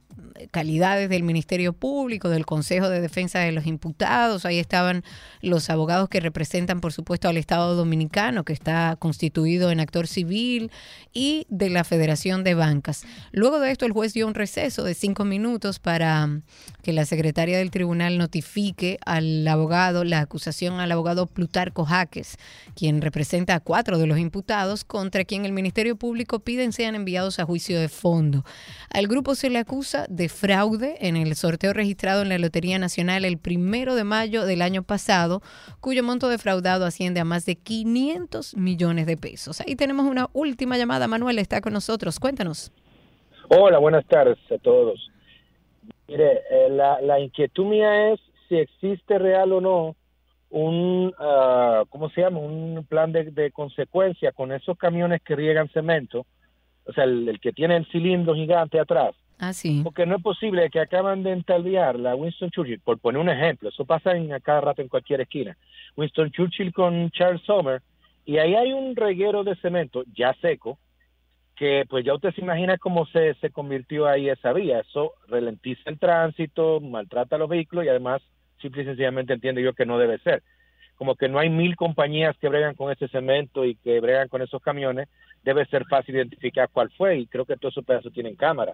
[0.52, 4.46] calidades del Ministerio Público, del Consejo de Defensa de los Imputados.
[4.46, 5.04] Ahí estaban
[5.42, 10.72] los abogados que representan, por supuesto, al Estado Dominicano, que está constituido en actor civil,
[11.14, 13.04] y de la Federación de Bancas.
[13.32, 16.44] Luego de esto, el juez dio un receso de cinco minutos para mm,
[16.84, 22.38] que la secretaria del tribunal notifique al abogado la acusación al abogado Plutarco Jaques,
[22.76, 27.40] quien representa a cuatro de los imputados, contra quien el Ministerio Público piden sean enviados
[27.40, 28.46] a juicio de fondo.
[28.90, 33.26] Al grupo se le acusa de fraude en el sorteo registrado en la Lotería Nacional
[33.26, 35.42] el primero de mayo del año pasado,
[35.80, 39.62] cuyo monto defraudado asciende a más de 500 millones de pesos.
[39.62, 41.08] Ahí tenemos una última llamada.
[41.08, 42.20] Manuel está con nosotros.
[42.20, 42.72] Cuéntanos.
[43.50, 45.10] Hola, buenas tardes a todos.
[46.08, 49.96] Mire, eh, la, inquietud mía es si existe real o no
[50.50, 52.40] un, ah, ¿cómo se llama?
[52.40, 56.26] Un plan de, consecuencia con esos camiones que riegan cemento,
[56.86, 59.16] o sea, el que tiene el cilindro gigante atrás.
[59.40, 59.82] Ah, sí.
[59.84, 63.70] Porque no es posible que acaban de entalviar la Winston Churchill, por poner un ejemplo,
[63.70, 65.56] eso pasa en, a cada rato en cualquier esquina.
[65.96, 67.82] Winston Churchill con Charles Sommer,
[68.26, 70.80] y ahí hay un reguero de cemento ya seco,
[71.56, 74.80] que pues ya usted se imagina cómo se, se convirtió ahí esa vía.
[74.80, 78.22] Eso ralentiza el tránsito, maltrata los vehículos y además,
[78.62, 80.44] simple y sencillamente entiendo yo que no debe ser.
[80.96, 84.42] Como que no hay mil compañías que bregan con ese cemento y que bregan con
[84.42, 85.10] esos camiones,
[85.44, 88.74] debe ser fácil identificar cuál fue y creo que todos esos pedazos tienen cámara.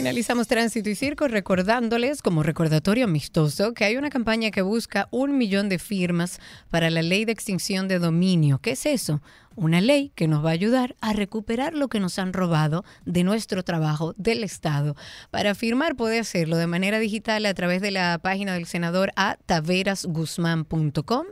[0.00, 5.36] Finalizamos Tránsito y Circo recordándoles como recordatorio amistoso que hay una campaña que busca un
[5.36, 6.40] millón de firmas
[6.70, 8.60] para la ley de extinción de dominio.
[8.62, 9.20] ¿Qué es eso?
[9.56, 13.24] Una ley que nos va a ayudar a recuperar lo que nos han robado de
[13.24, 14.96] nuestro trabajo del Estado.
[15.30, 19.36] Para firmar puede hacerlo de manera digital a través de la página del senador a
[19.44, 21.26] taverasguzmán.com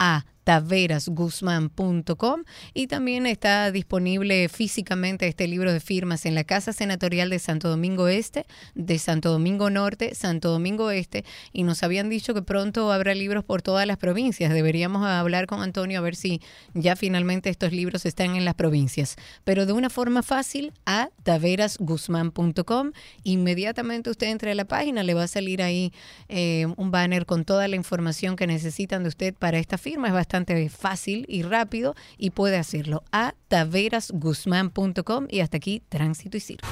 [0.00, 2.42] a taverasguzmán.com
[2.74, 7.68] y también está disponible físicamente este libro de firmas en la Casa Senatorial de Santo
[7.68, 12.92] Domingo Este, de Santo Domingo Norte, Santo Domingo Este y nos habían dicho que pronto
[12.92, 14.52] habrá libros por todas las provincias.
[14.52, 16.40] Deberíamos hablar con Antonio a ver si
[16.74, 19.16] ya finalmente estos libros están en las provincias.
[19.44, 22.92] Pero de una forma fácil a taverasguzmán.com.
[23.24, 25.92] Inmediatamente usted entre a la página, le va a salir ahí
[26.28, 30.08] eh, un banner con toda la información que necesitan de usted para esta firma.
[30.08, 30.29] Es bastante
[30.68, 36.68] fácil y rápido y puede hacerlo a taverasguzmán.com y hasta aquí Tránsito y Circo.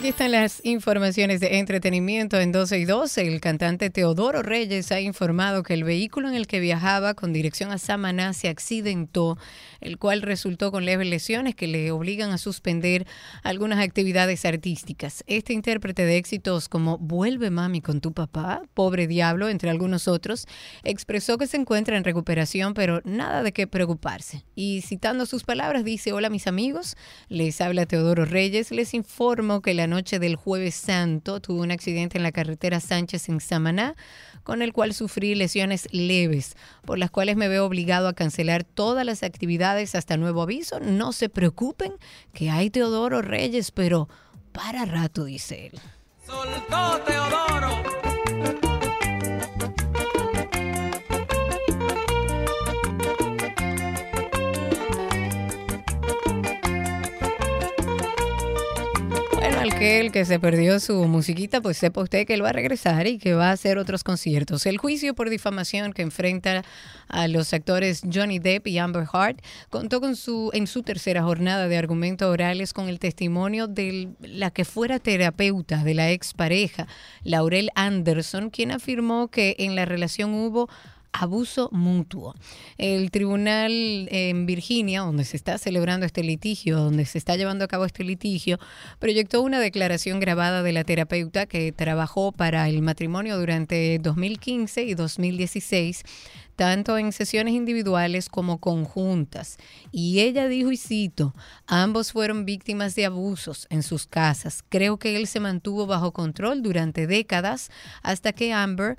[0.00, 3.28] Aquí están las informaciones de entretenimiento en 12 y 12.
[3.28, 7.70] El cantante Teodoro Reyes ha informado que el vehículo en el que viajaba con dirección
[7.70, 9.36] a Samaná se accidentó,
[9.82, 13.06] el cual resultó con leves lesiones que le obligan a suspender
[13.42, 15.22] algunas actividades artísticas.
[15.26, 20.46] Este intérprete de éxitos como Vuelve mami con tu papá, Pobre Diablo, entre algunos otros,
[20.82, 24.46] expresó que se encuentra en recuperación, pero nada de qué preocuparse.
[24.54, 26.96] Y citando sus palabras, dice, hola mis amigos,
[27.28, 32.16] les habla Teodoro Reyes, les informo que la noche del jueves santo tuve un accidente
[32.16, 33.96] en la carretera Sánchez en Samaná,
[34.42, 36.56] con el cual sufrí lesiones leves,
[36.86, 40.80] por las cuales me veo obligado a cancelar todas las actividades hasta nuevo aviso.
[40.80, 41.92] No se preocupen,
[42.32, 44.08] que hay Teodoro Reyes, pero
[44.52, 45.80] para rato, dice él.
[46.24, 48.69] Soltó Teodoro.
[59.80, 63.16] Aquel que se perdió su musiquita, pues sepa usted que él va a regresar y
[63.16, 64.66] que va a hacer otros conciertos.
[64.66, 66.64] El juicio por difamación que enfrenta
[67.08, 69.36] a los actores Johnny Depp y Amber Heard
[69.70, 74.50] contó con su en su tercera jornada de argumentos orales con el testimonio de la
[74.50, 76.86] que fuera terapeuta de la expareja,
[77.24, 80.68] Laurel Anderson, quien afirmó que en la relación hubo
[81.12, 82.34] abuso mutuo.
[82.78, 83.72] El tribunal
[84.10, 88.04] en Virginia, donde se está celebrando este litigio, donde se está llevando a cabo este
[88.04, 88.58] litigio,
[88.98, 94.94] proyectó una declaración grabada de la terapeuta que trabajó para el matrimonio durante 2015 y
[94.94, 96.04] 2016
[96.60, 99.56] tanto en sesiones individuales como conjuntas.
[99.92, 101.34] Y ella dijo, y cito,
[101.66, 104.62] ambos fueron víctimas de abusos en sus casas.
[104.68, 107.70] Creo que él se mantuvo bajo control durante décadas
[108.02, 108.98] hasta que Amber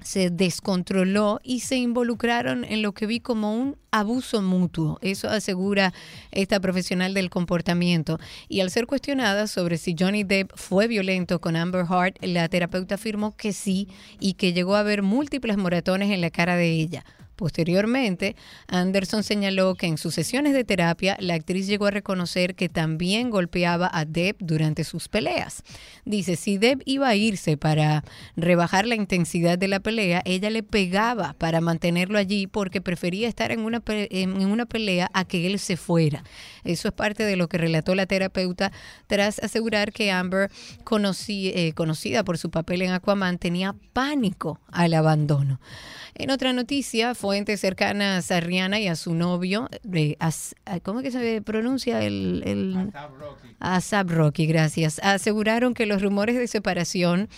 [0.00, 4.98] se descontroló y se involucraron en lo que vi como un abuso mutuo.
[5.02, 5.92] Eso asegura
[6.30, 8.18] esta profesional del comportamiento.
[8.48, 12.94] Y al ser cuestionada sobre si Johnny Depp fue violento con Amber Heard, la terapeuta
[12.94, 13.88] afirmó que sí
[14.20, 17.04] y que llegó a ver múltiples moratones en la cara de ella.
[17.38, 18.34] Posteriormente,
[18.66, 23.30] Anderson señaló que en sus sesiones de terapia la actriz llegó a reconocer que también
[23.30, 25.62] golpeaba a Depp durante sus peleas.
[26.04, 28.02] Dice, si Depp iba a irse para
[28.34, 33.52] rebajar la intensidad de la pelea, ella le pegaba para mantenerlo allí porque prefería estar
[33.52, 36.24] en una, en una pelea a que él se fuera.
[36.64, 38.72] Eso es parte de lo que relató la terapeuta
[39.06, 40.50] tras asegurar que Amber,
[41.28, 45.60] eh, conocida por su papel en Aquaman, tenía pánico al abandono.
[46.18, 51.10] En otra noticia, fuentes cercanas a Rihanna y a su novio, eh, As- ¿cómo que
[51.10, 52.90] se pronuncia el, el
[53.60, 57.28] ASAP Rocky, gracias, aseguraron que los rumores de separación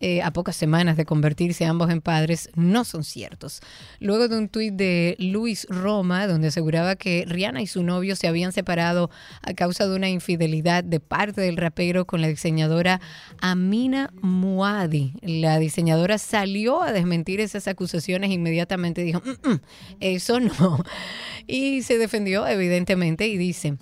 [0.00, 3.60] eh, a pocas semanas de convertirse ambos en padres no son ciertos.
[4.00, 8.28] Luego de un tuit de Luis Roma, donde aseguraba que Rihanna y su novio se
[8.28, 9.10] habían separado
[9.42, 13.00] a causa de una infidelidad de parte del rapero con la diseñadora
[13.40, 15.14] Amina Muadi.
[15.22, 19.60] La diseñadora salió a desmentir esas acusaciones e inmediatamente dijo, "Mm, mm,
[20.00, 20.84] eso no.
[21.46, 23.78] Y se defendió, evidentemente, y dice,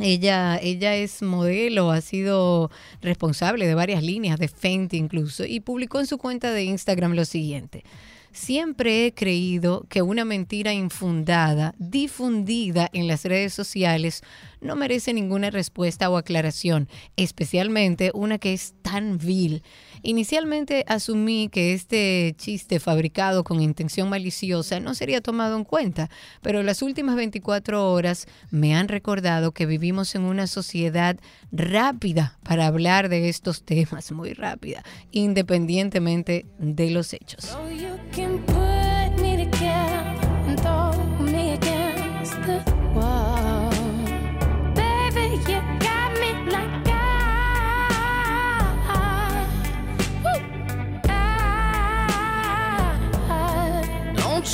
[0.00, 2.70] ella, ella es modelo, ha sido
[3.00, 7.24] responsable de varias líneas de Fenty incluso, y publicó en su cuenta de Instagram lo
[7.24, 7.84] siguiente.
[8.32, 14.22] Siempre he creído que una mentira infundada, difundida en las redes sociales,
[14.60, 19.64] no merece ninguna respuesta o aclaración, especialmente una que es tan vil.
[20.02, 26.10] Inicialmente asumí que este chiste fabricado con intención maliciosa no sería tomado en cuenta,
[26.42, 31.16] pero las últimas 24 horas me han recordado que vivimos en una sociedad
[31.52, 34.82] rápida para hablar de estos temas, muy rápida,
[35.12, 37.56] independientemente de los hechos.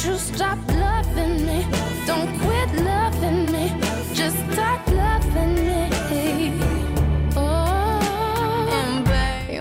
[0.07, 1.66] You stop loving me.
[2.07, 2.45] Don't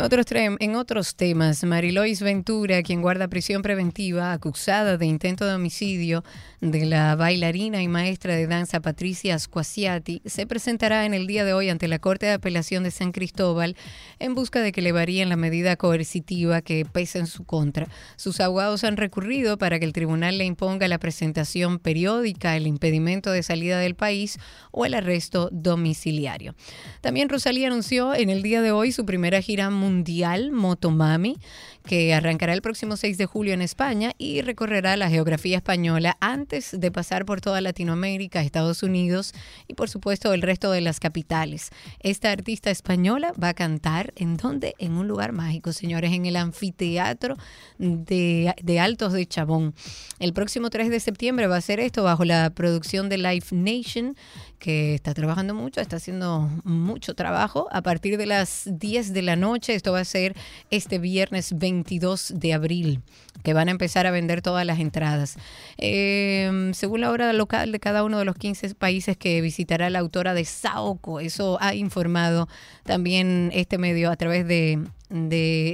[0.07, 6.23] en otros temas, Marilois Ventura, quien guarda prisión preventiva, acusada de intento de homicidio
[6.61, 11.53] de la bailarina y maestra de danza Patricia Squasiati, se presentará en el día de
[11.53, 13.75] hoy ante la Corte de Apelación de San Cristóbal
[14.19, 17.87] en busca de que le varíen la medida coercitiva que pesa en su contra.
[18.15, 23.31] Sus abogados han recurrido para que el tribunal le imponga la presentación periódica, el impedimento
[23.31, 24.37] de salida del país
[24.69, 26.53] o el arresto domiciliario.
[27.01, 31.37] También Rosalía anunció en el día de hoy su primera gira mundial Mundial Motomami,
[31.85, 36.75] que arrancará el próximo 6 de julio en España y recorrerá la geografía española antes
[36.77, 39.33] de pasar por toda Latinoamérica, Estados Unidos
[39.67, 41.69] y por supuesto el resto de las capitales.
[41.99, 44.73] Esta artista española va a cantar en donde?
[44.79, 47.35] En un lugar mágico, señores, en el anfiteatro
[47.77, 49.73] de, de Altos de Chabón.
[50.19, 54.15] El próximo 3 de septiembre va a ser esto bajo la producción de Live Nation,
[54.59, 57.67] que está trabajando mucho, está haciendo mucho trabajo.
[57.71, 60.35] A partir de las 10 de la noche, esto va a ser
[60.71, 63.01] este viernes 22 de abril,
[63.43, 65.37] que van a empezar a vender todas las entradas.
[65.77, 69.99] Eh, según la hora local de cada uno de los 15 países que visitará la
[69.99, 72.47] autora de Saoko, eso ha informado
[72.83, 74.79] también este medio a través de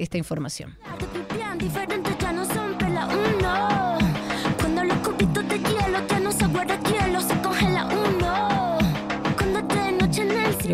[0.02, 0.76] esta información.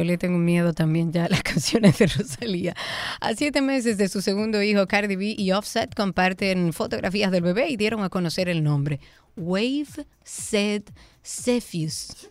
[0.08, 2.76] Le tengo miedo también ya a las canciones de Rosalía.
[3.22, 7.70] A siete meses de su segundo hijo, Cardi B y Offset comparten fotografías del bebé
[7.70, 9.00] y dieron a conocer el nombre.
[9.36, 10.92] Wave Set
[11.24, 12.30] Cepheus.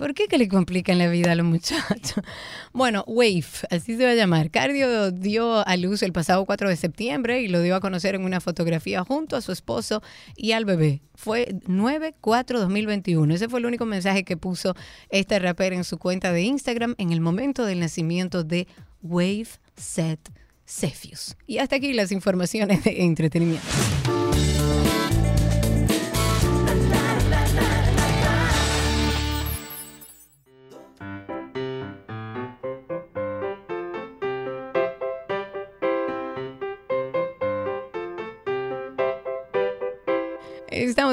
[0.00, 2.24] ¿Por qué que le complican la vida a los muchachos?
[2.72, 4.50] Bueno, Wave, así se va a llamar.
[4.50, 8.24] Cardio dio a luz el pasado 4 de septiembre y lo dio a conocer en
[8.24, 10.02] una fotografía junto a su esposo
[10.36, 11.02] y al bebé.
[11.16, 13.34] Fue 9-4-2021.
[13.34, 14.74] Ese fue el único mensaje que puso
[15.10, 18.68] este rapper en su cuenta de Instagram en el momento del nacimiento de
[19.02, 20.20] Wave Set
[20.64, 21.36] Cepheus.
[21.46, 23.68] Y hasta aquí las informaciones de entretenimiento.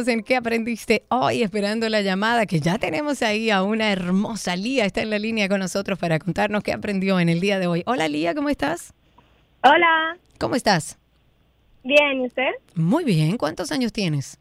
[0.05, 1.41] En ¿Qué aprendiste hoy?
[1.41, 4.85] Esperando la llamada, que ya tenemos ahí a una hermosa Lía.
[4.85, 7.81] Está en la línea con nosotros para contarnos qué aprendió en el día de hoy.
[7.87, 8.93] Hola Lía, ¿cómo estás?
[9.63, 10.99] Hola, ¿Cómo estás?
[11.83, 12.49] bien, ¿y usted?
[12.75, 13.37] Muy bien.
[13.37, 14.37] ¿Cuántos años tienes?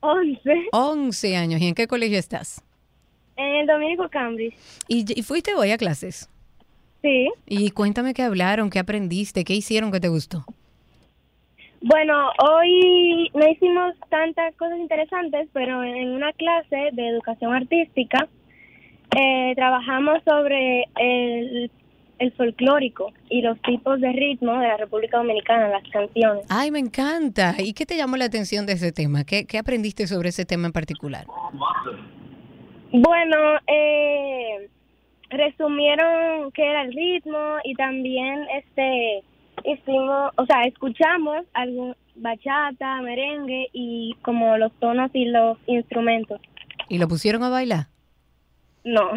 [0.00, 0.50] Once.
[0.72, 1.60] 11 años.
[1.60, 2.62] ¿Y en qué colegio estás?
[3.36, 4.54] En el Dominico Cambridge.
[4.88, 6.30] ¿Y, y fuiste hoy a clases?
[7.02, 7.28] Sí.
[7.46, 10.46] Y cuéntame qué hablaron, qué aprendiste, qué hicieron que te gustó.
[11.88, 18.26] Bueno, hoy no hicimos tantas cosas interesantes, pero en una clase de educación artística
[19.16, 21.70] eh, trabajamos sobre el,
[22.18, 26.44] el folclórico y los tipos de ritmo de la República Dominicana, las canciones.
[26.48, 27.54] Ay, me encanta.
[27.56, 29.22] ¿Y qué te llamó la atención de ese tema?
[29.22, 31.24] ¿Qué, qué aprendiste sobre ese tema en particular?
[32.90, 33.36] Bueno,
[33.68, 34.68] eh,
[35.30, 39.22] resumieron qué era el ritmo y también este
[39.66, 46.40] hicimos, o sea, escuchamos algún bachata, merengue y como los tonos y los instrumentos.
[46.88, 47.88] ¿Y lo pusieron a bailar?
[48.84, 49.10] No.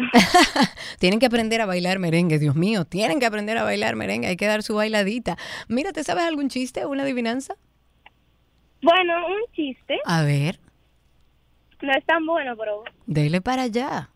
[0.98, 2.84] Tienen que aprender a bailar merengue, Dios mío.
[2.84, 4.26] Tienen que aprender a bailar merengue.
[4.26, 5.36] Hay que dar su bailadita.
[5.68, 7.54] Mira, ¿te sabes algún chiste, una adivinanza?
[8.82, 9.98] Bueno, un chiste.
[10.04, 10.58] A ver,
[11.82, 14.10] No es tan bueno, pero dele para allá.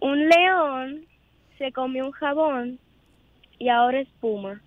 [0.00, 1.06] un león
[1.58, 2.78] se comió un jabón
[3.58, 4.60] y ahora espuma.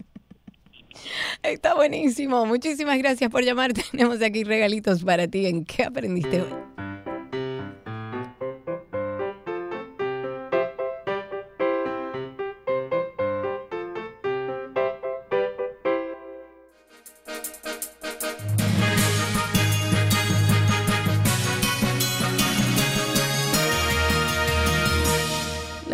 [1.42, 2.46] Está buenísimo.
[2.46, 3.72] Muchísimas gracias por llamar.
[3.90, 5.46] Tenemos aquí regalitos para ti.
[5.46, 6.52] ¿En qué aprendiste hoy?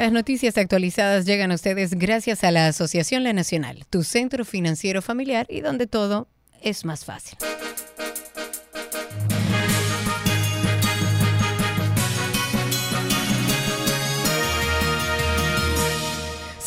[0.08, 5.02] Las noticias actualizadas llegan a ustedes gracias a la Asociación La Nacional, tu centro financiero
[5.02, 6.28] familiar y donde todo
[6.62, 7.36] es más fácil.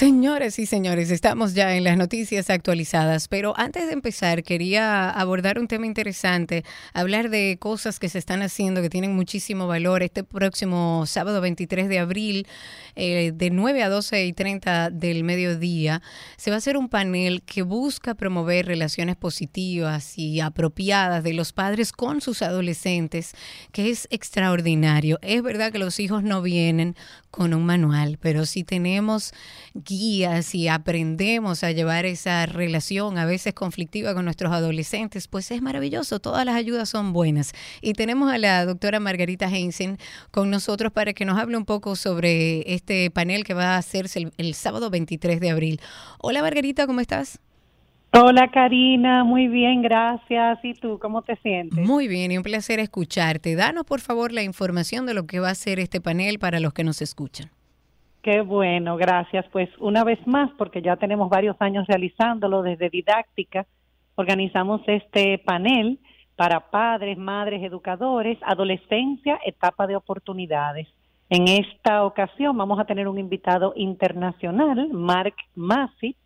[0.01, 5.59] Señores y señores, estamos ya en las noticias actualizadas, pero antes de empezar quería abordar
[5.59, 10.01] un tema interesante, hablar de cosas que se están haciendo que tienen muchísimo valor.
[10.01, 12.47] Este próximo sábado 23 de abril,
[12.95, 16.01] eh, de 9 a 12 y 30 del mediodía,
[16.35, 21.53] se va a hacer un panel que busca promover relaciones positivas y apropiadas de los
[21.53, 23.33] padres con sus adolescentes,
[23.71, 25.19] que es extraordinario.
[25.21, 26.95] Es verdad que los hijos no vienen
[27.29, 29.33] con un manual, pero si tenemos
[29.97, 35.61] guías y aprendemos a llevar esa relación a veces conflictiva con nuestros adolescentes, pues es
[35.61, 37.53] maravilloso, todas las ayudas son buenas.
[37.81, 39.97] Y tenemos a la doctora Margarita Heinzen
[40.31, 44.19] con nosotros para que nos hable un poco sobre este panel que va a hacerse
[44.19, 45.79] el, el sábado 23 de abril.
[46.19, 47.39] Hola Margarita, ¿cómo estás?
[48.13, 50.59] Hola Karina, muy bien, gracias.
[50.63, 51.79] ¿Y tú cómo te sientes?
[51.79, 53.55] Muy bien y un placer escucharte.
[53.55, 56.73] Danos por favor la información de lo que va a ser este panel para los
[56.73, 57.51] que nos escuchan.
[58.21, 59.45] Qué bueno, gracias.
[59.51, 63.65] Pues una vez más, porque ya tenemos varios años realizándolo desde didáctica,
[64.15, 65.99] organizamos este panel
[66.35, 70.87] para padres, madres, educadores, adolescencia, etapa de oportunidades.
[71.29, 76.17] En esta ocasión vamos a tener un invitado internacional, Mark Masip,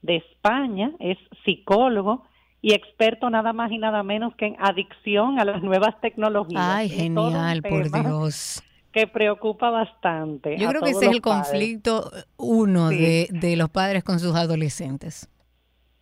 [0.00, 2.24] de España, es psicólogo
[2.60, 6.62] y experto nada más y nada menos que en adicción a las nuevas tecnologías.
[6.62, 8.62] Ay, genial, por Dios.
[8.94, 10.56] Que preocupa bastante.
[10.56, 11.48] Yo a creo que ese es el padres.
[11.48, 12.98] conflicto uno Sí.
[12.98, 15.28] de, de los padres con sus adolescentes.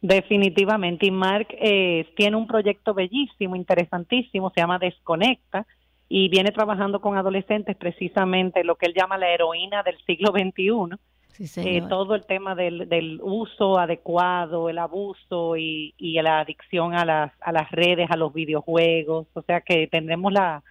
[0.02, 1.06] Definitivamente.
[1.06, 5.66] Y Mark eh, tiene un proyecto bellísimo, interesantísimo, se llama Desconecta
[6.09, 10.97] y viene trabajando con adolescentes precisamente lo que él llama la heroína del siglo XXI.
[11.28, 11.89] Sí, Eh, señor.
[11.89, 17.32] todo el tema del, del uso adecuado, el abuso y, y la adicción a las,
[17.40, 19.28] a las redes, a los videojuegos.
[19.32, 20.62] O sea que tendremos la,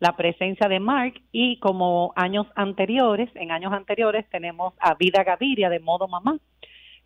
[0.00, 5.68] la presencia de Mark y como años anteriores, en años anteriores tenemos a Vida Gaviria
[5.68, 6.38] de modo mamá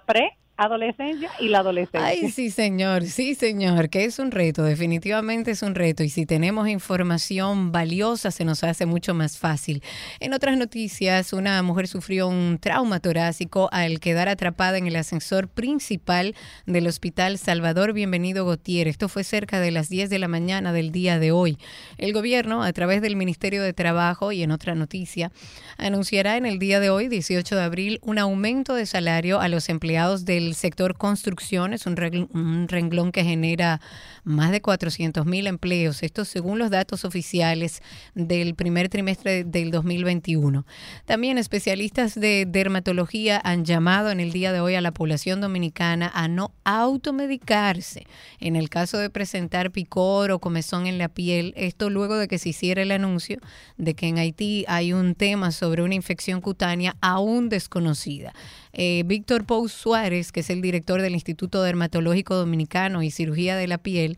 [0.59, 2.05] preadolescencia y la adolescencia.
[2.05, 6.03] Ay, sí, señor, sí, señor, que es un reto, definitivamente es un reto.
[6.03, 9.83] Y si tenemos información valiosa, se nos hace mucho más fácil.
[10.19, 15.47] En otras noticias, una mujer sufrió un trauma torácico al quedar atrapada en el ascensor
[15.47, 16.35] principal
[16.67, 18.89] del Hospital Salvador Bienvenido Gautier.
[18.89, 21.59] Esto fue cerca de las 10 de la mañana del día de hoy.
[21.99, 25.31] El gobierno, a través del Ministerio de Trabajo y en otra noticia,
[25.77, 29.69] anunciará en el día de hoy, 18 de abril, un aumento de salario a los
[29.69, 31.73] empleados del sector construcción.
[31.73, 33.81] Es un, regl- un renglón que genera
[34.25, 36.03] más de 400 mil empleos.
[36.03, 37.83] Esto según los datos oficiales
[38.15, 40.65] del primer trimestre del 2021.
[41.07, 46.11] También especialistas de dermatología han llamado en el día de hoy a la población dominicana
[46.15, 48.07] a no automedicarse
[48.41, 51.55] en el caso de presentar picor o comezón en la piel.
[51.57, 53.39] Esto luego de que se hiciera el anuncio
[53.77, 58.33] de que en Haití hay un tema sobre una infección cutánea aún desconocida.
[58.81, 63.67] Eh, Víctor Pou Suárez, que es el director del Instituto Dermatológico Dominicano y Cirugía de
[63.67, 64.17] la Piel,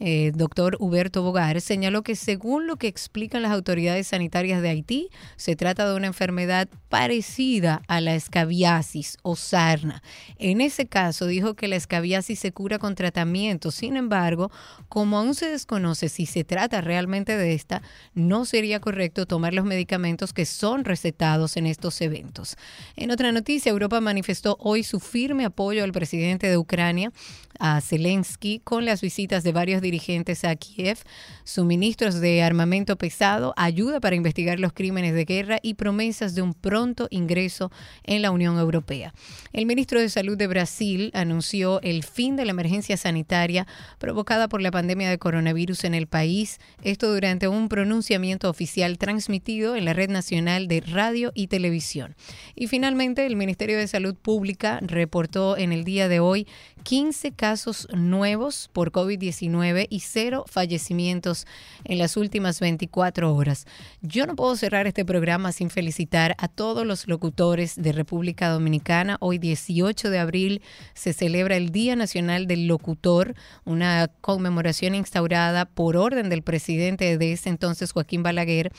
[0.00, 5.08] eh, doctor Huberto Bogar, señaló que según lo que explican las autoridades sanitarias de Haití,
[5.36, 10.02] se trata de una enfermedad parecida a la escabiasis o sarna.
[10.38, 13.70] En ese caso, dijo que la escabiasis se cura con tratamiento.
[13.70, 14.50] Sin embargo,
[14.88, 17.82] como aún se desconoce si se trata realmente de esta,
[18.14, 22.56] no sería correcto tomar los medicamentos que son recetados en estos eventos.
[22.96, 27.12] En otra noticia, Europa manifestó hoy su firme apoyo al presidente de Ucrania,
[27.58, 30.98] a Zelensky, con las visitas de varios dirigentes a Kiev,
[31.44, 36.54] suministros de armamento pesado, ayuda para investigar los crímenes de guerra y promesas de un
[36.54, 37.70] pronto ingreso
[38.04, 39.12] en la Unión Europea.
[39.52, 43.66] El ministro de Salud de Brasil anunció el fin de la emergencia sanitaria
[43.98, 49.76] provocada por la pandemia de coronavirus en el país, esto durante un pronunciamiento oficial transmitido
[49.76, 52.16] en la Red Nacional de Radio y Televisión.
[52.54, 56.46] Y finalmente, el Ministerio de Salud Pública reportó en el día de hoy
[56.78, 61.46] 15 casos nuevos por COVID-19 y cero fallecimientos
[61.84, 63.66] en las últimas 24 horas.
[64.00, 69.16] Yo no puedo cerrar este programa sin felicitar a todos los locutores de República Dominicana.
[69.20, 70.62] Hoy 18 de abril
[70.94, 73.34] se celebra el Día Nacional del Locutor,
[73.64, 78.72] una conmemoración instaurada por orden del presidente de ese entonces, Joaquín Balaguer,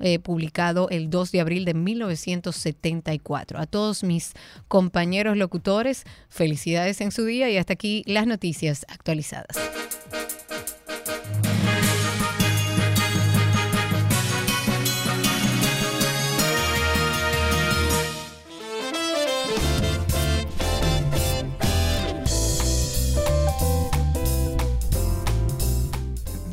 [0.00, 3.60] eh, publicado el 2 de abril de 1974.
[3.60, 4.32] A todos mis
[4.66, 9.56] compañeros locutores, felicidades en su día y hasta aquí las noticias actualizadas.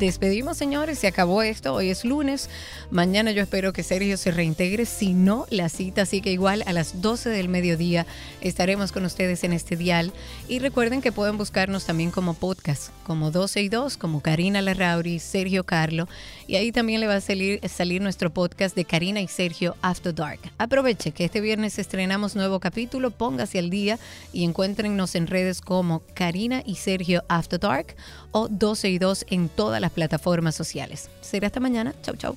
[0.06, 0.98] Despedimos, señores.
[0.98, 1.74] Se acabó esto.
[1.74, 2.50] Hoy es lunes.
[2.90, 4.84] Mañana yo espero que Sergio se reintegre.
[4.84, 6.64] Si no, la cita sigue igual.
[6.66, 8.04] A las 12 del mediodía
[8.40, 10.12] estaremos con ustedes en este dial.
[10.48, 15.20] Y recuerden que pueden buscarnos también como podcast, como 12 y 2, como Karina Larrauri,
[15.20, 16.08] Sergio Carlo.
[16.52, 20.14] Y ahí también le va a salir, salir nuestro podcast de Karina y Sergio After
[20.14, 20.38] Dark.
[20.58, 23.10] Aproveche que este viernes estrenamos nuevo capítulo.
[23.10, 23.98] Póngase al día
[24.34, 27.96] y encuéntrennos en redes como Karina y Sergio After Dark
[28.32, 31.08] o 12 y 2 en todas las plataformas sociales.
[31.22, 31.94] Será hasta mañana.
[32.02, 32.36] Chau, chau.